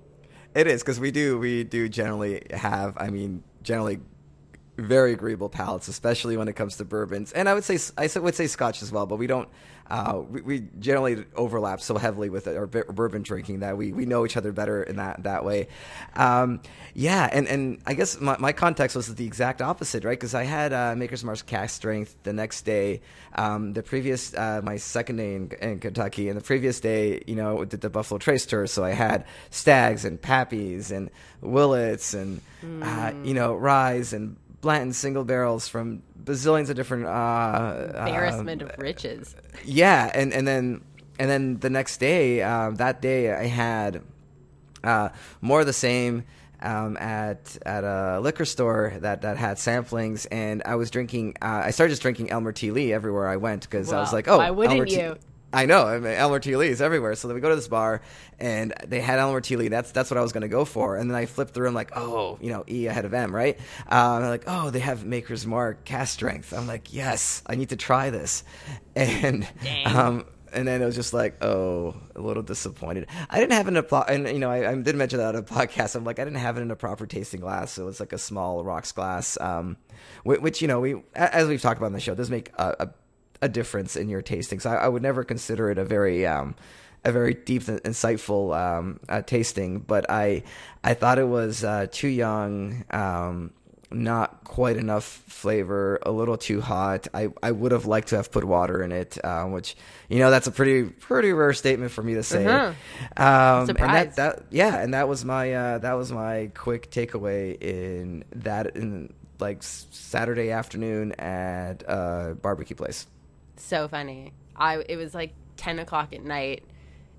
It 0.54 0.66
is 0.66 0.82
because 0.82 0.98
we 0.98 1.10
do 1.10 1.38
we 1.38 1.62
do 1.62 1.88
generally 1.88 2.42
have. 2.50 2.96
I 2.96 3.10
mean, 3.10 3.44
generally 3.62 4.00
very 4.76 5.12
agreeable 5.12 5.48
palates, 5.48 5.88
especially 5.88 6.36
when 6.36 6.48
it 6.48 6.54
comes 6.54 6.76
to 6.76 6.84
bourbons, 6.84 7.32
and 7.32 7.48
I 7.48 7.54
would 7.54 7.64
say 7.64 7.78
I 7.96 8.08
would 8.18 8.34
say 8.34 8.46
Scotch 8.46 8.82
as 8.82 8.90
well. 8.90 9.06
But 9.06 9.16
we 9.16 9.26
don't. 9.26 9.48
Uh, 9.90 10.22
we, 10.30 10.40
we, 10.40 10.60
generally 10.78 11.26
overlap 11.36 11.78
so 11.78 11.98
heavily 11.98 12.30
with 12.30 12.48
our 12.48 12.66
bourbon 12.66 13.20
drinking 13.20 13.60
that 13.60 13.76
we, 13.76 13.92
we 13.92 14.06
know 14.06 14.24
each 14.24 14.34
other 14.34 14.50
better 14.50 14.82
in 14.82 14.96
that 14.96 15.22
that 15.24 15.44
way. 15.44 15.68
Um, 16.16 16.60
yeah, 16.94 17.28
and, 17.30 17.46
and 17.46 17.82
I 17.86 17.92
guess 17.92 18.18
my, 18.18 18.38
my 18.38 18.52
context 18.52 18.96
was 18.96 19.14
the 19.14 19.26
exact 19.26 19.60
opposite, 19.60 20.02
right? 20.04 20.18
Because 20.18 20.34
I 20.34 20.44
had 20.44 20.72
uh, 20.72 20.94
Maker's 20.96 21.22
Mark's 21.22 21.42
cask 21.42 21.76
strength 21.76 22.16
the 22.22 22.32
next 22.32 22.62
day. 22.62 23.02
Um, 23.34 23.74
the 23.74 23.82
previous 23.82 24.32
uh, 24.32 24.62
my 24.64 24.78
second 24.78 25.16
day 25.16 25.34
in, 25.34 25.50
in, 25.60 25.78
Kentucky, 25.80 26.30
and 26.30 26.38
the 26.38 26.44
previous 26.44 26.80
day, 26.80 27.22
you 27.26 27.34
know, 27.34 27.62
did 27.66 27.82
the 27.82 27.90
Buffalo 27.90 28.16
Trace 28.16 28.46
tour, 28.46 28.66
so 28.66 28.84
I 28.84 28.92
had 28.92 29.26
Stags 29.50 30.06
and 30.06 30.20
Pappies 30.20 30.92
and 30.92 31.10
Willetts 31.42 32.14
and 32.14 32.40
mm. 32.64 33.26
you 33.26 33.34
know 33.34 33.54
Ryes 33.54 34.14
and 34.14 34.36
Blanton 34.64 34.92
single 34.92 35.24
barrels 35.24 35.68
from 35.68 36.02
bazillions 36.24 36.68
of 36.70 36.76
different 36.76 37.06
uh, 37.06 37.92
embarrassment 38.06 38.62
uh, 38.62 38.66
of 38.66 38.78
riches. 38.78 39.36
Yeah, 39.64 40.10
and 40.12 40.32
and 40.32 40.48
then 40.48 40.82
and 41.18 41.30
then 41.30 41.58
the 41.60 41.70
next 41.70 41.98
day, 41.98 42.42
um, 42.42 42.74
that 42.76 43.00
day 43.00 43.32
I 43.32 43.46
had 43.46 44.02
uh, 44.82 45.10
more 45.40 45.60
of 45.60 45.66
the 45.66 45.72
same. 45.72 46.24
Um, 46.60 46.96
at 46.96 47.58
at 47.66 47.84
a 47.84 48.20
liquor 48.20 48.46
store 48.46 48.94
that, 49.00 49.20
that 49.20 49.36
had 49.36 49.58
samplings, 49.58 50.26
and 50.32 50.62
I 50.64 50.76
was 50.76 50.90
drinking. 50.90 51.34
Uh, 51.42 51.60
I 51.66 51.72
started 51.72 51.90
just 51.92 52.00
drinking 52.00 52.30
Elmer 52.30 52.52
T. 52.52 52.70
Lee 52.70 52.90
everywhere 52.90 53.28
I 53.28 53.36
went 53.36 53.62
because 53.64 53.92
I 53.92 54.00
was 54.00 54.14
like, 54.14 54.28
"Oh, 54.28 54.38
why 54.38 54.50
wouldn't 54.50 54.72
Elmer 54.72 54.86
you?" 54.86 55.14
T- 55.14 55.20
I 55.54 55.66
know. 55.66 55.86
I 55.86 55.98
mean, 55.98 56.12
Elmer 56.12 56.40
T. 56.40 56.56
Lee 56.56 56.68
is 56.68 56.82
everywhere. 56.82 57.14
So 57.14 57.28
then 57.28 57.34
we 57.34 57.40
go 57.40 57.48
to 57.48 57.56
this 57.56 57.68
bar, 57.68 58.02
and 58.38 58.74
they 58.86 59.00
had 59.00 59.18
Elmer 59.18 59.40
T. 59.40 59.56
Lee. 59.56 59.68
That's 59.68 59.92
that's 59.92 60.10
what 60.10 60.18
I 60.18 60.20
was 60.22 60.32
going 60.32 60.42
to 60.42 60.48
go 60.48 60.64
for. 60.64 60.96
And 60.96 61.10
then 61.10 61.16
I 61.16 61.26
flipped 61.26 61.54
through. 61.54 61.68
I'm 61.68 61.74
like, 61.74 61.92
oh, 61.96 62.38
you 62.40 62.50
know, 62.50 62.64
E 62.68 62.86
ahead 62.86 63.04
of 63.04 63.14
M, 63.14 63.34
right? 63.34 63.58
Um, 63.88 64.22
I'm 64.22 64.28
like, 64.28 64.44
oh, 64.46 64.70
they 64.70 64.80
have 64.80 65.04
Maker's 65.04 65.46
Mark 65.46 65.84
cask 65.84 66.12
strength. 66.12 66.52
I'm 66.52 66.66
like, 66.66 66.92
yes, 66.92 67.42
I 67.46 67.54
need 67.54 67.70
to 67.70 67.76
try 67.76 68.10
this. 68.10 68.44
And 68.96 69.44
um, 69.86 70.24
and 70.54 70.68
then 70.68 70.80
it 70.80 70.84
was 70.84 70.94
just 70.94 71.12
like, 71.12 71.42
oh, 71.42 71.96
a 72.14 72.20
little 72.20 72.42
disappointed. 72.42 73.08
I 73.28 73.40
didn't 73.40 73.52
have 73.52 73.66
it 73.66 73.76
in 73.76 73.76
a 73.76 73.96
and 74.08 74.28
you 74.28 74.38
know, 74.38 74.50
I, 74.50 74.70
I, 74.70 74.74
did 74.76 74.94
mention 74.94 75.18
that 75.18 75.34
on 75.34 75.36
a 75.36 75.42
podcast. 75.42 75.96
I'm 75.96 76.04
like, 76.04 76.18
I 76.18 76.24
didn't 76.24 76.38
have 76.38 76.56
it 76.56 76.60
in 76.60 76.70
a 76.70 76.76
proper 76.76 77.06
tasting 77.06 77.40
glass, 77.40 77.72
so 77.72 77.88
it's 77.88 78.00
like 78.00 78.12
a 78.12 78.18
small 78.18 78.62
rocks 78.62 78.92
glass, 78.92 79.36
um, 79.40 79.76
which, 80.22 80.40
which, 80.40 80.62
you 80.62 80.68
know, 80.68 80.80
we 80.80 81.02
as 81.14 81.48
we've 81.48 81.60
talked 81.60 81.78
about 81.78 81.86
on 81.86 81.92
the 81.92 82.00
show, 82.00 82.14
does 82.14 82.30
make 82.30 82.50
a, 82.56 82.76
a 82.80 82.88
a 83.44 83.48
difference 83.48 83.94
in 83.94 84.08
your 84.08 84.22
tasting. 84.22 84.58
So 84.58 84.70
I, 84.70 84.86
I 84.86 84.88
would 84.88 85.02
never 85.02 85.22
consider 85.22 85.70
it 85.70 85.76
a 85.76 85.84
very 85.84 86.26
um, 86.26 86.56
a 87.04 87.12
very 87.12 87.34
deep 87.34 87.62
insightful 87.64 88.56
um, 88.58 88.98
uh, 89.08 89.20
tasting, 89.20 89.80
but 89.80 90.10
I 90.10 90.42
I 90.82 90.94
thought 90.94 91.18
it 91.18 91.28
was 91.28 91.62
uh, 91.62 91.86
too 91.92 92.08
young, 92.08 92.84
um, 92.90 93.52
not 93.90 94.44
quite 94.44 94.78
enough 94.78 95.04
flavor, 95.04 95.98
a 96.02 96.10
little 96.10 96.38
too 96.38 96.62
hot. 96.62 97.06
I, 97.12 97.28
I 97.42 97.52
would 97.52 97.72
have 97.72 97.84
liked 97.84 98.08
to 98.08 98.16
have 98.16 98.32
put 98.32 98.44
water 98.44 98.82
in 98.82 98.90
it, 98.90 99.22
uh, 99.22 99.44
which 99.44 99.76
you 100.08 100.18
know 100.18 100.30
that's 100.30 100.46
a 100.46 100.50
pretty 100.50 100.84
pretty 100.88 101.34
rare 101.34 101.52
statement 101.52 101.92
for 101.92 102.02
me 102.02 102.14
to 102.14 102.22
say. 102.22 102.44
Mm-hmm. 102.44 103.22
Um, 103.22 103.68
and 103.68 103.76
that, 103.76 104.16
that 104.16 104.42
yeah, 104.50 104.78
and 104.78 104.94
that 104.94 105.06
was 105.06 105.22
my 105.22 105.52
uh, 105.52 105.78
that 105.78 105.92
was 105.92 106.10
my 106.10 106.50
quick 106.54 106.90
takeaway 106.90 107.60
in 107.60 108.24
that 108.36 108.74
in 108.74 109.12
like 109.40 109.62
Saturday 109.62 110.50
afternoon 110.50 111.12
at 111.12 111.82
a 111.82 111.90
uh, 111.90 112.34
barbecue 112.34 112.76
place 112.76 113.06
so 113.56 113.88
funny. 113.88 114.32
I 114.56 114.84
it 114.88 114.96
was 114.96 115.14
like 115.14 115.34
ten 115.56 115.78
o'clock 115.78 116.12
at 116.12 116.22
night 116.22 116.64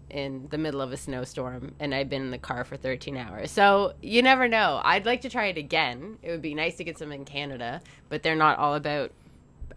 in 0.10 0.48
the 0.52 0.58
middle 0.58 0.82
of 0.82 0.92
a 0.92 0.98
snowstorm 0.98 1.74
and 1.80 1.94
I'd 1.94 2.10
been 2.10 2.22
in 2.22 2.32
the 2.32 2.38
car 2.38 2.64
for 2.64 2.78
13 2.78 3.18
hours. 3.18 3.52
So 3.52 3.94
you 4.02 4.22
never 4.22 4.48
know. 4.48 4.80
I'd 4.84 5.06
like 5.06 5.22
to 5.22 5.30
try 5.30 5.48
it 5.48 5.58
again. 5.58 6.20
It 6.22 6.32
would 6.32 6.42
be 6.42 6.54
nice 6.54 6.78
to 6.78 6.84
get 6.84 6.98
some 6.98 7.12
in 7.12 7.26
Canada, 7.26 7.82
but 8.10 8.22
they're 8.22 8.36
not 8.36 8.60
all 8.60 8.76
about, 8.76 9.12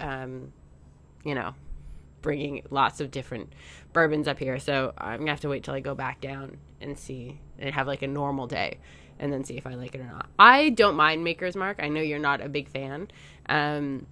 um, 0.01 0.53
you 1.25 1.35
know, 1.35 1.55
bringing 2.21 2.63
lots 2.71 3.01
of 3.01 3.11
different 3.11 3.53
bourbons 3.93 4.29
up 4.29 4.39
here. 4.39 4.59
So 4.59 4.93
I'm 4.99 5.21
gonna 5.21 5.31
have 5.31 5.41
to 5.41 5.49
wait 5.49 5.65
till 5.65 5.75
I 5.75 5.81
go 5.81 5.95
back 5.95 6.21
down 6.21 6.59
and 6.81 6.99
see 6.99 7.41
and 7.59 7.75
have 7.75 7.87
like 7.87 8.03
a 8.03 8.07
normal 8.07 8.47
day 8.47 8.79
and 9.19 9.33
then 9.33 9.45
see 9.45 9.57
if 9.57 9.67
I 9.67 9.75
like 9.75 9.95
it 9.95 10.01
or 10.01 10.07
not. 10.07 10.29
I 10.39 10.71
don't 10.71 10.95
mind 10.95 11.25
Maker's 11.25 11.57
Mark. 11.57 11.81
I 11.83 11.89
know 11.89 12.01
you're 12.01 12.19
not 12.19 12.41
a 12.41 12.49
big 12.49 12.69
fan. 12.69 13.09
Um, 13.49 14.07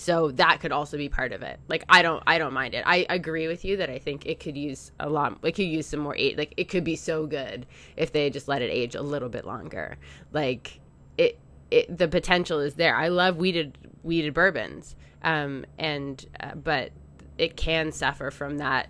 so 0.00 0.30
that 0.32 0.60
could 0.60 0.72
also 0.72 0.96
be 0.96 1.08
part 1.08 1.32
of 1.32 1.42
it. 1.42 1.60
Like 1.68 1.84
i 1.88 2.02
don't 2.02 2.22
i 2.26 2.38
don't 2.38 2.52
mind 2.52 2.74
it. 2.74 2.82
I 2.86 3.06
agree 3.08 3.46
with 3.48 3.64
you 3.64 3.76
that 3.78 3.90
i 3.90 3.98
think 3.98 4.26
it 4.26 4.40
could 4.40 4.56
use 4.56 4.92
a 4.98 5.08
lot 5.08 5.38
it 5.44 5.52
could 5.52 5.66
use 5.66 5.86
some 5.86 6.00
more 6.00 6.16
age 6.16 6.38
like 6.38 6.54
it 6.56 6.68
could 6.68 6.84
be 6.84 6.96
so 6.96 7.26
good 7.26 7.66
if 7.96 8.12
they 8.12 8.30
just 8.30 8.48
let 8.48 8.62
it 8.62 8.70
age 8.70 8.94
a 8.94 9.02
little 9.02 9.28
bit 9.28 9.44
longer. 9.44 9.98
Like 10.32 10.80
it, 11.18 11.38
it 11.70 11.96
the 11.96 12.08
potential 12.08 12.60
is 12.60 12.74
there. 12.74 12.96
I 12.96 13.08
love 13.08 13.36
wheated 13.36 13.76
wheated 14.02 14.32
bourbons. 14.34 14.96
Um 15.22 15.66
and 15.78 16.24
uh, 16.40 16.54
but 16.54 16.92
it 17.36 17.56
can 17.56 17.92
suffer 17.92 18.30
from 18.30 18.58
that 18.58 18.88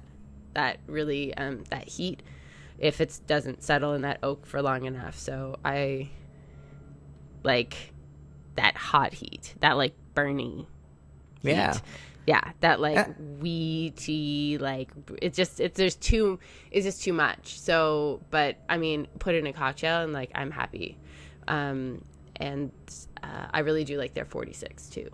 that 0.55 0.79
really 0.87 1.35
um 1.35 1.65
that 1.71 1.89
heat 1.89 2.23
if 2.79 3.01
it 3.01 3.21
doesn't 3.27 3.63
settle 3.63 3.95
in 3.95 4.03
that 4.03 4.19
oak 4.23 4.47
for 4.47 4.63
long 4.63 4.85
enough. 4.85 5.19
So 5.19 5.59
i 5.65 6.09
like 7.43 7.93
that 8.57 8.77
hot 8.77 9.15
heat 9.15 9.55
that 9.61 9.77
like 9.77 9.95
burning 10.15 10.67
yeah. 11.43 11.75
Yeah, 12.27 12.53
that 12.61 12.81
like 12.81 12.99
uh, 12.99 13.05
wheaty, 13.41 14.61
like 14.61 14.91
it's 15.21 15.37
just 15.37 15.59
it's 15.59 15.77
there's 15.77 15.97
too 15.97 16.39
it's 16.71 16.85
just 16.85 17.03
too 17.03 17.13
much. 17.13 17.59
So, 17.59 18.21
but 18.31 18.59
I 18.69 18.77
mean, 18.77 19.09
put 19.19 19.35
it 19.35 19.39
in 19.39 19.47
a 19.47 19.53
cocktail 19.53 20.03
and 20.03 20.13
like 20.13 20.31
I'm 20.35 20.51
happy, 20.51 20.97
um, 21.49 22.05
and 22.37 22.71
uh, 23.23 23.47
I 23.53 23.61
really 23.61 23.85
do 23.85 23.99
like 23.99 24.15
their 24.15 24.27
46 24.27 24.91
too. 24.91 25.11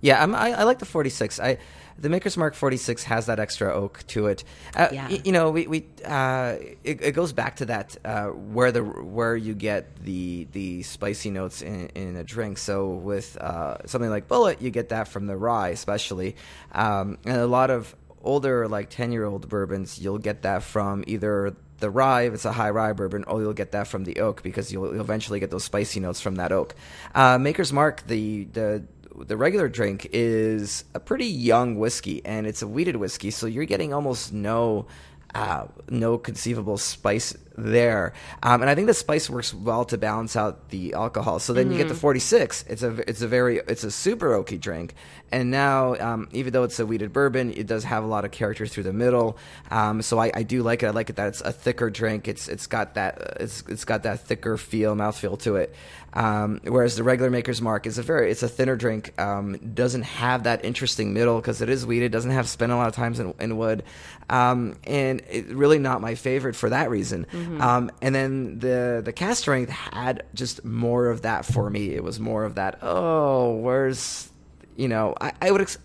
Yeah, 0.00 0.22
I'm, 0.22 0.34
I, 0.34 0.52
I 0.52 0.62
like 0.64 0.78
the 0.78 0.86
46. 0.86 1.40
I 1.40 1.58
the 2.00 2.08
Maker's 2.08 2.36
Mark 2.36 2.54
46 2.54 3.02
has 3.04 3.26
that 3.26 3.40
extra 3.40 3.74
oak 3.74 4.06
to 4.08 4.28
it. 4.28 4.44
Uh, 4.74 4.88
yeah. 4.92 5.08
Y- 5.08 5.20
you 5.24 5.32
know, 5.32 5.50
we, 5.50 5.66
we 5.66 5.86
uh, 6.04 6.56
it, 6.84 7.02
it, 7.02 7.12
goes 7.12 7.32
back 7.32 7.56
to 7.56 7.66
that 7.66 7.96
uh, 8.04 8.26
where 8.28 8.70
the 8.70 8.82
where 8.82 9.36
you 9.36 9.54
get 9.54 9.96
the 10.04 10.46
the 10.52 10.82
spicy 10.84 11.30
notes 11.30 11.60
in, 11.60 11.88
in 11.88 12.16
a 12.16 12.24
drink. 12.24 12.58
So 12.58 12.88
with 12.90 13.36
uh, 13.36 13.78
something 13.86 14.10
like 14.10 14.28
Bulleit, 14.28 14.60
you 14.60 14.70
get 14.70 14.90
that 14.90 15.08
from 15.08 15.26
the 15.26 15.36
rye, 15.36 15.70
especially, 15.70 16.36
um, 16.72 17.18
and 17.24 17.36
a 17.36 17.46
lot 17.46 17.70
of 17.70 17.94
older 18.22 18.68
like 18.68 18.90
10 18.90 19.12
year 19.12 19.24
old 19.24 19.48
bourbons, 19.48 19.98
you'll 19.98 20.18
get 20.18 20.42
that 20.42 20.62
from 20.62 21.04
either 21.06 21.54
the 21.78 21.90
rye 21.90 22.22
if 22.22 22.34
it's 22.34 22.44
a 22.44 22.52
high 22.52 22.70
rye 22.70 22.92
bourbon, 22.92 23.24
or 23.24 23.40
you'll 23.40 23.52
get 23.52 23.72
that 23.72 23.86
from 23.86 24.04
the 24.04 24.20
oak 24.20 24.42
because 24.42 24.72
you'll, 24.72 24.92
you'll 24.92 25.00
eventually 25.00 25.40
get 25.40 25.50
those 25.50 25.64
spicy 25.64 26.00
notes 26.00 26.20
from 26.20 26.36
that 26.36 26.52
oak. 26.52 26.74
Uh, 27.14 27.38
Maker's 27.38 27.72
Mark, 27.72 28.06
the 28.06 28.44
the 28.44 28.84
the 29.26 29.36
regular 29.36 29.68
drink 29.68 30.08
is 30.12 30.84
a 30.94 31.00
pretty 31.00 31.26
young 31.26 31.76
whiskey, 31.76 32.24
and 32.24 32.46
it's 32.46 32.62
a 32.62 32.66
wheated 32.66 32.96
whiskey, 32.96 33.30
so 33.30 33.46
you're 33.46 33.64
getting 33.64 33.92
almost 33.92 34.32
no 34.32 34.86
uh, 35.34 35.66
no 35.90 36.18
conceivable 36.18 36.78
spice 36.78 37.34
there. 37.58 38.12
Um, 38.42 38.60
and 38.62 38.70
I 38.70 38.74
think 38.74 38.86
the 38.86 38.94
spice 38.94 39.28
works 39.28 39.52
well 39.52 39.84
to 39.86 39.98
balance 39.98 40.36
out 40.36 40.70
the 40.70 40.94
alcohol. 40.94 41.38
So 41.38 41.52
then 41.52 41.64
mm-hmm. 41.64 41.72
you 41.72 41.78
get 41.78 41.88
the 41.88 41.94
mm-hmm. 41.94 42.00
46. 42.00 42.64
It's 42.68 42.82
a 42.82 43.08
it's 43.08 43.22
a 43.22 43.28
very 43.28 43.58
it's 43.58 43.84
a 43.84 43.90
super 43.90 44.30
oaky 44.30 44.60
drink. 44.60 44.94
And 45.30 45.50
now, 45.50 45.94
um, 45.96 46.28
even 46.32 46.52
though 46.52 46.64
it's 46.64 46.78
a 46.78 46.86
wheated 46.86 47.12
bourbon, 47.12 47.52
it 47.52 47.66
does 47.66 47.84
have 47.84 48.02
a 48.02 48.06
lot 48.06 48.24
of 48.24 48.30
character 48.30 48.66
through 48.66 48.84
the 48.84 48.92
middle. 48.92 49.36
Um, 49.70 50.00
so 50.00 50.18
I, 50.18 50.30
I, 50.34 50.42
do 50.42 50.62
like 50.62 50.82
it. 50.82 50.86
I 50.86 50.90
like 50.90 51.10
it 51.10 51.16
that 51.16 51.28
it's 51.28 51.42
a 51.42 51.52
thicker 51.52 51.90
drink. 51.90 52.28
It's 52.28 52.48
it's 52.48 52.66
got 52.66 52.94
that 52.94 53.36
it's 53.40 53.62
it's 53.68 53.84
got 53.84 54.04
that 54.04 54.20
thicker 54.20 54.56
feel, 54.56 54.94
mouthfeel 54.94 55.38
to 55.40 55.56
it. 55.56 55.74
Um, 56.14 56.60
whereas 56.64 56.96
the 56.96 57.02
regular 57.02 57.30
Maker's 57.30 57.60
Mark 57.60 57.86
is 57.86 57.98
a 57.98 58.02
very 58.02 58.30
it's 58.30 58.42
a 58.42 58.48
thinner 58.48 58.76
drink. 58.76 59.20
Um, 59.20 59.58
doesn't 59.74 60.02
have 60.02 60.44
that 60.44 60.64
interesting 60.64 61.12
middle 61.12 61.36
because 61.36 61.60
it 61.60 61.68
is 61.68 61.84
wheated. 61.84 62.10
Doesn't 62.12 62.30
have 62.30 62.48
spent 62.48 62.72
a 62.72 62.76
lot 62.76 62.88
of 62.88 62.94
times 62.94 63.20
in, 63.20 63.34
in 63.38 63.58
wood, 63.58 63.84
um, 64.30 64.76
and 64.84 65.22
it's 65.28 65.50
really 65.50 65.78
not 65.78 66.00
my 66.00 66.14
favorite 66.14 66.56
for 66.56 66.70
that 66.70 66.88
reason. 66.88 67.26
Mm-hmm. 67.30 67.47
Um, 67.60 67.90
and 68.02 68.14
then 68.14 68.58
the 68.58 69.02
the 69.04 69.12
cask 69.12 69.40
strength 69.40 69.70
had 69.70 70.24
just 70.34 70.64
more 70.64 71.08
of 71.08 71.22
that 71.22 71.44
for 71.44 71.70
me. 71.70 71.94
It 71.94 72.02
was 72.02 72.20
more 72.20 72.44
of 72.44 72.56
that. 72.56 72.78
Oh, 72.82 73.56
where's 73.56 74.30
you 74.78 74.88
know, 74.88 75.14
I, 75.20 75.32
I 75.42 75.50
would, 75.50 75.60
ex- 75.60 75.78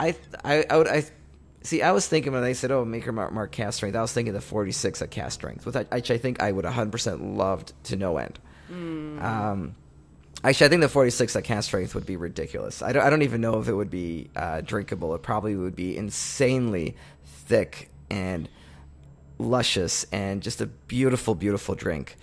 I, 0.00 0.14
I, 0.44 0.64
I 0.70 0.76
would, 0.76 0.88
I, 0.88 1.04
see, 1.62 1.82
I 1.82 1.90
was 1.90 2.06
thinking 2.06 2.32
when 2.32 2.42
they 2.42 2.54
said, 2.54 2.70
"Oh, 2.70 2.84
Maker 2.84 3.12
Mark, 3.12 3.32
Mark 3.32 3.52
cask 3.52 3.78
strength," 3.78 3.96
I 3.96 4.00
was 4.00 4.12
thinking 4.12 4.32
the 4.32 4.40
46 4.40 5.02
at 5.02 5.10
cask 5.10 5.34
strength, 5.34 5.66
which 5.66 5.76
I, 5.76 5.82
which 5.82 6.10
I 6.10 6.16
think 6.16 6.40
I 6.40 6.52
would 6.52 6.64
100 6.64 6.92
percent 6.92 7.22
loved 7.36 7.72
to 7.84 7.96
no 7.96 8.16
end. 8.16 8.38
Mm. 8.70 9.22
Um, 9.22 9.74
actually, 10.44 10.66
I 10.66 10.68
think 10.70 10.82
the 10.82 10.88
46 10.88 11.34
at 11.34 11.44
cask 11.44 11.66
strength 11.66 11.94
would 11.96 12.06
be 12.06 12.16
ridiculous. 12.16 12.80
I 12.80 12.92
don't, 12.92 13.04
I 13.04 13.10
don't 13.10 13.22
even 13.22 13.40
know 13.40 13.58
if 13.58 13.68
it 13.68 13.74
would 13.74 13.90
be 13.90 14.30
uh, 14.36 14.60
drinkable. 14.60 15.14
It 15.16 15.22
probably 15.22 15.56
would 15.56 15.76
be 15.76 15.96
insanely 15.96 16.96
thick 17.24 17.90
and 18.08 18.48
luscious 19.38 20.04
and 20.12 20.42
just 20.42 20.60
a 20.60 20.66
beautiful, 20.66 21.34
beautiful 21.34 21.74
drink. 21.74 22.16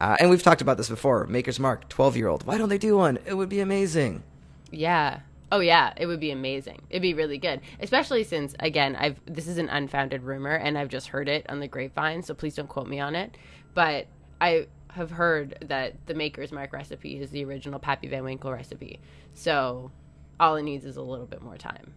Uh, 0.00 0.16
and 0.20 0.30
we've 0.30 0.42
talked 0.42 0.60
about 0.60 0.76
this 0.76 0.88
before. 0.88 1.26
Maker's 1.26 1.58
Mark, 1.58 1.88
12 1.88 2.16
year 2.16 2.28
old. 2.28 2.46
Why 2.46 2.58
don't 2.58 2.68
they 2.68 2.78
do 2.78 2.96
one? 2.96 3.18
It 3.24 3.34
would 3.34 3.48
be 3.48 3.60
amazing. 3.60 4.22
Yeah. 4.70 5.20
Oh 5.52 5.60
yeah, 5.60 5.92
it 5.96 6.06
would 6.06 6.20
be 6.20 6.32
amazing. 6.32 6.82
It'd 6.90 7.02
be 7.02 7.14
really 7.14 7.38
good, 7.38 7.60
especially 7.80 8.24
since 8.24 8.54
again, 8.58 8.96
I've 8.96 9.20
this 9.26 9.46
is 9.46 9.58
an 9.58 9.68
unfounded 9.68 10.24
rumor 10.24 10.54
and 10.56 10.76
I've 10.76 10.88
just 10.88 11.08
heard 11.08 11.28
it 11.28 11.48
on 11.48 11.60
the 11.60 11.68
grapevine, 11.68 12.22
so 12.22 12.34
please 12.34 12.56
don't 12.56 12.68
quote 12.68 12.88
me 12.88 12.98
on 12.98 13.14
it. 13.14 13.36
But 13.72 14.08
I 14.40 14.66
have 14.88 15.10
heard 15.10 15.58
that 15.68 15.94
the 16.06 16.14
Maker's 16.14 16.50
Mark 16.50 16.72
recipe 16.72 17.20
is 17.20 17.30
the 17.30 17.44
original 17.44 17.78
Pappy 17.78 18.08
Van 18.08 18.24
Winkle 18.24 18.50
recipe. 18.50 18.98
So 19.34 19.92
all 20.40 20.56
it 20.56 20.62
needs 20.62 20.84
is 20.84 20.96
a 20.96 21.02
little 21.02 21.26
bit 21.26 21.42
more 21.42 21.56
time. 21.56 21.94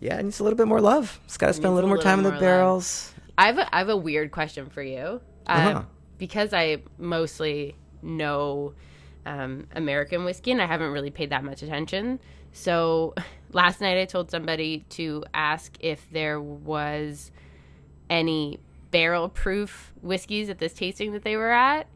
Yeah, 0.00 0.18
it 0.18 0.24
needs 0.24 0.40
a 0.40 0.42
little 0.42 0.56
bit 0.56 0.66
more 0.66 0.80
love. 0.80 1.20
It's 1.24 1.36
got 1.36 1.46
to 1.48 1.52
spend 1.52 1.66
a 1.66 1.74
little 1.74 1.88
a 1.90 1.94
more 1.94 2.02
time 2.02 2.18
in 2.18 2.24
the 2.24 2.32
barrels. 2.32 3.14
I 3.36 3.46
have 3.46 3.58
a, 3.58 3.74
I 3.74 3.78
have 3.78 3.88
a 3.88 3.96
weird 3.96 4.30
question 4.30 4.68
for 4.70 4.82
you. 4.82 5.20
Um, 5.46 5.68
Uh-huh. 5.68 5.82
Because 6.18 6.52
I 6.52 6.82
mostly 6.98 7.76
know 8.02 8.74
um, 9.26 9.66
American 9.74 10.24
whiskey 10.24 10.52
and 10.52 10.62
I 10.62 10.66
haven't 10.66 10.92
really 10.92 11.10
paid 11.10 11.30
that 11.30 11.42
much 11.44 11.62
attention. 11.62 12.20
So 12.52 13.14
last 13.52 13.80
night 13.80 13.98
I 13.98 14.04
told 14.04 14.30
somebody 14.30 14.84
to 14.90 15.24
ask 15.34 15.76
if 15.80 16.08
there 16.10 16.40
was 16.40 17.30
any 18.10 18.60
barrel 18.90 19.28
proof 19.28 19.92
whiskeys 20.02 20.48
at 20.48 20.58
this 20.58 20.74
tasting 20.74 21.12
that 21.12 21.24
they 21.24 21.36
were 21.36 21.50
at. 21.52 21.88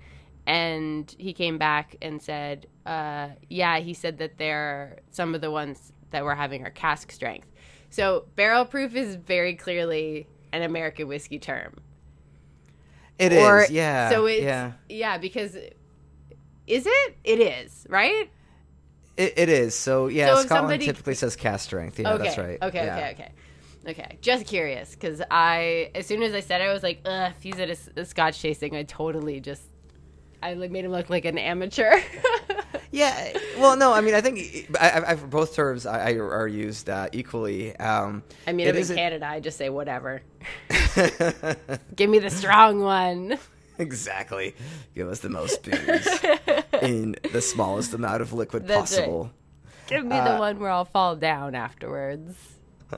And 0.47 1.12
he 1.18 1.32
came 1.32 1.59
back 1.59 1.97
and 2.01 2.22
said, 2.22 2.66
uh, 2.87 3.30
yeah, 3.51 3.78
he 3.78 3.95
said 3.95 4.18
that 4.18 4.39
they're 4.39 4.99
some 5.11 5.34
of 5.34 5.41
the 5.41 5.51
ones 5.51 5.93
that 6.11 6.24
we're 6.24 6.37
having 6.37 6.64
are 6.64 6.70
cask 6.70 7.11
strength. 7.11 7.49
So 7.91 8.26
barrel 8.37 8.64
proof 8.64 8.95
is 8.95 9.16
very 9.16 9.55
clearly 9.55 10.28
an 10.57 10.62
American 10.62 11.09
whiskey 11.09 11.38
term. 11.38 11.74
It 13.18 13.32
is, 13.32 13.42
Or- 13.42 13.66
yeah. 13.70 14.11
So 14.11 14.26
it's 14.26 14.42
yeah. 14.42 14.72
yeah. 14.88 15.18
because 15.18 15.57
is 16.66 16.86
it? 16.86 17.16
It 17.24 17.40
is, 17.40 17.86
right? 17.88 18.30
It, 19.16 19.32
it 19.36 19.48
is. 19.48 19.74
So 19.74 20.09
yeah, 20.09 20.26
So 20.34 20.42
Scotland 20.42 20.48
somebody- 20.48 20.86
typically 20.86 21.14
says 21.14 21.36
cask 21.36 21.64
strength. 21.64 21.98
Yeah, 21.98 22.12
okay. 22.14 22.24
that's 22.24 22.38
right. 22.38 22.59
Okay, 22.62 22.84
Yeah. 22.84 22.96
okay, 22.96 23.11
okay. 23.12 23.32
Okay, 23.88 24.18
just 24.20 24.46
curious 24.46 24.90
because 24.96 25.22
I, 25.30 25.92
as 25.94 26.07
soon 26.07 26.20
as 26.24 26.34
I 26.34 26.40
said 26.40 26.61
it, 26.61 26.64
I 26.64 26.72
was 26.72 26.82
like, 26.82 27.02
"Ugh, 27.04 27.32
if 27.36 27.40
he's 27.42 27.59
at 27.61 27.70
a, 27.70 28.00
a 28.00 28.04
Scotch 28.04 28.42
tasting, 28.42 28.74
I 28.74 28.82
totally 28.82 29.38
just, 29.38 29.62
I 30.47 30.55
like 30.55 30.70
made 30.70 30.84
him 30.84 30.92
look 30.92 31.11
like 31.11 31.24
an 31.24 31.38
amateur." 31.38 32.01
Yeah. 32.92 33.36
Well, 33.59 33.76
no. 33.76 33.92
I 33.92 34.01
mean, 34.01 34.14
I 34.14 34.22
think 34.22 34.70
I, 34.80 34.88
I, 34.90 35.11
I, 35.11 35.14
both 35.16 35.55
terms 35.55 35.84
I, 35.84 36.11
I 36.11 36.14
are 36.14 36.49
used 36.49 36.88
uh, 36.88 37.09
equally. 37.12 37.76
Um, 37.76 38.22
I 38.47 38.53
mean, 38.53 38.68
I'm 38.68 38.76
in 38.76 38.86
Canada. 38.86 39.26
I 39.26 39.40
just 39.40 39.59
say 39.59 39.68
whatever. 39.68 40.22
Give 41.97 42.09
me 42.09 42.20
the 42.20 42.30
strong 42.30 42.80
one. 42.80 43.38
exactly. 43.78 44.55
Give 44.94 45.09
us 45.09 45.20
the 45.20 45.28
most 45.28 45.62
booze 45.62 46.24
in 46.80 47.16
the 47.32 47.42
smallest 47.42 47.92
amount 47.92 48.22
of 48.22 48.32
liquid 48.32 48.66
That's 48.66 48.92
possible. 48.97 49.30
Give 49.88 50.07
me 50.07 50.16
Uh, 50.16 50.34
the 50.34 50.38
one 50.38 50.59
where 50.59 50.70
I'll 50.70 50.86
fall 50.86 51.16
down 51.16 51.55
afterwards. 51.55 52.34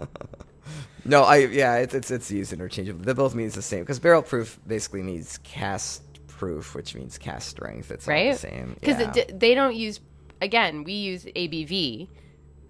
No, 1.04 1.22
I 1.22 1.36
yeah, 1.38 1.76
it's 1.76 1.94
it's, 1.94 2.10
it's 2.10 2.30
used 2.30 2.52
interchangeably. 2.52 3.02
They 3.06 3.14
both 3.14 3.34
means 3.34 3.54
the 3.54 3.62
same 3.62 3.80
because 3.80 3.98
barrel 3.98 4.20
proof 4.20 4.58
basically 4.66 5.02
means 5.02 5.38
cast 5.38 6.02
proof, 6.38 6.74
which 6.74 6.94
means 6.94 7.18
cask 7.18 7.50
strength. 7.50 7.90
It's 7.90 8.08
all 8.08 8.14
right? 8.14 8.32
the 8.32 8.38
same. 8.38 8.76
Because 8.80 9.16
yeah. 9.16 9.24
they 9.32 9.54
don't 9.54 9.74
use. 9.74 10.00
Again, 10.40 10.84
we 10.84 10.92
use 10.92 11.24
ABV, 11.24 12.08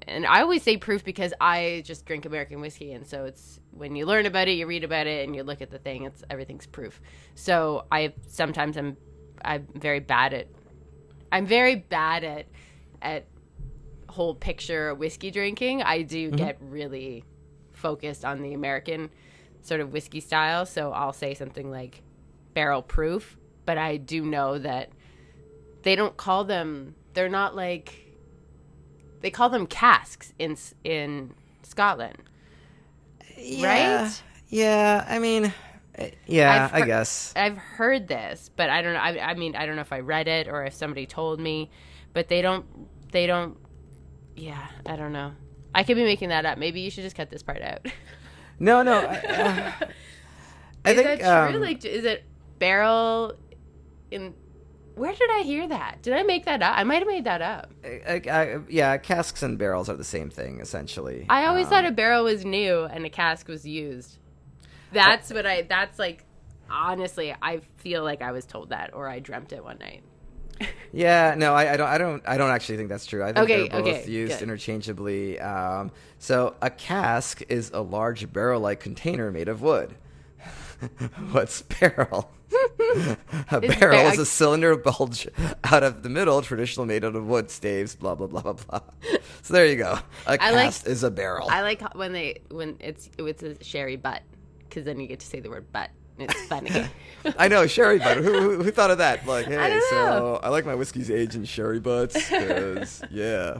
and 0.07 0.27
I 0.27 0.41
always 0.41 0.63
say 0.63 0.79
proof 0.79 1.05
because 1.05 1.35
I 1.41 1.83
just 1.85 2.07
drink 2.07 2.25
American 2.25 2.61
whiskey, 2.61 2.93
and 2.93 3.07
so 3.07 3.27
it's 3.27 3.61
when 3.73 3.95
you 3.95 4.07
learn 4.07 4.27
about 4.27 4.49
it, 4.49 4.53
you 4.53 4.67
read 4.67 4.85
about 4.85 5.07
it, 5.07 5.27
and 5.27 5.37
you 5.37 5.43
look 5.43 5.61
at 5.61 5.71
the 5.71 5.79
thing, 5.79 6.05
it's 6.05 6.25
everything's 6.31 6.67
proof. 6.67 7.01
So 7.35 7.85
I 7.93 8.15
sometimes 8.27 8.77
I'm 8.77 8.97
I'm 9.45 9.69
very 9.75 10.01
bad 10.01 10.33
at 10.33 10.49
I'm 11.31 11.47
very 11.47 11.77
bad 11.77 12.25
at 12.25 12.47
at 13.03 13.27
whole 14.09 14.35
picture 14.35 14.95
whiskey 14.95 15.31
drinking. 15.31 15.83
I 15.83 16.03
do 16.03 16.29
mm-hmm. 16.29 16.37
get 16.37 16.57
really 16.61 17.25
focused 17.73 18.25
on 18.25 18.43
the 18.43 18.55
American 18.55 19.11
sort 19.61 19.81
of 19.81 19.93
whiskey 19.93 20.21
style, 20.21 20.65
so 20.65 20.91
I'll 20.93 21.13
say 21.13 21.35
something 21.35 21.71
like 21.71 22.03
barrel 22.55 22.83
proof, 22.83 23.38
but 23.69 23.77
I 23.77 23.99
do 23.99 24.25
know 24.25 24.59
that 24.59 24.89
they 25.83 25.95
don't 25.95 26.17
call 26.17 26.45
them 26.45 26.95
they're 27.13 27.29
not 27.29 27.55
like 27.55 28.15
they 29.21 29.29
call 29.31 29.51
them 29.51 29.67
casks 29.67 30.33
in 30.39 30.57
in 30.85 31.35
Scotland. 31.65 32.17
yeah, 33.37 34.01
right? 34.07 34.23
Yeah, 34.49 35.05
I 35.07 35.19
mean, 35.19 35.53
eh, 35.97 36.13
yeah, 36.27 36.71
I've 36.73 36.83
I 36.83 36.87
guess. 36.87 37.35
I've 37.37 37.59
heard 37.59 38.09
this, 38.09 38.49
but 38.57 38.71
I 38.71 38.81
don't 38.81 38.95
know. 38.95 39.01
I, 39.01 39.33
I 39.33 39.35
mean, 39.35 39.55
I 39.55 39.67
don't 39.67 39.77
know 39.77 39.83
if 39.83 39.93
I 39.93 40.01
read 40.01 40.29
it 40.29 40.49
or 40.49 40.65
if 40.65 40.73
somebody 40.73 41.05
told 41.05 41.39
me, 41.39 41.71
but 42.15 42.29
they 42.29 42.41
don't. 42.41 42.65
They 43.13 43.27
don't. 43.27 43.59
Yeah, 44.35 44.67
I 44.87 44.97
don't 44.97 45.13
know. 45.13 45.33
I 45.75 45.83
could 45.83 45.97
be 45.97 46.05
making 46.05 46.31
that 46.31 46.47
up. 46.47 46.57
Maybe 46.57 46.81
you 46.81 46.91
should 46.91 47.05
just 47.05 47.17
cut 47.17 47.29
this 47.29 47.43
part 47.43 47.61
out. 47.61 47.87
No, 48.59 48.83
no. 48.83 48.99
I, 49.01 49.17
uh, 49.19 49.73
I 50.87 50.91
is 50.91 50.97
think 50.97 51.21
that 51.21 51.21
true? 51.51 51.57
um, 51.57 51.61
like, 51.61 51.85
is 51.85 52.07
it 52.07 52.25
barrel? 52.59 53.35
In 54.11 54.35
where 54.95 55.13
did 55.13 55.31
I 55.31 55.43
hear 55.43 55.69
that? 55.69 55.99
Did 56.03 56.15
I 56.15 56.25
make 56.25 56.45
that 56.47 56.61
up? 56.61 56.77
I 56.77 56.83
might 56.83 56.99
have 56.99 57.07
made 57.07 57.25
that 57.25 57.41
up. 57.41 57.71
I, 57.85 58.21
I, 58.29 58.59
yeah, 58.69 58.97
casks 58.97 59.45
and 59.45 59.57
barrels 59.57 59.89
are 59.89 59.95
the 59.97 60.03
same 60.05 60.29
thing 60.29 60.59
essentially. 60.61 61.25
I 61.29 61.47
always 61.47 61.67
Um, 61.67 61.71
thought 61.71 61.87
a 61.87 61.93
barrel 61.93 62.25
was 62.25 62.45
new 62.45 62.83
and 62.85 63.05
a 63.07 63.11
cask 63.11 63.47
was 63.47 63.65
used. 63.65 64.19
That's 64.93 65.33
what 65.33 65.47
I. 65.47 65.63
That's 65.63 65.99
like. 65.99 66.25
Honestly, 66.71 67.35
I 67.41 67.61
feel 67.77 68.03
like 68.05 68.21
I 68.21 68.33
was 68.33 68.45
told 68.45 68.71
that, 68.71 68.91
or 68.93 69.09
I 69.09 69.21
dreamt 69.21 69.53
it 69.53 69.63
one 69.65 69.79
night. 69.79 70.03
Yeah, 70.91 71.35
no, 71.37 71.53
I, 71.55 71.75
I 71.75 71.77
don't. 71.77 71.87
I 71.89 71.99
don't. 71.99 72.23
I 72.27 72.37
don't 72.39 72.51
actually 72.51 72.79
think 72.79 72.89
that's 72.89 73.05
true. 73.05 73.23
I 73.23 73.27
think 73.27 73.39
Okay, 73.45 73.69
they're 73.69 73.83
both 73.83 73.89
okay, 73.89 74.11
used 74.11 74.39
good. 74.39 74.43
interchangeably. 74.45 75.39
Um, 75.39 75.91
so 76.19 76.57
a 76.63 76.71
cask 76.71 77.43
is 77.51 77.71
a 77.75 77.81
large 77.83 78.33
barrel-like 78.33 78.81
container 78.81 79.31
made 79.31 79.49
of 79.49 79.61
wood. 79.61 79.95
What's 81.31 81.61
barrel? 81.63 82.31
A 83.51 83.61
barrel 83.61 84.03
bar- 84.05 84.13
is 84.13 84.19
a 84.19 84.27
cylinder 84.27 84.77
bulge 84.77 85.29
out 85.65 85.83
of 85.83 86.03
the 86.03 86.09
middle, 86.09 86.41
traditionally 86.43 86.89
made 86.89 87.05
out 87.05 87.15
of 87.17 87.27
wood 87.27 87.51
staves. 87.51 87.95
Blah 87.95 88.15
blah 88.15 88.27
blah 88.27 88.41
blah 88.43 88.53
blah. 88.55 88.81
So 89.43 89.55
there 89.55 89.67
you 89.67 89.77
go. 89.77 89.99
A 90.27 90.43
I 90.43 90.51
like- 90.51 90.65
cast 90.67 90.87
is 90.87 91.03
a 91.03 91.11
barrel. 91.11 91.49
I 91.51 91.63
like 91.63 91.95
when 91.95 92.13
they 92.13 92.41
when 92.51 92.77
it's 92.81 93.11
it's 93.19 93.43
a 93.43 93.63
sherry 93.63 93.97
butt 93.97 94.23
because 94.69 94.85
then 94.85 94.99
you 95.01 95.07
get 95.07 95.21
to 95.21 95.27
say 95.27 95.41
the 95.41 95.51
word 95.51 95.71
butt. 95.73 95.91
and 96.19 96.31
It's 96.31 96.43
funny. 96.47 96.71
I 97.39 97.49
know 97.49 97.67
sherry 97.67 97.99
butt. 97.99 98.19
Who, 98.19 98.33
who, 98.41 98.63
who 98.63 98.71
thought 98.71 98.91
of 98.91 98.99
that? 98.99 99.27
Like, 99.27 99.47
hey, 99.47 99.57
don't 99.71 99.91
so. 99.91 100.41
I 100.43 100.49
like 100.49 100.65
my 100.67 100.75
whiskeys 100.75 101.11
aged 101.11 101.35
in 101.35 101.45
sherry 101.45 101.81
butts 101.81 102.15
because 102.31 103.03
yeah. 103.11 103.59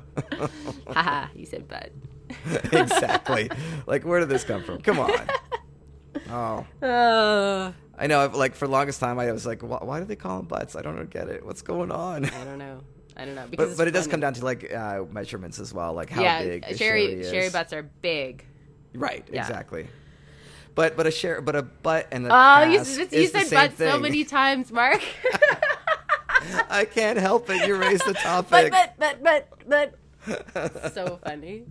Haha, 0.89 1.29
you 1.35 1.47
said 1.47 1.69
butt. 1.69 1.91
exactly. 2.73 3.51
Like, 3.87 4.05
where 4.05 4.21
did 4.21 4.29
this 4.29 4.45
come 4.45 4.63
from? 4.63 4.81
Come 4.83 4.99
on. 4.99 5.11
Oh, 6.31 6.67
Oh, 6.83 7.75
I 7.99 8.07
know. 8.07 8.31
Like 8.33 8.55
for 8.55 8.67
the 8.67 8.73
longest 8.73 9.01
time, 9.01 9.19
I 9.19 9.31
was 9.33 9.47
like, 9.47 9.63
why, 9.63 9.79
why 9.83 9.99
do 10.01 10.05
they 10.07 10.17
call 10.17 10.39
them 10.39 10.47
butts? 10.47 10.77
I 10.77 10.83
don't 10.83 11.09
get 11.11 11.29
it. 11.29 11.45
What's 11.45 11.63
going 11.63 11.91
on? 11.91 12.25
I 12.27 12.45
don't 12.45 12.59
know. 12.59 12.81
I 13.17 13.25
don't 13.25 13.35
know. 13.35 13.47
Because 13.51 13.71
But 13.71 13.79
but 13.79 13.89
it 13.89 13.91
does 13.93 14.07
come 14.07 14.21
down 14.21 14.35
to 14.35 14.45
like 14.45 14.73
uh, 14.73 15.05
measurements 15.11 15.59
as 15.59 15.75
well, 15.75 15.93
like 15.93 16.09
how 16.11 16.23
yeah, 16.23 16.43
big 16.45 16.67
the 16.69 16.77
sherry 16.77 17.05
is. 17.07 17.31
sherry 17.31 17.51
butts 17.51 17.73
are 17.73 17.83
big. 17.83 18.45
Right. 18.95 19.27
Yeah. 19.33 19.41
Exactly. 19.41 19.89
But 20.75 20.97
but 20.97 21.09
a 21.09 21.11
share 21.11 21.41
but 21.41 21.57
a 21.57 21.63
butt 21.63 22.07
and 22.13 22.27
a 22.27 22.31
Oh, 22.33 22.63
you, 22.63 22.75
you 22.75 22.79
is 23.11 23.33
said 23.33 23.51
butt 23.51 23.77
so 23.77 23.99
many 23.99 24.25
times, 24.25 24.71
Mark. 24.71 25.03
I 26.71 26.85
can't 26.85 27.19
help 27.19 27.51
it. 27.51 27.67
You 27.67 27.75
raised 27.75 28.07
the 28.07 28.13
but 28.13 28.23
topic. 28.23 28.73
but 28.73 28.95
but 28.99 29.23
but 29.69 29.95
but. 30.25 30.93
so 30.95 31.19
funny. 31.25 31.65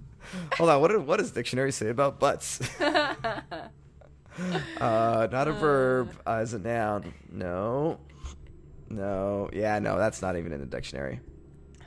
Hold 0.57 0.69
on. 0.69 0.81
What 0.81 1.05
what 1.05 1.17
does 1.19 1.31
dictionary 1.31 1.71
say 1.71 1.87
about 1.87 2.19
butts? 2.19 2.59
uh, 4.81 5.27
not 5.31 5.47
a 5.47 5.53
verb 5.53 6.11
uh, 6.25 6.35
as 6.35 6.53
a 6.53 6.59
noun. 6.59 7.13
No. 7.31 7.99
No. 8.89 9.49
Yeah. 9.53 9.79
No. 9.79 9.97
That's 9.97 10.21
not 10.21 10.38
even 10.38 10.51
in 10.51 10.59
the 10.59 10.65
dictionary. 10.65 11.19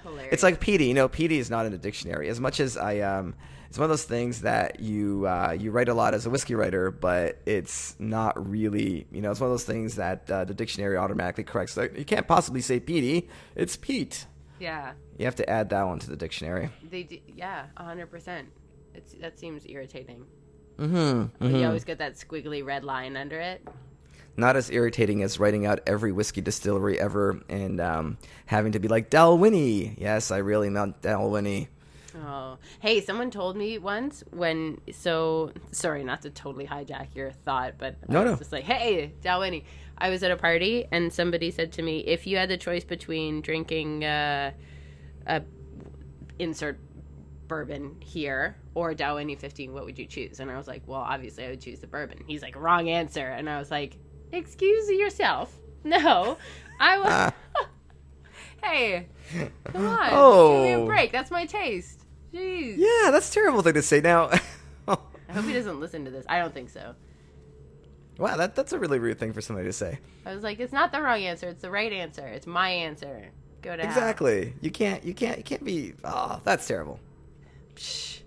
Hilarious. 0.02 0.32
It's 0.32 0.42
like 0.42 0.60
PD. 0.60 0.88
You 0.88 0.94
know, 0.94 1.08
PD 1.08 1.32
is 1.32 1.50
not 1.50 1.66
in 1.66 1.72
the 1.72 1.78
dictionary. 1.78 2.28
As 2.28 2.40
much 2.40 2.60
as 2.60 2.76
I 2.76 3.00
um, 3.00 3.34
it's 3.70 3.78
one 3.78 3.84
of 3.84 3.90
those 3.90 4.02
things 4.04 4.40
that 4.40 4.80
you 4.80 5.28
uh, 5.28 5.56
you 5.58 5.70
write 5.70 5.88
a 5.88 5.94
lot 5.94 6.12
as 6.12 6.26
a 6.26 6.30
whiskey 6.30 6.56
writer, 6.56 6.90
but 6.90 7.38
it's 7.46 7.94
not 8.00 8.50
really. 8.50 9.06
You 9.12 9.20
know, 9.20 9.30
it's 9.30 9.38
one 9.38 9.46
of 9.48 9.52
those 9.52 9.64
things 9.64 9.94
that 9.94 10.28
uh, 10.28 10.44
the 10.44 10.54
dictionary 10.54 10.96
automatically 10.96 11.44
corrects. 11.44 11.76
Like, 11.76 11.96
you 11.96 12.04
can't 12.04 12.26
possibly 12.26 12.62
say 12.62 12.80
PD. 12.80 13.28
It's 13.54 13.76
Pete. 13.76 14.26
yeah. 14.58 14.92
You 15.18 15.26
have 15.26 15.36
to 15.36 15.48
add 15.48 15.68
that 15.68 15.86
one 15.86 15.98
to 16.00 16.08
the 16.10 16.16
dictionary. 16.16 16.70
They 16.82 17.02
do, 17.04 17.18
yeah, 17.28 17.66
hundred 17.76 18.06
percent. 18.10 18.48
It's 18.92 19.12
that 19.20 19.38
seems 19.38 19.64
irritating. 19.66 20.24
Mm-hmm. 20.80 21.44
When 21.44 21.56
You 21.56 21.66
always 21.66 21.84
get 21.84 21.98
that 21.98 22.14
squiggly 22.14 22.64
red 22.64 22.84
line 22.84 23.16
under 23.16 23.38
it. 23.38 23.66
Not 24.36 24.56
as 24.56 24.70
irritating 24.70 25.22
as 25.22 25.38
writing 25.38 25.66
out 25.66 25.80
every 25.86 26.12
whiskey 26.12 26.40
distillery 26.40 26.98
ever 26.98 27.40
and 27.48 27.80
um, 27.80 28.16
having 28.46 28.72
to 28.72 28.78
be 28.78 28.88
like 28.88 29.10
Dalwhinnie. 29.10 29.94
Yes, 29.98 30.30
I 30.30 30.38
really 30.38 30.70
meant 30.70 31.02
Dalwhinnie. 31.02 31.68
Oh, 32.16 32.58
hey! 32.80 33.00
Someone 33.00 33.30
told 33.30 33.56
me 33.56 33.78
once 33.78 34.24
when 34.30 34.80
so 34.92 35.52
sorry 35.70 36.02
not 36.02 36.22
to 36.22 36.30
totally 36.30 36.66
hijack 36.66 37.14
your 37.14 37.30
thought, 37.30 37.74
but 37.78 37.96
No, 38.08 38.20
I 38.20 38.22
was 38.22 38.32
no. 38.32 38.36
just 38.38 38.52
like, 38.52 38.64
hey, 38.64 39.12
Dalwhinnie. 39.22 39.64
I 39.98 40.08
was 40.08 40.22
at 40.22 40.30
a 40.30 40.36
party 40.36 40.86
and 40.90 41.12
somebody 41.12 41.50
said 41.50 41.72
to 41.72 41.82
me, 41.82 41.98
if 42.00 42.26
you 42.26 42.38
had 42.38 42.48
the 42.48 42.56
choice 42.56 42.84
between 42.84 43.42
drinking 43.42 44.04
uh, 44.04 44.52
a 45.26 45.42
insert 46.38 46.78
bourbon 47.50 47.96
here 48.00 48.56
or 48.74 48.94
Dalwhinnie 48.94 49.36
15, 49.36 49.74
what 49.74 49.84
would 49.84 49.98
you 49.98 50.06
choose? 50.06 50.38
And 50.40 50.50
I 50.50 50.56
was 50.56 50.68
like, 50.68 50.82
well, 50.86 51.00
obviously 51.00 51.44
I 51.44 51.50
would 51.50 51.60
choose 51.60 51.80
the 51.80 51.88
bourbon. 51.88 52.18
He's 52.26 52.40
like, 52.42 52.54
wrong 52.56 52.88
answer. 52.88 53.26
And 53.26 53.50
I 53.50 53.58
was 53.58 53.70
like, 53.70 53.98
excuse 54.32 54.88
yourself. 54.88 55.54
No, 55.82 56.36
I 56.78 56.98
was. 56.98 57.06
Ah. 57.08 57.34
hey, 58.62 59.08
come 59.64 59.86
on. 59.86 60.10
Give 60.10 60.62
me 60.62 60.72
a 60.72 60.78
Oh. 60.80 60.84
break. 60.86 61.10
That's 61.10 61.30
my 61.30 61.46
taste. 61.46 62.04
Jeez. 62.34 62.74
Yeah, 62.76 63.10
that's 63.10 63.30
a 63.30 63.32
terrible 63.32 63.62
thing 63.62 63.72
to 63.72 63.80
say. 63.82 64.02
Now, 64.02 64.28
I 64.86 64.98
hope 65.32 65.44
he 65.46 65.54
doesn't 65.54 65.80
listen 65.80 66.04
to 66.04 66.10
this. 66.10 66.26
I 66.28 66.38
don't 66.38 66.52
think 66.52 66.68
so. 66.68 66.94
wow, 68.18 68.36
that 68.36 68.54
that's 68.54 68.74
a 68.74 68.78
really 68.78 68.98
rude 68.98 69.18
thing 69.18 69.32
for 69.32 69.40
somebody 69.40 69.68
to 69.68 69.72
say. 69.72 69.98
I 70.26 70.34
was 70.34 70.42
like, 70.42 70.60
it's 70.60 70.72
not 70.72 70.92
the 70.92 71.00
wrong 71.00 71.22
answer. 71.22 71.48
It's 71.48 71.62
the 71.62 71.70
right 71.70 71.92
answer. 71.94 72.26
It's 72.26 72.46
my 72.46 72.68
answer. 72.68 73.30
Go 73.62 73.74
to 73.74 73.80
hell. 73.82 73.90
Exactly. 73.90 74.52
You 74.60 74.70
can't. 74.70 75.02
You 75.02 75.14
can't. 75.14 75.38
You 75.38 75.44
can't 75.44 75.64
be. 75.64 75.94
Oh, 76.04 76.42
that's 76.44 76.66
terrible. 76.68 77.00
Psh. 77.76 78.20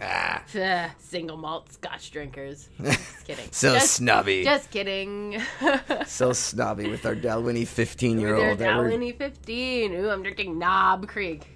Ah, 0.00 0.44
Ugh, 0.54 0.90
single 0.98 1.36
malt 1.36 1.72
scotch 1.72 2.12
drinkers. 2.12 2.68
Just 2.82 3.24
kidding. 3.26 3.48
so 3.50 3.74
just, 3.74 3.94
snobby. 3.94 4.44
just 4.44 4.70
kidding. 4.70 5.42
so 6.06 6.32
snobby 6.32 6.88
with 6.88 7.04
our 7.04 7.16
Dalwhinnie 7.16 7.66
fifteen 7.66 8.20
year 8.20 8.34
With 8.36 8.58
their 8.60 8.74
old. 8.74 8.86
Dalwhinnie 8.86 9.16
15. 9.18 9.92
Ooh, 9.94 10.08
I'm 10.08 10.22
drinking 10.22 10.56
Knob 10.58 11.08
Creek. 11.08 11.46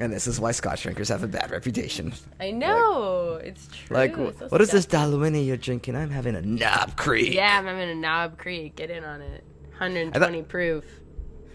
And 0.00 0.12
this 0.12 0.26
is 0.28 0.38
why 0.40 0.52
Scotch 0.52 0.82
drinkers 0.82 1.08
have 1.08 1.22
a 1.24 1.28
bad 1.28 1.50
reputation. 1.50 2.12
I 2.40 2.50
know. 2.52 3.40
it's 3.42 3.66
true. 3.68 3.96
Like, 3.96 4.16
It's 4.16 4.38
so 4.38 4.46
what 4.48 4.60
is 4.60 4.70
this. 4.70 4.86
Dalwhinnie 4.86 5.44
you're 5.46 5.56
drinking? 5.56 5.96
I'm 5.96 6.10
having 6.10 6.36
a 6.36 6.42
Knob 6.42 6.96
Creek. 6.96 7.32
Yeah, 7.34 7.58
I'm 7.58 7.64
having 7.64 7.88
a 7.90 7.94
Knob 7.94 8.38
Creek. 8.38 8.76
Get 8.76 8.90
in 8.90 9.02
on 9.04 9.20
it. 9.22 9.42
120 9.78 10.42
proof. 10.42 10.84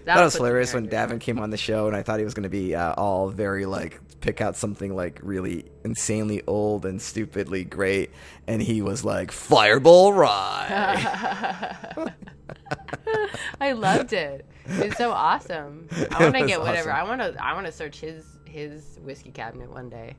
Thought 0.05 0.19
it 0.19 0.23
was 0.23 0.35
hilarious 0.35 0.73
when 0.73 0.87
Davin 0.87 1.19
came 1.19 1.39
on 1.39 1.49
the 1.49 1.57
show, 1.57 1.87
and 1.87 1.95
I 1.95 2.03
thought 2.03 2.19
he 2.19 2.25
was 2.25 2.33
going 2.33 2.43
to 2.43 2.49
be 2.49 2.75
uh, 2.75 2.93
all 2.93 3.29
very 3.29 3.65
like 3.65 3.99
pick 4.19 4.41
out 4.41 4.55
something 4.55 4.95
like 4.95 5.19
really 5.21 5.65
insanely 5.83 6.41
old 6.47 6.85
and 6.85 7.01
stupidly 7.01 7.63
great, 7.63 8.11
and 8.47 8.61
he 8.61 8.81
was 8.81 9.05
like 9.05 9.31
Fireball 9.31 10.13
Rye. 10.13 11.75
I 13.61 13.71
loved 13.73 14.13
it. 14.13 14.45
It's 14.65 14.97
so 14.97 15.11
awesome. 15.11 15.87
I 16.11 16.19
want 16.23 16.35
to 16.35 16.45
get 16.47 16.59
whatever. 16.61 16.91
awesome. 16.91 17.05
I 17.05 17.09
want 17.17 17.21
to. 17.35 17.43
I 17.43 17.53
want 17.53 17.65
to 17.65 17.71
search 17.71 17.99
his 17.99 18.25
his 18.45 18.99
whiskey 19.03 19.31
cabinet 19.31 19.71
one 19.71 19.89
day. 19.89 20.15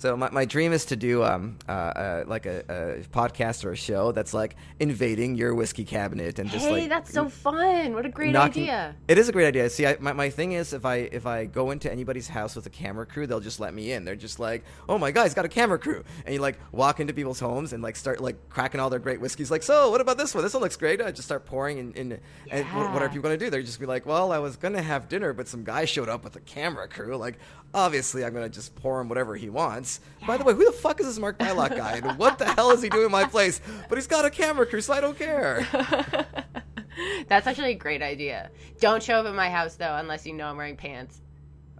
So 0.00 0.16
my, 0.16 0.30
my 0.30 0.44
dream 0.44 0.72
is 0.72 0.86
to 0.86 0.96
do 0.96 1.22
um 1.22 1.58
uh, 1.68 1.72
uh 1.72 2.24
like 2.26 2.46
a, 2.46 2.64
a 2.68 3.04
podcast 3.16 3.64
or 3.64 3.72
a 3.72 3.76
show 3.76 4.12
that's 4.12 4.32
like 4.34 4.56
invading 4.80 5.34
your 5.36 5.54
whiskey 5.54 5.84
cabinet 5.84 6.38
and 6.38 6.50
just 6.50 6.64
hey, 6.66 6.72
like 6.72 6.88
that's 6.88 7.12
so 7.12 7.28
fun! 7.28 7.92
What 7.94 8.06
a 8.06 8.08
great 8.08 8.32
knocking- 8.32 8.64
idea. 8.64 8.96
It 9.08 9.18
is 9.18 9.28
a 9.28 9.32
great 9.32 9.46
idea. 9.46 9.68
See, 9.68 9.86
I, 9.86 9.96
my, 10.00 10.12
my 10.14 10.30
thing 10.30 10.52
is 10.52 10.72
if 10.72 10.84
I 10.84 10.96
if 10.96 11.26
I 11.26 11.44
go 11.44 11.70
into 11.70 11.90
anybody's 11.92 12.28
house 12.28 12.56
with 12.56 12.64
a 12.66 12.70
camera 12.70 13.04
crew, 13.06 13.26
they'll 13.26 13.40
just 13.40 13.60
let 13.60 13.74
me 13.74 13.92
in. 13.92 14.04
They're 14.04 14.16
just 14.16 14.40
like, 14.40 14.64
"Oh 14.88 14.96
my 14.98 15.10
god, 15.10 15.24
he's 15.24 15.34
got 15.34 15.44
a 15.44 15.48
camera 15.48 15.78
crew," 15.78 16.02
and 16.24 16.34
you 16.34 16.40
like 16.40 16.58
walk 16.72 16.98
into 17.00 17.12
people's 17.12 17.40
homes 17.40 17.72
and 17.74 17.82
like 17.82 17.96
start 17.96 18.20
like 18.20 18.48
cracking 18.48 18.80
all 18.80 18.88
their 18.90 18.98
great 18.98 19.20
whiskeys. 19.20 19.50
Like, 19.50 19.62
so 19.62 19.90
what 19.90 20.00
about 20.00 20.16
this 20.18 20.34
one? 20.34 20.42
This 20.42 20.54
one 20.54 20.62
looks 20.62 20.76
great. 20.76 21.02
I 21.02 21.10
just 21.12 21.28
start 21.28 21.44
pouring 21.44 21.78
in. 21.78 21.92
in 21.92 22.20
And 22.50 22.64
what, 22.74 22.92
what 22.92 23.02
are 23.02 23.06
Yeah. 23.06 23.08
people 23.08 23.22
gonna 23.24 23.36
do? 23.36 23.50
They're 23.50 23.62
just 23.62 23.78
be 23.78 23.86
like, 23.86 24.06
"Well, 24.06 24.32
I 24.32 24.38
was 24.38 24.56
gonna 24.56 24.82
have 24.82 25.08
dinner, 25.08 25.32
but 25.34 25.46
some 25.46 25.62
guy 25.62 25.84
showed 25.84 26.08
up 26.08 26.24
with 26.24 26.36
a 26.36 26.40
camera 26.40 26.88
crew. 26.88 27.16
Like, 27.16 27.38
obviously, 27.74 28.24
I'm 28.24 28.32
gonna 28.32 28.48
just 28.48 28.74
pour 28.76 29.00
him 29.00 29.08
whatever 29.08 29.36
he 29.36 29.48
wants." 29.48 30.00
By 30.26 30.36
the 30.36 30.44
way, 30.44 30.54
who 30.54 30.64
the 30.64 30.72
fuck 30.72 31.00
is 31.00 31.06
this 31.06 31.18
Mark 31.18 31.38
Bylok 31.38 31.76
guy? 31.76 32.00
And 32.02 32.18
what 32.18 32.38
the 32.38 32.46
hell 32.46 32.70
is 32.70 32.82
he 32.82 32.88
doing 32.88 33.06
in 33.06 33.12
my 33.12 33.24
place? 33.24 33.60
But 33.88 33.98
he's 33.98 34.06
got 34.06 34.24
a 34.24 34.30
camera 34.30 34.66
crew, 34.66 34.80
so 34.80 34.92
I 34.92 35.00
don't 35.00 35.18
care. 35.18 35.66
That's 37.28 37.46
actually 37.46 37.72
a 37.72 37.76
great 37.76 38.02
idea. 38.02 38.50
Don't 38.80 39.02
show 39.02 39.14
up 39.20 39.26
at 39.26 39.34
my 39.34 39.50
house 39.50 39.76
though, 39.76 39.96
unless 39.96 40.26
you 40.26 40.34
know 40.34 40.46
I'm 40.46 40.56
wearing 40.56 40.76
pants. 40.76 41.20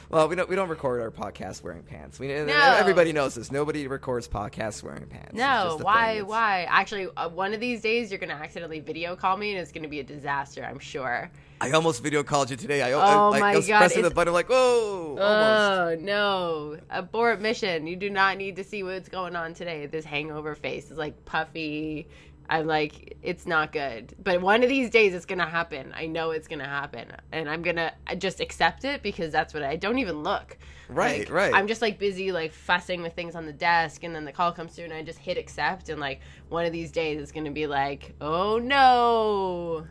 well, 0.09 0.29
we 0.29 0.35
don't 0.35 0.47
we 0.49 0.55
don't 0.55 0.69
record 0.69 1.01
our 1.01 1.11
podcast 1.11 1.63
wearing 1.63 1.83
pants. 1.83 2.17
We 2.19 2.27
No. 2.27 2.75
everybody 2.77 3.11
knows 3.11 3.35
this. 3.35 3.51
Nobody 3.51 3.87
records 3.87 4.27
podcasts 4.27 4.83
wearing 4.83 5.07
pants. 5.07 5.33
No, 5.33 5.77
why? 5.81 6.21
Why? 6.21 6.65
Actually, 6.69 7.09
uh, 7.17 7.27
one 7.29 7.53
of 7.53 7.59
these 7.59 7.81
days 7.81 8.09
you're 8.09 8.19
gonna 8.19 8.33
accidentally 8.35 8.79
video 8.79 9.15
call 9.15 9.35
me, 9.35 9.51
and 9.51 9.59
it's 9.59 9.71
gonna 9.71 9.89
be 9.89 9.99
a 9.99 10.03
disaster. 10.03 10.63
I'm 10.63 10.79
sure. 10.79 11.29
I 11.61 11.71
almost 11.71 12.03
video 12.03 12.21
called 12.23 12.49
you 12.49 12.57
today. 12.57 12.81
I, 12.81 12.91
Oh 12.91 12.99
I, 12.99 13.15
like, 13.29 13.39
my 13.41 13.51
I 13.53 13.55
was 13.55 13.67
God, 13.67 13.77
pressing 13.79 14.01
the 14.01 14.07
it's- 14.07 14.15
button 14.15 14.33
like, 14.33 14.49
whoa, 14.49 15.17
oh, 15.19 15.21
almost. 15.21 16.01
Oh 16.01 16.05
no! 16.05 16.77
Abort 16.89 17.39
mission. 17.41 17.87
You 17.87 17.95
do 17.95 18.09
not 18.09 18.37
need 18.37 18.57
to 18.57 18.63
see 18.63 18.83
what's 18.83 19.09
going 19.09 19.35
on 19.35 19.53
today. 19.53 19.85
This 19.85 20.05
hangover 20.05 20.55
face 20.55 20.91
is 20.91 20.97
like 20.97 21.23
puffy. 21.25 22.07
I'm 22.47 22.67
like, 22.67 23.17
it's 23.23 23.47
not 23.47 23.71
good. 23.71 24.13
But 24.23 24.39
one 24.39 24.61
of 24.61 24.69
these 24.69 24.91
days, 24.91 25.15
it's 25.15 25.25
gonna 25.25 25.47
happen. 25.49 25.91
I 25.95 26.05
know 26.05 26.29
it's 26.31 26.47
gonna 26.47 26.67
happen, 26.67 27.07
and 27.31 27.49
I'm 27.49 27.63
gonna 27.63 27.91
uh, 28.05 28.13
just 28.15 28.39
accept 28.39 28.85
it 28.85 29.01
because 29.01 29.31
that's 29.31 29.51
what 29.53 29.63
I, 29.63 29.71
I 29.71 29.75
don't 29.77 29.97
even 29.97 30.21
look. 30.21 30.57
Right, 30.87 31.21
Like, 31.21 31.31
right. 31.31 31.53
I'm 31.55 31.67
just 31.67 31.81
like 31.81 31.97
busy 31.97 32.31
like 32.31 32.51
fussing 32.53 33.01
with 33.01 33.13
things 33.15 33.33
on 33.33 33.47
the 33.47 33.53
desk, 33.53 34.03
and 34.03 34.13
then 34.13 34.25
the 34.25 34.31
call 34.31 34.51
comes 34.51 34.75
through, 34.75 34.85
and 34.85 34.93
I 34.93 35.01
just 35.01 35.17
hit 35.17 35.37
accept, 35.39 35.89
and 35.89 35.99
like 35.99 36.19
one 36.49 36.65
of 36.65 36.71
these 36.71 36.91
days, 36.91 37.19
it's 37.19 37.31
gonna 37.31 37.49
be 37.49 37.65
like, 37.65 38.13
oh 38.21 38.59
no, 38.59 39.87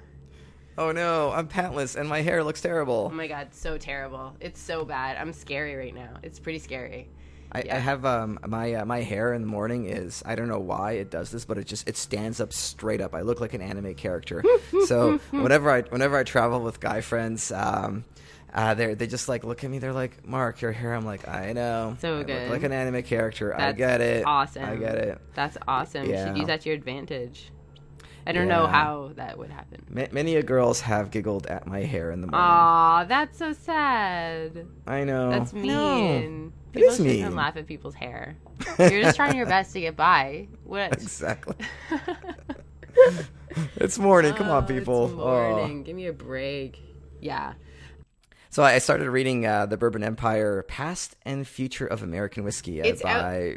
oh 0.78 0.92
no, 0.92 1.30
I'm 1.32 1.48
pantless 1.48 1.96
and 1.96 2.08
my 2.08 2.22
hair 2.22 2.42
looks 2.44 2.60
terrible. 2.60 3.08
oh 3.12 3.14
my 3.14 3.26
god, 3.26 3.48
so 3.54 3.78
terrible. 3.78 4.34
It's 4.40 4.60
so 4.60 4.84
bad. 4.84 5.16
I'm 5.16 5.32
scary 5.32 5.76
right 5.76 5.94
now. 5.94 6.18
It's 6.22 6.38
pretty 6.38 6.58
scary. 6.58 7.08
I, 7.52 7.62
I 7.70 7.76
have 7.76 8.04
um 8.04 8.40
my 8.46 8.74
uh, 8.74 8.84
my 8.84 9.02
hair 9.02 9.32
in 9.32 9.42
the 9.42 9.46
morning 9.46 9.84
is 9.86 10.22
I 10.26 10.34
don't 10.34 10.48
know 10.48 10.58
why 10.58 10.92
it 10.92 11.10
does 11.10 11.30
this, 11.30 11.44
but 11.44 11.56
it 11.56 11.66
just 11.68 11.88
it 11.88 11.96
stands 11.96 12.40
up 12.40 12.52
straight 12.52 13.00
up. 13.00 13.14
I 13.14 13.20
look 13.20 13.40
like 13.40 13.54
an 13.54 13.60
anime 13.62 13.94
character. 13.94 14.42
so 14.86 15.18
whenever 15.30 15.70
I 15.70 15.82
whenever 15.82 16.16
I 16.16 16.24
travel 16.24 16.60
with 16.62 16.80
guy 16.80 17.00
friends, 17.00 17.52
um, 17.52 18.04
uh, 18.52 18.74
they 18.74 18.94
they 18.94 19.06
just 19.06 19.28
like 19.28 19.44
look 19.44 19.62
at 19.62 19.70
me. 19.70 19.78
They're 19.78 19.92
like, 19.92 20.26
"Mark, 20.26 20.62
your 20.62 20.72
hair." 20.72 20.94
I'm 20.94 21.04
like, 21.06 21.28
"I 21.28 21.52
know, 21.52 21.96
So 22.00 22.14
I 22.14 22.18
look 22.18 22.26
good. 22.26 22.50
like 22.50 22.64
an 22.64 22.72
anime 22.72 23.04
character. 23.04 23.54
I 23.56 23.70
get 23.70 24.00
it. 24.00 24.24
awesome. 24.26 24.64
I 24.64 24.74
get 24.74 24.96
it." 24.96 25.20
That's 25.34 25.56
awesome. 25.68 26.06
You 26.06 26.12
Yeah. 26.12 26.26
should 26.26 26.36
use 26.38 26.46
that 26.48 26.62
to 26.62 26.70
your 26.70 26.76
advantage. 26.76 27.50
I 28.26 28.32
don't 28.32 28.48
know 28.48 28.66
how 28.66 29.12
that 29.16 29.36
would 29.38 29.50
happen. 29.50 29.84
Ma- 29.90 30.06
many 30.12 30.36
a 30.36 30.42
girls 30.42 30.80
have 30.80 31.10
giggled 31.10 31.46
at 31.46 31.66
my 31.66 31.80
hair 31.80 32.10
in 32.10 32.20
the 32.20 32.26
morning. 32.26 32.40
Aw, 32.40 33.04
that's 33.04 33.38
so 33.38 33.52
sad. 33.52 34.66
I 34.86 35.04
know. 35.04 35.30
That's 35.30 35.52
mean. 35.52 36.52
It 36.72 36.78
People 36.78 36.88
is 36.90 36.96
shouldn't 36.96 37.34
laugh 37.36 37.56
at 37.56 37.66
people's 37.66 37.94
hair. 37.94 38.36
You're 38.78 39.02
just 39.02 39.16
trying 39.16 39.36
your 39.36 39.46
best 39.46 39.72
to 39.74 39.80
get 39.80 39.96
by. 39.96 40.48
What? 40.64 40.92
Exactly. 40.94 41.54
it's 43.76 43.98
morning. 43.98 44.34
Come 44.34 44.48
on, 44.48 44.64
Oh, 44.64 44.66
people. 44.66 45.04
It's 45.04 45.14
Oh. 45.14 45.16
morning. 45.56 45.82
Give 45.82 45.94
me 45.96 46.06
a 46.06 46.12
break. 46.12 46.80
Yeah. 47.20 47.54
So 48.50 48.62
I 48.62 48.78
started 48.78 49.10
reading 49.10 49.46
uh, 49.46 49.66
the 49.66 49.76
Bourbon 49.76 50.02
Empire: 50.04 50.62
Past 50.68 51.16
and 51.24 51.46
Future 51.46 51.86
of 51.86 52.02
American 52.02 52.44
Whiskey 52.44 52.80
uh, 52.80 52.86
It's 52.86 53.02
by 53.02 53.10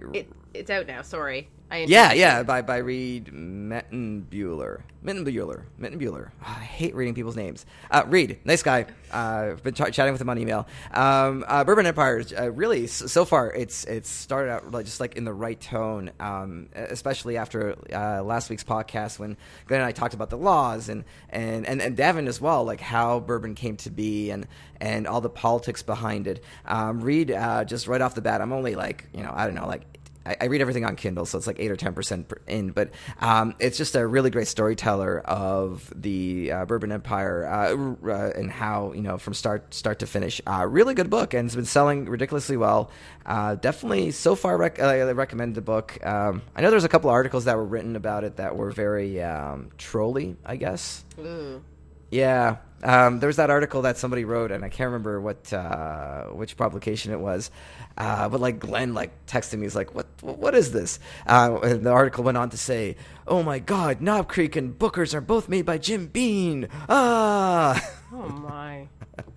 out. 0.03 0.15
It, 0.15 0.31
it's 0.53 0.69
out 0.69 0.87
now. 0.87 1.01
Sorry. 1.03 1.49
Yeah, 1.89 2.13
yeah, 2.13 2.43
by 2.43 2.61
by 2.61 2.77
Reid 2.77 3.25
Mitenbuler. 3.25 4.81
Mitenbuler. 5.03 5.63
Mitenbuler. 5.79 6.31
Ah, 6.43 6.59
I 6.59 6.63
hate 6.63 6.95
reading 6.95 7.13
people's 7.13 7.35
names. 7.35 7.65
Uh, 7.91 8.03
Reid, 8.07 8.39
nice 8.45 8.63
guy. 8.63 8.85
Uh, 9.11 9.51
I've 9.51 9.63
been 9.63 9.73
ch- 9.73 9.91
chatting 9.91 10.11
with 10.11 10.21
him 10.21 10.29
on 10.29 10.37
email. 10.37 10.67
Um, 10.93 11.45
uh, 11.47 11.63
Bourbon 11.63 11.85
Empire, 11.85 12.19
is, 12.19 12.33
uh, 12.33 12.51
really, 12.51 12.87
so 12.87 13.25
far, 13.25 13.51
it's 13.53 13.83
it's 13.85 14.09
started 14.09 14.51
out 14.51 14.71
like, 14.71 14.85
just 14.85 14.99
like 14.99 15.15
in 15.15 15.25
the 15.25 15.33
right 15.33 15.59
tone, 15.59 16.11
um, 16.19 16.69
especially 16.73 17.37
after 17.37 17.75
uh, 17.93 18.23
last 18.23 18.49
week's 18.49 18.63
podcast 18.63 19.19
when 19.19 19.37
Glenn 19.65 19.81
and 19.81 19.87
I 19.87 19.91
talked 19.91 20.13
about 20.13 20.29
the 20.29 20.37
laws 20.37 20.87
and 20.89 21.03
and 21.29 21.65
and, 21.67 21.81
and 21.81 21.97
Davin 21.97 22.27
as 22.27 22.39
well, 22.39 22.63
like 22.63 22.79
how 22.81 23.19
bourbon 23.19 23.55
came 23.55 23.75
to 23.77 23.89
be 23.89 24.29
and 24.31 24.47
and 24.79 25.05
all 25.05 25.21
the 25.21 25.29
politics 25.29 25.83
behind 25.83 26.27
it. 26.27 26.43
Um, 26.65 27.01
Reid, 27.01 27.31
uh, 27.31 27.65
just 27.65 27.87
right 27.87 28.01
off 28.01 28.15
the 28.15 28.21
bat, 28.21 28.41
I'm 28.41 28.53
only 28.53 28.75
like 28.75 29.07
you 29.13 29.21
know 29.21 29.33
I 29.35 29.45
don't 29.45 29.55
know 29.55 29.67
like 29.67 29.83
I, 30.27 30.37
I 30.41 30.45
read 30.45 30.61
everything 30.61 30.85
on 30.85 30.95
Kindle, 30.95 31.25
so 31.25 31.37
it's 31.37 31.47
like 31.47 31.59
eight 31.59 31.71
or 31.71 31.75
ten 31.75 31.93
percent 31.93 32.31
in. 32.47 32.71
But 32.71 32.91
um, 33.19 33.55
it's 33.59 33.77
just 33.77 33.95
a 33.95 34.05
really 34.05 34.29
great 34.29 34.47
storyteller 34.47 35.19
of 35.21 35.91
the 35.95 36.51
uh, 36.51 36.65
Bourbon 36.65 36.91
Empire 36.91 37.45
uh, 37.47 38.07
uh, 38.07 38.31
and 38.35 38.51
how 38.51 38.93
you 38.93 39.01
know 39.01 39.17
from 39.17 39.33
start 39.33 39.73
start 39.73 39.99
to 39.99 40.07
finish. 40.07 40.41
Uh, 40.45 40.65
really 40.67 40.93
good 40.93 41.09
book, 41.09 41.33
and 41.33 41.47
it's 41.47 41.55
been 41.55 41.65
selling 41.65 42.05
ridiculously 42.05 42.57
well. 42.57 42.91
Uh, 43.25 43.55
definitely, 43.55 44.11
so 44.11 44.35
far, 44.35 44.57
rec- 44.57 44.79
uh, 44.79 44.85
I 44.85 45.11
recommend 45.11 45.55
the 45.55 45.61
book. 45.61 45.97
Um, 46.05 46.41
I 46.55 46.61
know 46.61 46.69
there's 46.69 46.83
a 46.83 46.89
couple 46.89 47.09
of 47.09 47.13
articles 47.13 47.45
that 47.45 47.57
were 47.57 47.65
written 47.65 47.95
about 47.95 48.23
it 48.23 48.37
that 48.37 48.55
were 48.55 48.71
very 48.71 49.21
um, 49.21 49.71
trolly, 49.77 50.35
I 50.45 50.55
guess. 50.55 51.03
Ooh. 51.19 51.61
Yeah, 52.09 52.57
um, 52.83 53.19
there 53.19 53.27
was 53.27 53.37
that 53.37 53.49
article 53.49 53.81
that 53.83 53.97
somebody 53.97 54.25
wrote, 54.25 54.51
and 54.51 54.63
I 54.63 54.69
can't 54.69 54.87
remember 54.87 55.19
what 55.19 55.51
uh, 55.51 56.25
which 56.25 56.57
publication 56.57 57.11
it 57.11 57.19
was. 57.19 57.51
Uh, 57.97 58.29
but 58.29 58.39
like 58.39 58.59
Glenn, 58.59 58.93
like 58.93 59.25
texted 59.25 59.55
me, 59.55 59.63
he's 59.63 59.75
like, 59.75 59.95
"What? 59.95 60.07
What 60.21 60.53
is 60.55 60.71
this?" 60.71 60.99
Uh, 61.25 61.59
and 61.63 61.85
the 61.85 61.91
article 61.91 62.23
went 62.23 62.37
on 62.37 62.49
to 62.51 62.57
say, 62.57 62.95
"Oh 63.27 63.41
my 63.43 63.59
God, 63.59 64.01
Knob 64.01 64.27
Creek 64.27 64.55
and 64.55 64.77
Booker's 64.77 65.15
are 65.15 65.21
both 65.21 65.49
made 65.49 65.65
by 65.65 65.77
Jim 65.77 66.07
Beam." 66.07 66.67
Ah. 66.87 67.81
Oh 68.13 68.29
my. 68.29 68.87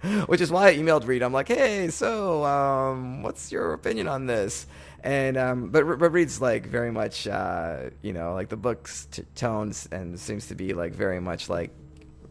Which 0.27 0.41
is 0.41 0.51
why 0.51 0.69
I 0.69 0.77
emailed 0.77 1.07
Reid. 1.07 1.23
I'm 1.23 1.33
like, 1.33 1.49
hey, 1.49 1.89
so 1.89 2.45
um, 2.45 3.23
what's 3.23 3.51
your 3.51 3.73
opinion 3.73 4.09
on 4.09 4.27
this? 4.27 4.67
And 5.03 5.37
um, 5.37 5.71
but, 5.71 5.99
but 5.99 6.11
Reid's 6.11 6.41
like 6.41 6.67
very 6.67 6.93
much, 6.93 7.27
uh, 7.27 7.91
you 8.03 8.13
know, 8.13 8.35
like 8.35 8.49
the 8.51 8.57
book's 8.57 9.07
t- 9.07 9.23
tones 9.35 9.89
and 9.91 10.21
seems 10.21 10.47
to 10.49 10.55
be 10.55 10.75
like 10.75 10.95
very 10.95 11.21
much 11.21 11.49
like, 11.49 11.71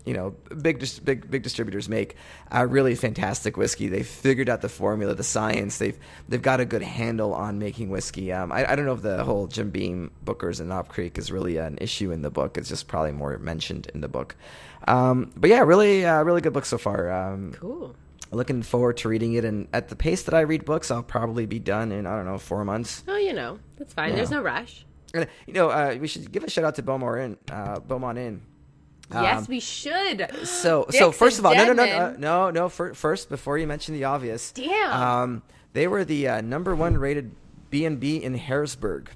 you 0.09 0.15
know 0.15 0.31
big 0.61 0.83
big 1.05 1.29
big 1.29 1.43
distributors 1.43 1.87
make 1.87 2.15
a 2.51 2.65
really 2.65 2.95
fantastic 2.95 3.55
whiskey. 3.57 3.87
They've 3.89 4.05
figured 4.07 4.49
out 4.49 4.61
the 4.61 4.69
formula, 4.69 5.13
the 5.13 5.23
science. 5.23 5.77
They've 5.77 5.97
they've 6.27 6.41
got 6.41 6.59
a 6.59 6.65
good 6.65 6.81
handle 6.81 7.33
on 7.35 7.59
making 7.59 7.89
whiskey. 7.89 8.33
Um, 8.33 8.51
I, 8.51 8.71
I 8.71 8.75
don't 8.75 8.85
know 8.85 8.93
if 8.93 9.03
the 9.03 9.23
whole 9.23 9.45
Jim 9.45 9.69
Beam 9.69 10.09
Booker's 10.23 10.59
and 10.59 10.69
Knob 10.69 10.87
Creek 10.89 11.19
is 11.19 11.31
really 11.31 11.57
an 11.57 11.77
issue 11.79 12.11
in 12.11 12.23
the 12.23 12.31
book. 12.31 12.57
It's 12.57 12.69
just 12.69 12.87
probably 12.87 13.11
more 13.11 13.37
mentioned 13.37 13.85
in 13.93 14.01
the 14.01 14.07
book. 14.07 14.35
Um, 14.87 15.31
but 15.37 15.49
yeah, 15.51 15.59
really 15.61 16.03
uh, 16.05 16.23
really 16.23 16.41
good 16.41 16.53
book 16.53 16.65
so 16.65 16.79
far. 16.79 17.11
Um, 17.11 17.53
Cool. 17.53 17.95
looking 18.31 18.63
forward 18.63 18.97
to 18.97 19.09
reading 19.09 19.33
it, 19.33 19.45
and 19.45 19.67
at 19.73 19.89
the 19.89 19.95
pace 19.95 20.23
that 20.23 20.33
I 20.33 20.41
read 20.41 20.65
books, 20.65 20.89
I'll 20.89 21.03
probably 21.03 21.45
be 21.45 21.59
done 21.59 21.91
in 21.91 22.07
I 22.07 22.15
don't 22.15 22.25
know 22.25 22.39
four 22.39 22.65
months. 22.65 23.03
Oh, 23.07 23.17
you 23.17 23.33
know, 23.33 23.59
that's 23.77 23.93
fine. 23.93 24.09
Yeah. 24.09 24.15
There's 24.15 24.31
no 24.31 24.41
rush. 24.41 24.85
And, 25.13 25.27
you 25.47 25.53
know, 25.53 25.69
uh, 25.69 25.97
we 25.99 26.07
should 26.07 26.31
give 26.31 26.43
a 26.43 26.49
shout 26.49 26.65
out 26.65 26.75
to 26.75 26.83
Beaumont 26.83 27.19
Inn. 27.19 27.37
Uh, 27.51 27.79
Beaumont 27.79 28.17
Inn. 28.17 28.41
Yes, 29.11 29.39
Um, 29.39 29.45
we 29.49 29.59
should. 29.59 30.29
So, 30.43 30.85
so 30.91 31.11
first 31.11 31.39
of 31.39 31.45
all, 31.45 31.55
no, 31.55 31.65
no, 31.65 31.73
no, 31.73 31.85
no, 31.85 32.15
no, 32.17 32.49
no. 32.51 32.69
fir- 32.69 32.93
First, 32.93 33.29
before 33.29 33.57
you 33.57 33.65
mention 33.67 33.93
the 33.95 34.03
obvious, 34.03 34.51
Damn. 34.51 34.91
um, 34.93 35.43
they 35.73 35.87
were 35.87 36.03
the 36.05 36.27
uh, 36.27 36.41
number 36.41 36.75
one 36.75 36.97
rated 36.97 37.31
B 37.69 37.85
and 37.85 37.99
B 37.99 38.17
in 38.23 38.37
Harrodsburg, 38.37 39.07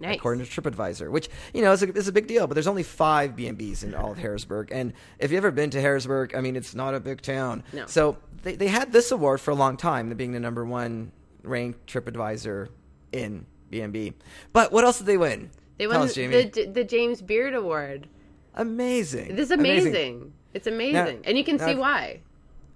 Nice. 0.00 0.16
according 0.16 0.44
to 0.44 0.50
TripAdvisor. 0.62 1.10
Which 1.10 1.28
you 1.54 1.62
know 1.62 1.72
is 1.72 1.82
a, 1.82 1.92
is 1.92 2.08
a 2.08 2.12
big 2.12 2.26
deal, 2.26 2.46
but 2.46 2.54
there's 2.54 2.66
only 2.66 2.82
five 2.82 3.36
B 3.36 3.46
and 3.46 3.56
Bs 3.58 3.84
in 3.84 3.94
all 3.94 4.12
of 4.12 4.18
Harrodsburg. 4.18 4.68
And 4.72 4.92
if 5.18 5.30
you've 5.30 5.38
ever 5.38 5.50
been 5.50 5.70
to 5.70 5.78
Harrodsburg, 5.78 6.34
I 6.36 6.40
mean, 6.40 6.56
it's 6.56 6.74
not 6.74 6.94
a 6.94 7.00
big 7.00 7.20
town. 7.22 7.62
No. 7.72 7.86
So 7.86 8.16
they 8.42 8.56
they 8.56 8.68
had 8.68 8.92
this 8.92 9.12
award 9.12 9.40
for 9.40 9.50
a 9.52 9.54
long 9.56 9.76
time, 9.76 10.08
being 10.14 10.32
the 10.32 10.40
number 10.40 10.64
one 10.64 11.12
ranked 11.42 11.86
TripAdvisor 11.92 12.68
in 13.12 13.46
B 13.70 13.80
and 13.80 13.92
B. 13.92 14.12
But 14.52 14.72
what 14.72 14.84
else 14.84 14.98
did 14.98 15.06
they 15.06 15.16
win? 15.18 15.50
They 15.78 15.86
won 15.86 16.02
us, 16.02 16.14
the 16.14 16.70
the 16.72 16.84
James 16.84 17.22
Beard 17.22 17.54
Award. 17.54 18.08
Amazing. 18.54 19.36
This 19.36 19.46
is 19.46 19.50
amazing. 19.50 20.32
It's 20.52 20.66
amazing, 20.66 21.22
and 21.24 21.38
you 21.38 21.44
can 21.44 21.56
now 21.56 21.66
see 21.66 21.74
why. 21.74 22.20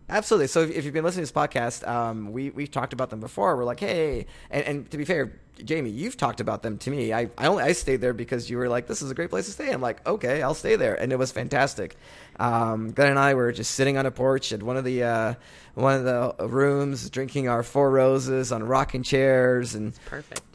Absolutely. 0.08 0.48
So 0.48 0.60
if, 0.62 0.70
if 0.70 0.84
you've 0.84 0.92
been 0.92 1.04
listening 1.04 1.24
to 1.24 1.32
this 1.32 1.42
podcast, 1.42 1.86
um, 1.88 2.32
we 2.32 2.50
we've 2.50 2.70
talked 2.70 2.92
about 2.92 3.10
them 3.10 3.20
before. 3.20 3.56
We're 3.56 3.64
like, 3.64 3.80
hey, 3.80 4.26
and, 4.50 4.64
and 4.64 4.90
to 4.90 4.98
be 4.98 5.04
fair, 5.04 5.40
Jamie, 5.64 5.90
you've 5.90 6.16
talked 6.16 6.40
about 6.40 6.62
them 6.62 6.76
to 6.78 6.90
me. 6.90 7.12
I, 7.12 7.30
I 7.38 7.46
only 7.46 7.62
I 7.62 7.72
stayed 7.72 8.00
there 8.00 8.12
because 8.12 8.50
you 8.50 8.58
were 8.58 8.68
like, 8.68 8.86
this 8.86 9.00
is 9.00 9.10
a 9.10 9.14
great 9.14 9.30
place 9.30 9.46
to 9.46 9.52
stay. 9.52 9.70
I'm 9.70 9.80
like, 9.80 10.06
okay, 10.06 10.42
I'll 10.42 10.54
stay 10.54 10.76
there, 10.76 10.94
and 10.94 11.12
it 11.12 11.18
was 11.18 11.32
fantastic. 11.32 11.96
Um, 12.38 12.92
Glenn 12.92 13.10
and 13.10 13.18
I 13.18 13.34
were 13.34 13.50
just 13.52 13.72
sitting 13.72 13.96
on 13.96 14.04
a 14.04 14.10
porch 14.10 14.52
at 14.52 14.62
one 14.62 14.76
of 14.76 14.84
the 14.84 15.02
uh, 15.04 15.34
one 15.74 15.94
of 15.94 16.04
the 16.04 16.48
rooms, 16.48 17.08
drinking 17.08 17.48
our 17.48 17.62
four 17.62 17.90
roses 17.90 18.52
on 18.52 18.62
rocking 18.62 19.02
chairs, 19.02 19.74
and 19.74 19.94
Perfect. 20.04 20.53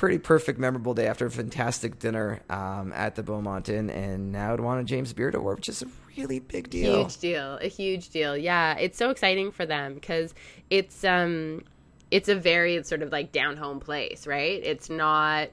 Pretty 0.00 0.16
perfect, 0.16 0.58
memorable 0.58 0.94
day 0.94 1.06
after 1.06 1.26
a 1.26 1.30
fantastic 1.30 1.98
dinner 1.98 2.40
um, 2.48 2.90
at 2.94 3.16
the 3.16 3.22
Beaumont 3.22 3.68
Inn, 3.68 3.90
and 3.90 4.32
now 4.32 4.54
it 4.54 4.58
won 4.58 4.78
a 4.78 4.82
James 4.82 5.12
Beard 5.12 5.34
Award, 5.34 5.58
which 5.58 5.68
is 5.68 5.82
a 5.82 5.86
really 6.16 6.38
big 6.38 6.70
deal. 6.70 7.02
Huge 7.02 7.18
deal. 7.18 7.58
A 7.60 7.68
huge 7.68 8.08
deal. 8.08 8.34
Yeah, 8.34 8.78
it's 8.78 8.96
so 8.96 9.10
exciting 9.10 9.52
for 9.52 9.66
them 9.66 9.92
because 9.92 10.34
it's 10.70 11.04
um 11.04 11.64
it's 12.10 12.30
a 12.30 12.34
very 12.34 12.82
sort 12.82 13.02
of 13.02 13.12
like 13.12 13.30
down 13.30 13.58
home 13.58 13.78
place, 13.78 14.26
right? 14.26 14.62
It's 14.64 14.88
not 14.88 15.50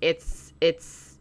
it's 0.00 0.54
it's 0.62 1.18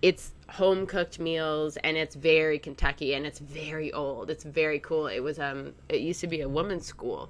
it's 0.00 0.32
home 0.48 0.86
cooked 0.86 1.18
meals 1.18 1.76
and 1.84 1.98
it's 1.98 2.14
very 2.14 2.58
Kentucky 2.58 3.12
and 3.12 3.26
it's 3.26 3.40
very 3.40 3.92
old. 3.92 4.30
It's 4.30 4.42
very 4.42 4.78
cool. 4.78 5.06
It 5.06 5.20
was 5.20 5.38
um 5.38 5.74
it 5.90 6.00
used 6.00 6.20
to 6.20 6.26
be 6.26 6.40
a 6.40 6.48
women's 6.48 6.86
school. 6.86 7.28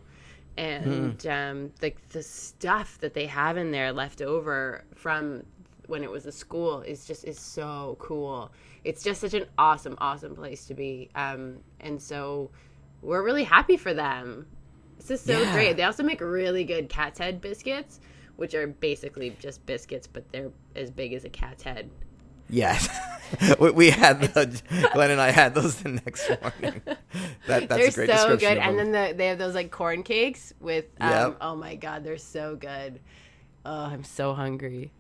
And 0.57 1.27
um 1.27 1.73
like 1.83 2.09
the 2.11 2.23
stuff 2.23 2.99
that 3.01 3.15
they 3.15 3.27
have 3.27 3.57
in 3.57 3.71
there 3.71 3.93
left 3.93 4.23
over 4.23 4.85
from 4.95 5.45
when 5.87 6.03
it 6.03 6.11
was 6.11 6.27
a 6.27 6.33
school 6.33 6.81
is 6.83 7.07
just 7.07 7.25
is 7.25 7.39
so 7.39 7.97
cool. 8.01 8.53
It's 8.85 9.03
just 9.03 9.21
such 9.21 9.35
an 9.35 9.47
awesome, 9.59 9.97
awesome 9.99 10.35
place 10.35 10.67
to 10.67 10.75
be. 10.75 11.11
Um, 11.15 11.59
and 11.81 12.01
so 12.01 12.51
we're 13.03 13.23
really 13.23 13.45
happy 13.45 13.77
for 13.77 13.95
them. 13.95 14.47
This 14.99 15.11
is 15.11 15.21
so 15.21 15.43
Yeah. 15.43 15.53
great. 15.53 15.77
They 15.77 15.83
also 15.83 16.03
make 16.03 16.21
really 16.21 16.65
good 16.65 16.89
cat's 16.89 17.19
head 17.19 17.41
biscuits, 17.41 18.01
which 18.37 18.55
are 18.55 18.67
basically 18.67 19.31
just 19.39 19.65
biscuits, 19.67 20.07
but 20.07 20.31
they're 20.33 20.53
as 20.75 20.91
big 20.91 21.13
as 21.13 21.25
a 21.25 21.29
cat's 21.29 21.63
head. 21.63 21.91
Yes, 22.49 22.89
we, 23.61 23.71
we 23.71 23.91
had 23.91 24.21
the, 24.21 24.63
Glenn 24.93 25.11
and 25.11 25.21
I 25.21 25.31
had 25.31 25.55
those 25.55 25.77
the 25.77 25.89
next 25.91 26.29
morning. 26.41 26.83
That 27.47 27.69
that's 27.69 27.81
they're 27.81 27.89
a 28.05 28.09
great 28.09 28.19
so 28.19 28.37
good. 28.37 28.59
And 28.59 28.79
then 28.79 28.91
the, 28.93 29.15
they 29.17 29.29
have 29.29 29.39
those 29.39 29.55
like 29.55 29.71
corn 29.71 30.03
cakes 30.03 30.53
with, 30.61 30.87
um, 31.01 31.11
Yep. 31.11 31.37
oh 31.41 31.55
my 31.57 31.77
God, 31.77 32.03
they're 32.05 32.19
so 32.19 32.57
good. 32.57 33.01
Oh, 33.65 33.85
I'm 33.85 34.05
so 34.05 34.35
hungry. 34.35 34.91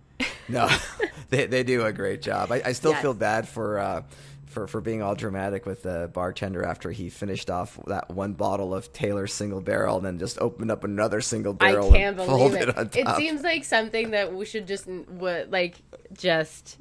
no, 0.48 0.68
they 1.30 1.46
they 1.46 1.62
do 1.64 1.84
a 1.84 1.92
great 1.92 2.22
job. 2.22 2.52
I, 2.52 2.62
I 2.64 2.72
still 2.72 2.92
Yes. 2.92 3.02
feel 3.02 3.14
bad 3.14 3.48
for. 3.48 3.78
Uh, 3.78 4.02
for, 4.46 4.66
for 4.66 4.80
being 4.80 5.02
all 5.02 5.14
dramatic 5.14 5.66
with 5.66 5.82
the 5.82 6.08
bartender 6.14 6.64
after 6.64 6.90
he 6.90 7.10
finished 7.10 7.50
off 7.50 7.78
that 7.88 8.10
one 8.10 8.32
bottle 8.32 8.74
of 8.74 8.90
Taylor 8.90 9.26
single 9.26 9.60
barrel 9.60 9.98
and 9.98 10.06
then 10.06 10.18
just 10.18 10.38
opened 10.40 10.70
up 10.70 10.82
another 10.82 11.20
single 11.20 11.52
barrel 11.52 11.92
I 11.92 11.98
can't 11.98 12.18
and 12.18 12.26
believe 12.26 12.54
it. 12.54 12.78
on 12.78 12.88
It 12.94 13.16
seems 13.16 13.42
like 13.42 13.64
something 13.64 14.12
that 14.12 14.32
we 14.32 14.46
should 14.46 14.66
just 14.66 14.86
would 14.86 15.52
like 15.52 15.74
just 16.16 16.78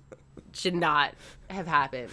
should 0.55 0.75
not 0.75 1.13
have 1.49 1.67
happened. 1.67 2.09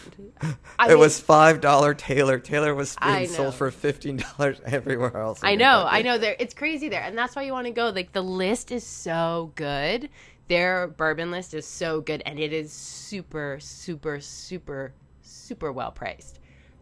I 0.78 0.86
it 0.86 0.88
mean, 0.90 0.98
was 0.98 1.18
five 1.20 1.60
dollar 1.60 1.94
Taylor. 1.94 2.38
Taylor 2.38 2.74
was 2.74 2.96
being 3.02 3.26
sold 3.28 3.54
for 3.54 3.70
fifteen 3.70 4.16
dollars 4.18 4.60
everywhere 4.66 5.16
else. 5.16 5.40
I 5.42 5.54
know, 5.54 5.86
I 5.88 6.02
know. 6.02 6.18
There, 6.18 6.36
it's 6.38 6.54
crazy 6.54 6.88
there, 6.88 7.02
and 7.02 7.16
that's 7.16 7.36
why 7.36 7.42
you 7.42 7.52
want 7.52 7.66
to 7.66 7.72
go. 7.72 7.90
Like 7.90 8.12
the 8.12 8.22
list 8.22 8.72
is 8.72 8.84
so 8.84 9.52
good. 9.54 10.08
Their 10.48 10.88
bourbon 10.88 11.30
list 11.30 11.54
is 11.54 11.66
so 11.66 12.00
good, 12.00 12.22
and 12.26 12.38
it 12.38 12.52
is 12.52 12.72
super, 12.72 13.58
super, 13.60 14.20
super, 14.20 14.92
super 15.22 15.72
well 15.72 15.92
priced, 15.92 16.40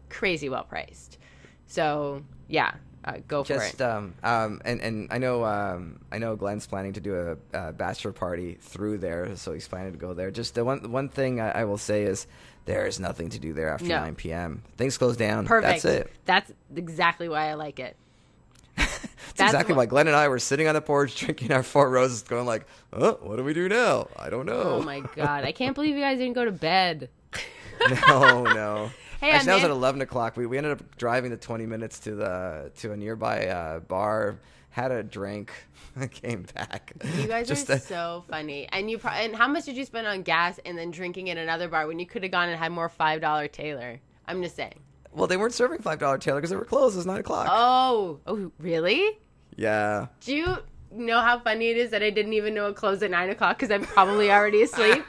crazy 0.09 0.49
well 0.49 0.63
priced. 0.63 1.19
So 1.67 2.23
yeah, 2.47 2.73
uh, 3.03 3.13
go 3.27 3.43
for 3.43 3.55
just 3.55 3.75
it. 3.75 3.81
um 3.81 4.13
um 4.23 4.61
and 4.63 4.79
and 4.81 5.07
I 5.11 5.17
know 5.17 5.43
um 5.43 5.99
I 6.11 6.17
know 6.19 6.35
Glenn's 6.35 6.67
planning 6.67 6.93
to 6.93 7.01
do 7.01 7.37
a, 7.53 7.57
a 7.57 7.71
bachelor 7.71 8.11
party 8.11 8.57
through 8.61 8.99
there, 8.99 9.35
so 9.35 9.53
he's 9.53 9.67
planning 9.67 9.93
to 9.93 9.97
go 9.97 10.13
there. 10.13 10.31
Just 10.31 10.55
the 10.55 10.63
one 10.63 10.91
one 10.91 11.09
thing 11.09 11.39
I, 11.41 11.61
I 11.61 11.63
will 11.65 11.77
say 11.77 12.03
is 12.03 12.27
there 12.65 12.85
is 12.85 12.99
nothing 12.99 13.29
to 13.29 13.39
do 13.39 13.53
there 13.53 13.69
after 13.69 13.87
No. 13.87 14.01
9 14.01 14.15
p.m. 14.15 14.61
Things 14.77 14.97
close 14.97 15.17
down. 15.17 15.47
Perfect. 15.47 15.83
That's 15.83 15.85
it. 15.85 16.11
That's 16.25 16.51
exactly 16.75 17.27
why 17.27 17.49
I 17.49 17.55
like 17.55 17.79
it. 17.79 17.97
That's, 18.75 18.99
exactly 19.39 19.73
why 19.75 19.85
Glenn 19.87 20.07
and 20.07 20.15
I 20.15 20.27
were 20.27 20.39
sitting 20.39 20.67
on 20.67 20.75
the 20.75 20.81
porch 20.81 21.15
drinking 21.19 21.51
our 21.51 21.63
four 21.63 21.89
roses, 21.89 22.21
going 22.21 22.45
like, 22.45 22.67
"Oh, 22.93 23.17
what 23.21 23.37
do 23.37 23.43
we 23.43 23.53
do 23.53 23.67
now? 23.67 24.07
I 24.15 24.29
don't 24.29 24.45
know." 24.45 24.61
Oh 24.61 24.81
my 24.83 25.01
god, 25.15 25.43
I 25.43 25.51
can't 25.51 25.73
believe 25.73 25.95
you 25.95 26.01
guys 26.01 26.19
didn't 26.19 26.33
go 26.33 26.45
to 26.45 26.51
bed. 26.51 27.09
no, 28.07 28.43
no. 28.43 28.91
Hey, 29.21 29.29
Actually, 29.31 29.45
that 29.45 29.55
was 29.55 29.63
at 29.63 29.69
eleven 29.71 30.01
o'clock. 30.01 30.35
We 30.35 30.45
we 30.45 30.57
ended 30.57 30.73
up 30.73 30.97
driving 30.97 31.31
the 31.31 31.37
twenty 31.37 31.65
minutes 31.65 31.99
to 31.99 32.15
the 32.15 32.71
to 32.79 32.91
a 32.91 32.97
nearby 32.97 33.47
uh, 33.47 33.79
bar, 33.79 34.39
had 34.71 34.91
a 34.91 35.03
drink, 35.03 35.53
came 36.11 36.45
back. 36.55 36.93
You 37.17 37.27
guys 37.27 37.47
Just 37.47 37.69
are 37.69 37.73
a- 37.73 37.79
so 37.79 38.23
funny. 38.29 38.67
And 38.71 38.89
you 38.89 38.97
pro- 38.97 39.11
and 39.11 39.35
how 39.35 39.47
much 39.47 39.65
did 39.65 39.77
you 39.77 39.85
spend 39.85 40.07
on 40.07 40.23
gas 40.23 40.59
and 40.65 40.77
then 40.77 40.91
drinking 40.91 41.29
at 41.29 41.37
another 41.37 41.67
bar 41.69 41.87
when 41.87 41.99
you 41.99 42.05
could 42.05 42.23
have 42.23 42.31
gone 42.31 42.49
and 42.49 42.57
had 42.59 42.71
more 42.71 42.89
five 42.89 43.21
dollar 43.21 43.47
Taylor? 43.47 43.99
I'm 44.27 44.41
just 44.41 44.55
saying. 44.55 44.79
Well, 45.13 45.27
they 45.27 45.37
weren't 45.37 45.53
serving 45.53 45.81
five 45.81 45.99
dollar 45.99 46.17
Taylor 46.17 46.39
because 46.39 46.49
they 46.49 46.55
were 46.55 46.65
closed. 46.65 46.95
It 46.95 46.99
was 46.99 47.05
nine 47.05 47.19
o'clock. 47.19 47.47
Oh, 47.49 48.19
oh, 48.27 48.51
really? 48.59 49.19
Yeah. 49.55 50.07
Do 50.21 50.33
you 50.35 50.57
know 50.91 51.19
how 51.19 51.39
funny 51.39 51.69
it 51.69 51.77
is 51.77 51.91
that 51.91 52.01
I 52.01 52.09
didn't 52.09 52.33
even 52.33 52.53
know 52.53 52.67
it 52.67 52.75
closed 52.75 53.03
at 53.03 53.11
nine 53.11 53.29
o'clock 53.29 53.57
because 53.59 53.71
I'm 53.71 53.83
probably 53.83 54.31
already 54.31 54.63
asleep? 54.63 55.03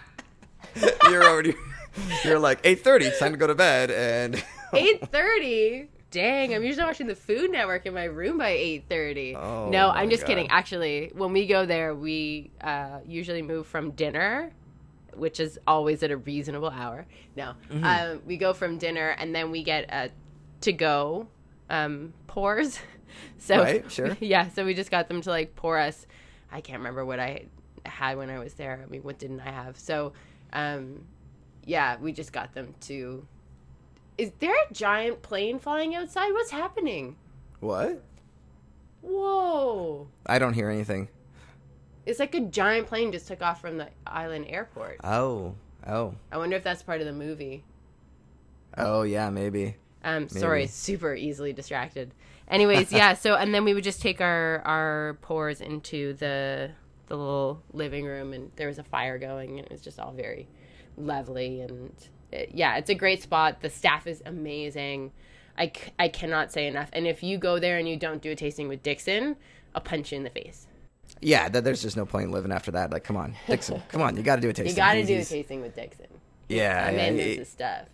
You're 1.08 1.24
already. 1.24 1.54
You're 2.24 2.38
like 2.38 2.61
eight 2.64 2.82
thirty. 2.84 3.07
It's 3.07 3.18
time 3.18 3.32
to 3.32 3.38
go 3.38 3.47
to 3.47 3.55
bed, 3.55 3.90
and 3.90 4.43
Eight 4.74 5.07
thirty. 5.11 5.88
Dang, 6.11 6.55
I'm 6.55 6.62
usually 6.62 6.84
watching 6.84 7.07
the 7.07 7.14
Food 7.14 7.51
Network 7.51 7.86
in 7.86 7.95
my 7.95 8.05
room 8.05 8.36
by 8.38 8.51
eight 8.51 8.84
thirty. 8.88 9.34
Oh, 9.34 9.68
no, 9.70 9.88
I'm 9.90 10.11
just 10.11 10.22
God. 10.22 10.28
kidding. 10.28 10.49
Actually, 10.51 11.11
when 11.14 11.32
we 11.32 11.47
go 11.47 11.64
there, 11.66 11.95
we 11.95 12.51
uh, 12.61 12.99
usually 13.07 13.40
move 13.43 13.66
from 13.66 13.93
dinner, 13.93 14.51
which 15.14 15.40
is 15.40 15.59
always 15.66 16.03
at 16.03 16.11
a 16.11 16.16
reasonable 16.18 16.68
hour. 16.70 17.07
No, 17.36 17.55
Mm-hmm. 17.70 17.84
um, 17.84 18.22
we 18.26 18.36
go 18.36 18.53
from 18.53 18.76
dinner 18.78 19.11
and 19.18 19.34
then 19.34 19.51
we 19.51 19.62
get 19.62 19.86
uh, 19.93 20.09
to 20.62 20.72
go 20.72 21.28
um, 21.70 22.12
pours. 22.26 22.78
So 23.36 23.59
Right, 23.61 23.90
sure. 23.90 24.16
yeah. 24.20 24.49
So 24.49 24.64
we 24.64 24.72
just 24.72 24.90
got 24.90 25.07
them 25.09 25.20
to 25.22 25.28
like 25.30 25.55
pour 25.55 25.76
us. 25.78 26.07
I 26.51 26.61
can't 26.62 26.78
remember 26.78 27.05
what 27.05 27.20
I 27.20 27.45
had 27.84 28.16
when 28.16 28.30
I 28.30 28.38
was 28.38 28.55
there. 28.55 28.80
I 28.82 28.88
mean, 28.90 29.03
what 29.03 29.18
didn't 29.18 29.40
I 29.40 29.51
have? 29.51 29.78
So, 29.78 30.14
um, 30.55 31.05
yeah, 31.64 31.96
we 32.00 32.12
just 32.12 32.32
got 32.32 32.54
them 32.54 32.74
to. 32.82 33.26
Is 34.18 34.32
there 34.40 34.54
a 34.54 34.72
giant 34.72 35.22
plane 35.22 35.58
flying 35.58 35.94
outside? 35.94 36.32
What's 36.32 36.50
happening? 36.50 37.16
what? 37.60 38.02
Whoa! 39.00 40.08
I 40.26 40.38
don't 40.38 40.54
hear 40.54 40.70
anything. 40.70 41.08
It's 42.06 42.18
like 42.18 42.34
a 42.34 42.40
giant 42.40 42.86
plane 42.88 43.12
just 43.12 43.28
took 43.28 43.42
off 43.42 43.60
from 43.60 43.78
the 43.78 43.88
island 44.06 44.46
airport. 44.48 44.98
Oh, 45.04 45.54
oh, 45.86 46.14
I 46.30 46.38
wonder 46.38 46.56
if 46.56 46.64
that's 46.64 46.82
part 46.82 47.00
of 47.00 47.06
the 47.06 47.12
movie. 47.12 47.64
oh, 48.76 49.02
yeah, 49.02 49.30
maybe. 49.30 49.76
Um, 50.04 50.28
sorry, 50.28 50.66
super 50.66 51.14
easily 51.14 51.52
distracted. 51.52 52.12
Anyways, 52.48 52.92
yeah. 52.92 53.14
So 53.22 53.36
and 53.36 53.54
then 53.54 53.64
we 53.64 53.74
would 53.74 53.84
just 53.84 54.02
take 54.02 54.20
our 54.20 54.62
our 54.64 55.18
pores 55.22 55.60
into 55.60 56.14
the 56.14 56.70
the 57.06 57.16
little 57.16 57.62
living 57.72 58.04
room, 58.04 58.32
and 58.32 58.50
there 58.56 58.68
was 58.68 58.78
a 58.78 58.84
fire 58.84 59.18
going, 59.18 59.58
and 59.58 59.66
it 59.66 59.70
was 59.70 59.80
just 59.80 60.00
all 60.00 60.12
very 60.12 60.48
lovely, 60.97 61.61
and 61.61 61.93
it- 62.30 62.51
yeah, 62.55 62.76
it's 62.76 62.90
a 62.90 62.95
great 62.95 63.22
spot. 63.22 63.61
The 63.61 63.70
staff 63.70 64.07
is 64.07 64.22
amazing. 64.26 65.12
I, 65.57 65.66
c- 65.66 65.93
I 65.99 66.09
cannot 66.09 66.51
say 66.51 66.66
enough. 66.66 66.88
And 66.93 67.07
if 67.07 67.22
you 67.22 67.36
go 67.38 67.59
there 67.59 67.76
and 67.78 67.86
you 67.88 67.97
don't 67.97 68.22
do 68.22 68.30
a 68.30 68.34
tasting 68.34 68.68
with 68.68 68.82
Dixon, 68.82 69.36
I'll 69.74 69.82
punch 69.82 70.11
you 70.12 70.16
in 70.18 70.24
the 70.24 70.30
face. 70.30 70.66
Yeah, 71.20 71.49
th- 71.49 71.62
there's 71.62 71.82
just 71.82 71.97
no 71.97 72.07
point 72.07 72.24
in 72.26 72.30
living 72.32 72.53
after 72.53 72.70
that. 72.70 72.90
Like, 72.90 73.05
come 73.05 73.16
on, 73.18 73.34
Dixon, 73.47 73.82
come 73.88 74.01
on, 74.03 74.16
you 74.16 74.22
got 74.22 74.36
to 74.36 74.43
do 74.43 74.49
a 74.49 74.53
tasting. 74.53 74.70
You 74.70 74.76
got 74.76 74.93
to 74.95 75.05
He's- 75.05 75.09
do 75.28 75.36
a 75.36 75.38
tasting 75.38 75.61
with 75.61 75.76
Dixon. 75.76 76.07
Yeah, 76.49 76.86
That 76.86 76.90
yeah, 76.93 76.97
man 76.97 77.16
knows 77.16 77.26
he- 77.26 77.36
his 77.36 77.49
stuff. 77.49 77.86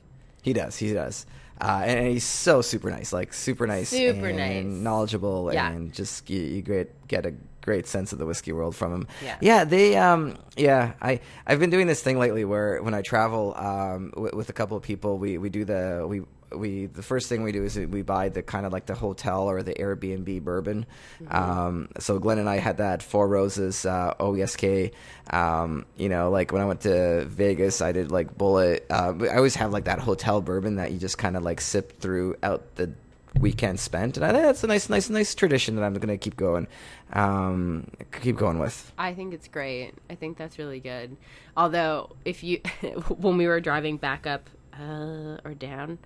He 0.42 0.52
does. 0.52 0.76
He 0.76 0.92
does. 0.92 1.26
Uh, 1.60 1.82
and, 1.84 2.06
he's 2.06 2.22
so 2.24 2.62
super 2.62 2.88
nice, 2.90 3.12
like 3.12 3.34
super 3.34 3.66
nice, 3.66 3.88
Super 3.88 4.28
and 4.28 4.36
nice. 4.38 4.64
knowledgeable, 4.64 5.50
Yeah. 5.52 5.68
and 5.72 5.92
just 5.92 6.30
you, 6.30 6.40
you 6.40 6.62
great 6.62 6.88
get 7.08 7.26
a 7.26 7.34
great 7.62 7.86
sense 7.86 8.12
of 8.12 8.18
the 8.18 8.26
whiskey 8.26 8.52
world 8.52 8.74
from 8.74 8.92
him. 8.92 9.08
Yeah. 9.22 9.36
yeah. 9.40 9.64
They, 9.64 9.96
um, 9.96 10.36
yeah. 10.56 10.92
I 11.00 11.20
I've 11.46 11.60
been 11.60 11.70
doing 11.70 11.86
this 11.86 12.02
thing 12.02 12.18
lately 12.18 12.44
where 12.44 12.82
when 12.82 12.94
I 12.94 13.02
travel 13.02 13.54
um, 13.56 14.12
with, 14.16 14.34
with 14.34 14.48
a 14.48 14.52
couple 14.52 14.76
of 14.76 14.82
people, 14.82 15.18
we 15.18 15.38
we 15.38 15.48
do 15.48 15.64
the 15.64 16.06
we. 16.08 16.22
We 16.50 16.86
the 16.86 17.02
first 17.02 17.28
thing 17.28 17.42
we 17.42 17.52
do 17.52 17.62
is 17.62 17.76
we 17.76 18.00
buy 18.00 18.30
the 18.30 18.42
kind 18.42 18.64
of 18.64 18.72
like 18.72 18.86
the 18.86 18.94
hotel 18.94 19.50
or 19.50 19.62
the 19.62 19.74
Airbnb 19.74 20.42
bourbon. 20.42 20.86
Mm-hmm. 21.22 21.36
Um, 21.36 21.88
so 21.98 22.18
Glenn 22.18 22.38
and 22.38 22.48
I 22.48 22.56
had 22.56 22.78
that 22.78 23.02
Four 23.02 23.28
Roses 23.28 23.84
uh, 23.84 24.14
OESK. 24.18 24.92
Um, 25.28 25.84
you 25.98 26.08
know, 26.08 26.30
like 26.30 26.50
when 26.50 26.62
I 26.62 26.64
went 26.64 26.80
to 26.88 27.26
Vegas, 27.26 27.82
I 27.82 27.92
did 27.92 28.10
like 28.10 28.38
Bulleit. 28.38 28.80
Uh, 28.88 29.26
I 29.26 29.36
always 29.36 29.56
have 29.56 29.72
like 29.72 29.84
that 29.84 29.98
hotel 29.98 30.40
bourbon 30.40 30.76
that 30.76 30.90
you 30.90 30.98
just 30.98 31.18
kind 31.18 31.36
of 31.36 31.42
like 31.42 31.60
sip 31.60 32.00
through 32.00 32.36
out 32.42 32.76
the 32.76 32.94
weekend 33.40 33.80
spent, 33.80 34.16
and 34.16 34.24
I 34.24 34.32
think 34.32 34.44
that's 34.44 34.64
a 34.64 34.66
nice, 34.66 34.88
nice, 34.88 35.10
nice 35.10 35.34
tradition 35.34 35.76
that 35.76 35.84
I'm 35.84 35.94
going 35.94 36.08
to 36.08 36.18
keep 36.18 36.36
going, 36.36 36.66
um, 37.12 37.88
keep 38.20 38.36
going 38.36 38.58
with. 38.58 38.92
I 38.98 39.14
think 39.14 39.34
it's 39.34 39.48
great. 39.48 39.92
I 40.10 40.14
think 40.14 40.36
that's 40.36 40.58
really 40.58 40.80
good. 40.80 41.16
Although, 41.56 42.16
if 42.24 42.42
you, 42.42 42.60
when 43.18 43.36
we 43.36 43.46
were 43.46 43.60
driving 43.60 43.96
back 43.96 44.26
up 44.26 44.50
uh, 44.78 45.38
or 45.44 45.54
down, 45.54 45.98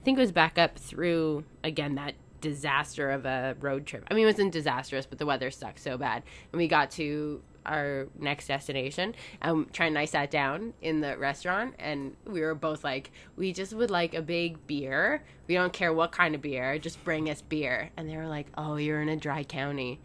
I 0.00 0.04
think 0.04 0.18
it 0.18 0.20
was 0.20 0.32
back 0.32 0.58
up 0.58 0.78
through 0.78 1.44
again 1.64 1.96
that 1.96 2.14
disaster 2.40 3.10
of 3.10 3.26
a 3.26 3.56
road 3.60 3.86
trip. 3.86 4.04
I 4.10 4.14
mean, 4.14 4.24
it 4.24 4.26
wasn't 4.26 4.52
disastrous, 4.52 5.06
but 5.06 5.18
the 5.18 5.26
weather 5.26 5.50
sucked 5.50 5.80
so 5.80 5.98
bad, 5.98 6.22
and 6.52 6.58
we 6.58 6.68
got 6.68 6.90
to 6.92 7.42
our 7.66 8.06
next 8.18 8.46
destination. 8.46 9.14
And 9.42 9.72
Trent 9.72 9.90
and 9.90 9.98
I 9.98 10.04
sat 10.06 10.30
down 10.30 10.72
in 10.80 11.00
the 11.00 11.16
restaurant, 11.16 11.74
and 11.78 12.16
we 12.24 12.40
were 12.40 12.54
both 12.54 12.84
like, 12.84 13.10
"We 13.36 13.52
just 13.52 13.72
would 13.74 13.90
like 13.90 14.14
a 14.14 14.22
big 14.22 14.66
beer. 14.66 15.22
We 15.46 15.54
don't 15.54 15.72
care 15.72 15.92
what 15.92 16.12
kind 16.12 16.34
of 16.34 16.42
beer. 16.42 16.78
Just 16.78 17.02
bring 17.04 17.28
us 17.28 17.42
beer." 17.42 17.90
And 17.96 18.08
they 18.08 18.16
were 18.16 18.26
like, 18.28 18.46
"Oh, 18.56 18.76
you're 18.76 19.02
in 19.02 19.08
a 19.08 19.16
dry 19.16 19.44
county." 19.44 20.00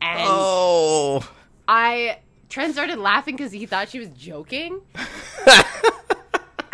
And 0.00 0.20
Oh, 0.22 1.28
I 1.66 2.18
Trent 2.48 2.72
started 2.72 2.98
laughing 2.98 3.36
because 3.36 3.52
he 3.52 3.66
thought 3.66 3.88
she 3.90 3.98
was 3.98 4.08
joking, 4.10 4.80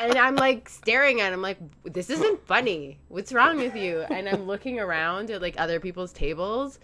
and 0.05 0.19
I'm 0.19 0.37
like 0.37 0.69
staring 0.69 1.21
at 1.21 1.33
him 1.33 1.43
like, 1.43 1.59
"This 1.85 2.11
isn't 2.11 2.47
funny. 2.47 2.99
What's 3.09 3.33
wrong 3.33 3.57
with 3.57 3.75
you?" 3.75 4.01
And 4.11 4.29
I'm 4.29 4.47
looking 4.47 4.79
around 4.79 5.31
at 5.31 5.41
like 5.41 5.55
other 5.59 5.81
people's 5.81 6.13
tables, 6.13 6.79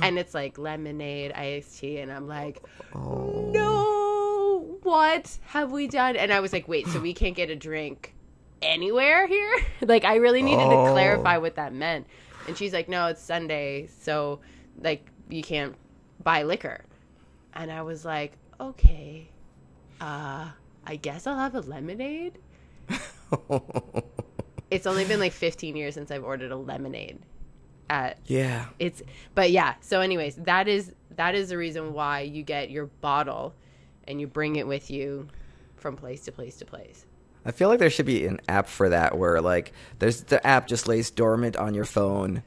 and 0.00 0.18
it's 0.18 0.34
like 0.34 0.58
lemonade, 0.58 1.32
iced 1.32 1.78
tea, 1.78 1.98
and 1.98 2.10
I'm 2.10 2.26
like, 2.26 2.62
"No, 2.94 4.78
what 4.82 5.38
have 5.46 5.70
we 5.70 5.86
done?" 5.86 6.16
And 6.16 6.32
I 6.32 6.40
was 6.40 6.52
like, 6.52 6.66
"Wait, 6.68 6.86
so 6.88 7.00
we 7.00 7.12
can't 7.12 7.36
get 7.36 7.50
a 7.50 7.56
drink 7.56 8.14
anywhere 8.62 9.26
here?" 9.26 9.54
like 9.82 10.04
I 10.04 10.16
really 10.16 10.42
needed 10.42 10.68
to 10.70 10.90
clarify 10.92 11.38
what 11.38 11.56
that 11.56 11.74
meant. 11.74 12.06
And 12.48 12.56
she's 12.56 12.72
like, 12.72 12.88
"No, 12.88 13.06
it's 13.08 13.22
Sunday, 13.22 13.88
so 14.00 14.40
like 14.80 15.06
you 15.28 15.42
can't 15.42 15.74
buy 16.22 16.42
liquor." 16.42 16.84
And 17.54 17.70
I 17.70 17.82
was 17.82 18.04
like, 18.04 18.32
"Okay, 18.58 19.28
uh, 20.00 20.48
I 20.86 20.96
guess 20.96 21.26
I'll 21.26 21.38
have 21.38 21.54
a 21.54 21.60
lemonade." 21.60 22.38
It's 24.72 24.86
only 24.86 25.04
been 25.04 25.20
like 25.20 25.32
15 25.32 25.76
years 25.76 25.92
since 25.92 26.10
I've 26.10 26.24
ordered 26.24 26.50
a 26.50 26.56
lemonade. 26.56 27.18
At 27.90 28.18
yeah. 28.24 28.68
it's, 28.78 29.02
but 29.34 29.50
yeah. 29.50 29.74
So, 29.80 30.00
anyways, 30.00 30.36
that 30.36 30.66
is 30.66 30.94
that 31.16 31.34
is 31.34 31.50
the 31.50 31.58
reason 31.58 31.92
why 31.92 32.20
you 32.20 32.42
get 32.42 32.70
your 32.70 32.86
bottle, 32.86 33.54
and 34.08 34.18
you 34.18 34.26
bring 34.26 34.56
it 34.56 34.66
with 34.66 34.90
you 34.90 35.28
from 35.76 35.94
place 35.94 36.22
to 36.22 36.32
place 36.32 36.56
to 36.56 36.64
place. 36.64 37.04
I 37.44 37.50
feel 37.50 37.68
like 37.68 37.80
there 37.80 37.90
should 37.90 38.06
be 38.06 38.24
an 38.24 38.40
app 38.48 38.66
for 38.66 38.88
that 38.88 39.18
where 39.18 39.42
like 39.42 39.74
there's 39.98 40.22
the 40.22 40.44
app 40.46 40.68
just 40.68 40.88
lays 40.88 41.10
dormant 41.10 41.56
on 41.56 41.74
your 41.74 41.84
phone 41.84 42.42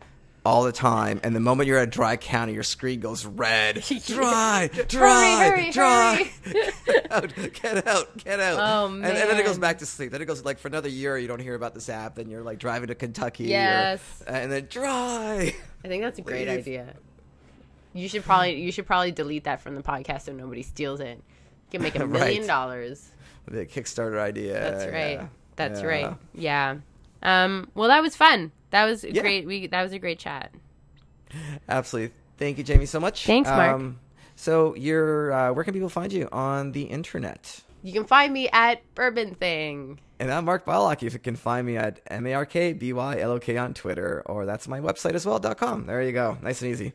all 0.46 0.64
the 0.64 0.72
time, 0.72 1.20
and 1.24 1.36
the 1.36 1.40
moment 1.40 1.68
you're 1.68 1.80
at 1.80 1.88
a 1.88 1.92
dry 1.92 2.16
county, 2.18 2.54
your 2.54 2.64
screen 2.64 3.00
goes 3.00 3.26
red. 3.26 3.84
Dry, 4.06 4.70
dry, 4.88 5.46
hurry, 5.50 5.72
dry. 5.72 6.32
get 6.86 7.12
out, 7.12 7.34
get 7.36 7.88
out, 7.88 8.18
get 8.18 8.40
out. 8.40 8.60
Oh, 8.60 8.94
and, 8.94 9.04
and 9.06 9.16
then 9.18 9.38
it 9.40 9.46
goes 9.46 9.58
back 9.58 9.80
to 9.80 9.86
sleep. 9.86 10.12
Then 10.12 10.22
it 10.22 10.26
goes 10.26 10.46
like 10.46 10.60
for 10.60 10.68
another 10.68 10.90
year, 10.90 11.18
you 11.18 11.28
don't 11.28 11.42
hear 11.42 11.56
about 11.56 11.74
this 11.74 11.90
app. 11.90 12.16
Then 12.16 12.30
you're 12.30 12.44
like 12.44 12.60
driving 12.60 12.88
to 12.88 12.96
Kentucky. 12.96 13.46
or- 13.46 13.50
Yes. 13.50 14.24
and 14.28 14.52
then 14.52 14.68
dry. 14.70 15.56
I 15.84 15.88
think 15.88 16.04
that's 16.04 16.20
a 16.20 16.22
great 16.22 16.48
Leave. 16.48 16.60
idea. 16.60 16.94
You 17.94 18.08
should 18.10 18.24
probably 18.24 18.62
you 18.62 18.72
should 18.72 18.86
probably 18.86 19.12
delete 19.12 19.46
that 19.46 19.62
from 19.62 19.76
the 19.76 19.82
podcast 19.82 20.24
so 20.24 20.34
nobody 20.34 20.62
steals 20.64 21.00
it. 21.00 21.18
You 21.18 21.80
can 21.80 21.82
make 21.82 21.96
a 21.96 22.00
million 22.06 22.42
Right. 22.42 22.48
dollars. 22.48 23.10
The 23.48 23.66
Kickstarter 23.66 24.20
idea. 24.20 24.54
That's 24.54 24.86
right. 24.92 25.12
yeah. 25.14 25.28
That's 25.56 25.80
Yeah. 25.82 25.86
right. 25.88 26.16
Yeah. 26.34 26.76
Um, 27.24 27.70
well, 27.74 27.88
that 27.88 28.02
was 28.04 28.16
fun. 28.16 28.52
That 28.72 28.86
was 28.86 29.04
Yeah. 29.04 29.22
great. 29.22 29.46
We 29.46 29.68
that 29.68 29.84
was 29.84 29.94
a 29.94 30.00
great 30.00 30.20
chat. 30.20 30.52
Absolutely. 31.68 32.14
Thank 32.38 32.58
you, 32.58 32.64
Jamie, 32.64 32.86
so 32.86 33.00
much. 33.00 33.26
Thanks, 33.26 33.50
Mark. 33.50 33.82
so, 34.36 34.76
you're 34.76 35.32
uh, 35.32 35.54
where 35.54 35.64
can 35.64 35.74
people 35.74 35.90
find 35.90 36.12
you 36.12 36.28
on 36.32 36.72
the 36.74 36.84
internet? 36.84 37.62
You 37.84 37.94
can 37.94 38.06
find 38.06 38.34
me 38.34 38.50
at 38.52 38.82
Bourbon 38.96 39.36
Thing. 39.36 40.00
And 40.20 40.32
I'm 40.32 40.46
Mark 40.46 40.66
Bylok. 40.66 41.04
If 41.04 41.14
you 41.14 41.20
can 41.20 41.36
find 41.36 41.66
me 41.68 41.78
at 41.78 42.00
M 42.08 42.26
A 42.26 42.34
R 42.34 42.46
K 42.46 42.74
B 42.74 42.94
Y 42.94 43.20
L 43.20 43.32
O 43.32 43.40
K 43.40 43.58
on 43.58 43.74
Twitter, 43.74 44.24
or 44.26 44.46
that's 44.46 44.68
my 44.68 44.80
website 44.80 45.14
as 45.14 45.26
well, 45.26 45.40
dot 45.40 45.58
com. 45.58 45.86
There 45.86 46.02
you 46.02 46.12
go. 46.12 46.38
Nice 46.42 46.62
and 46.62 46.72
easy. 46.72 46.94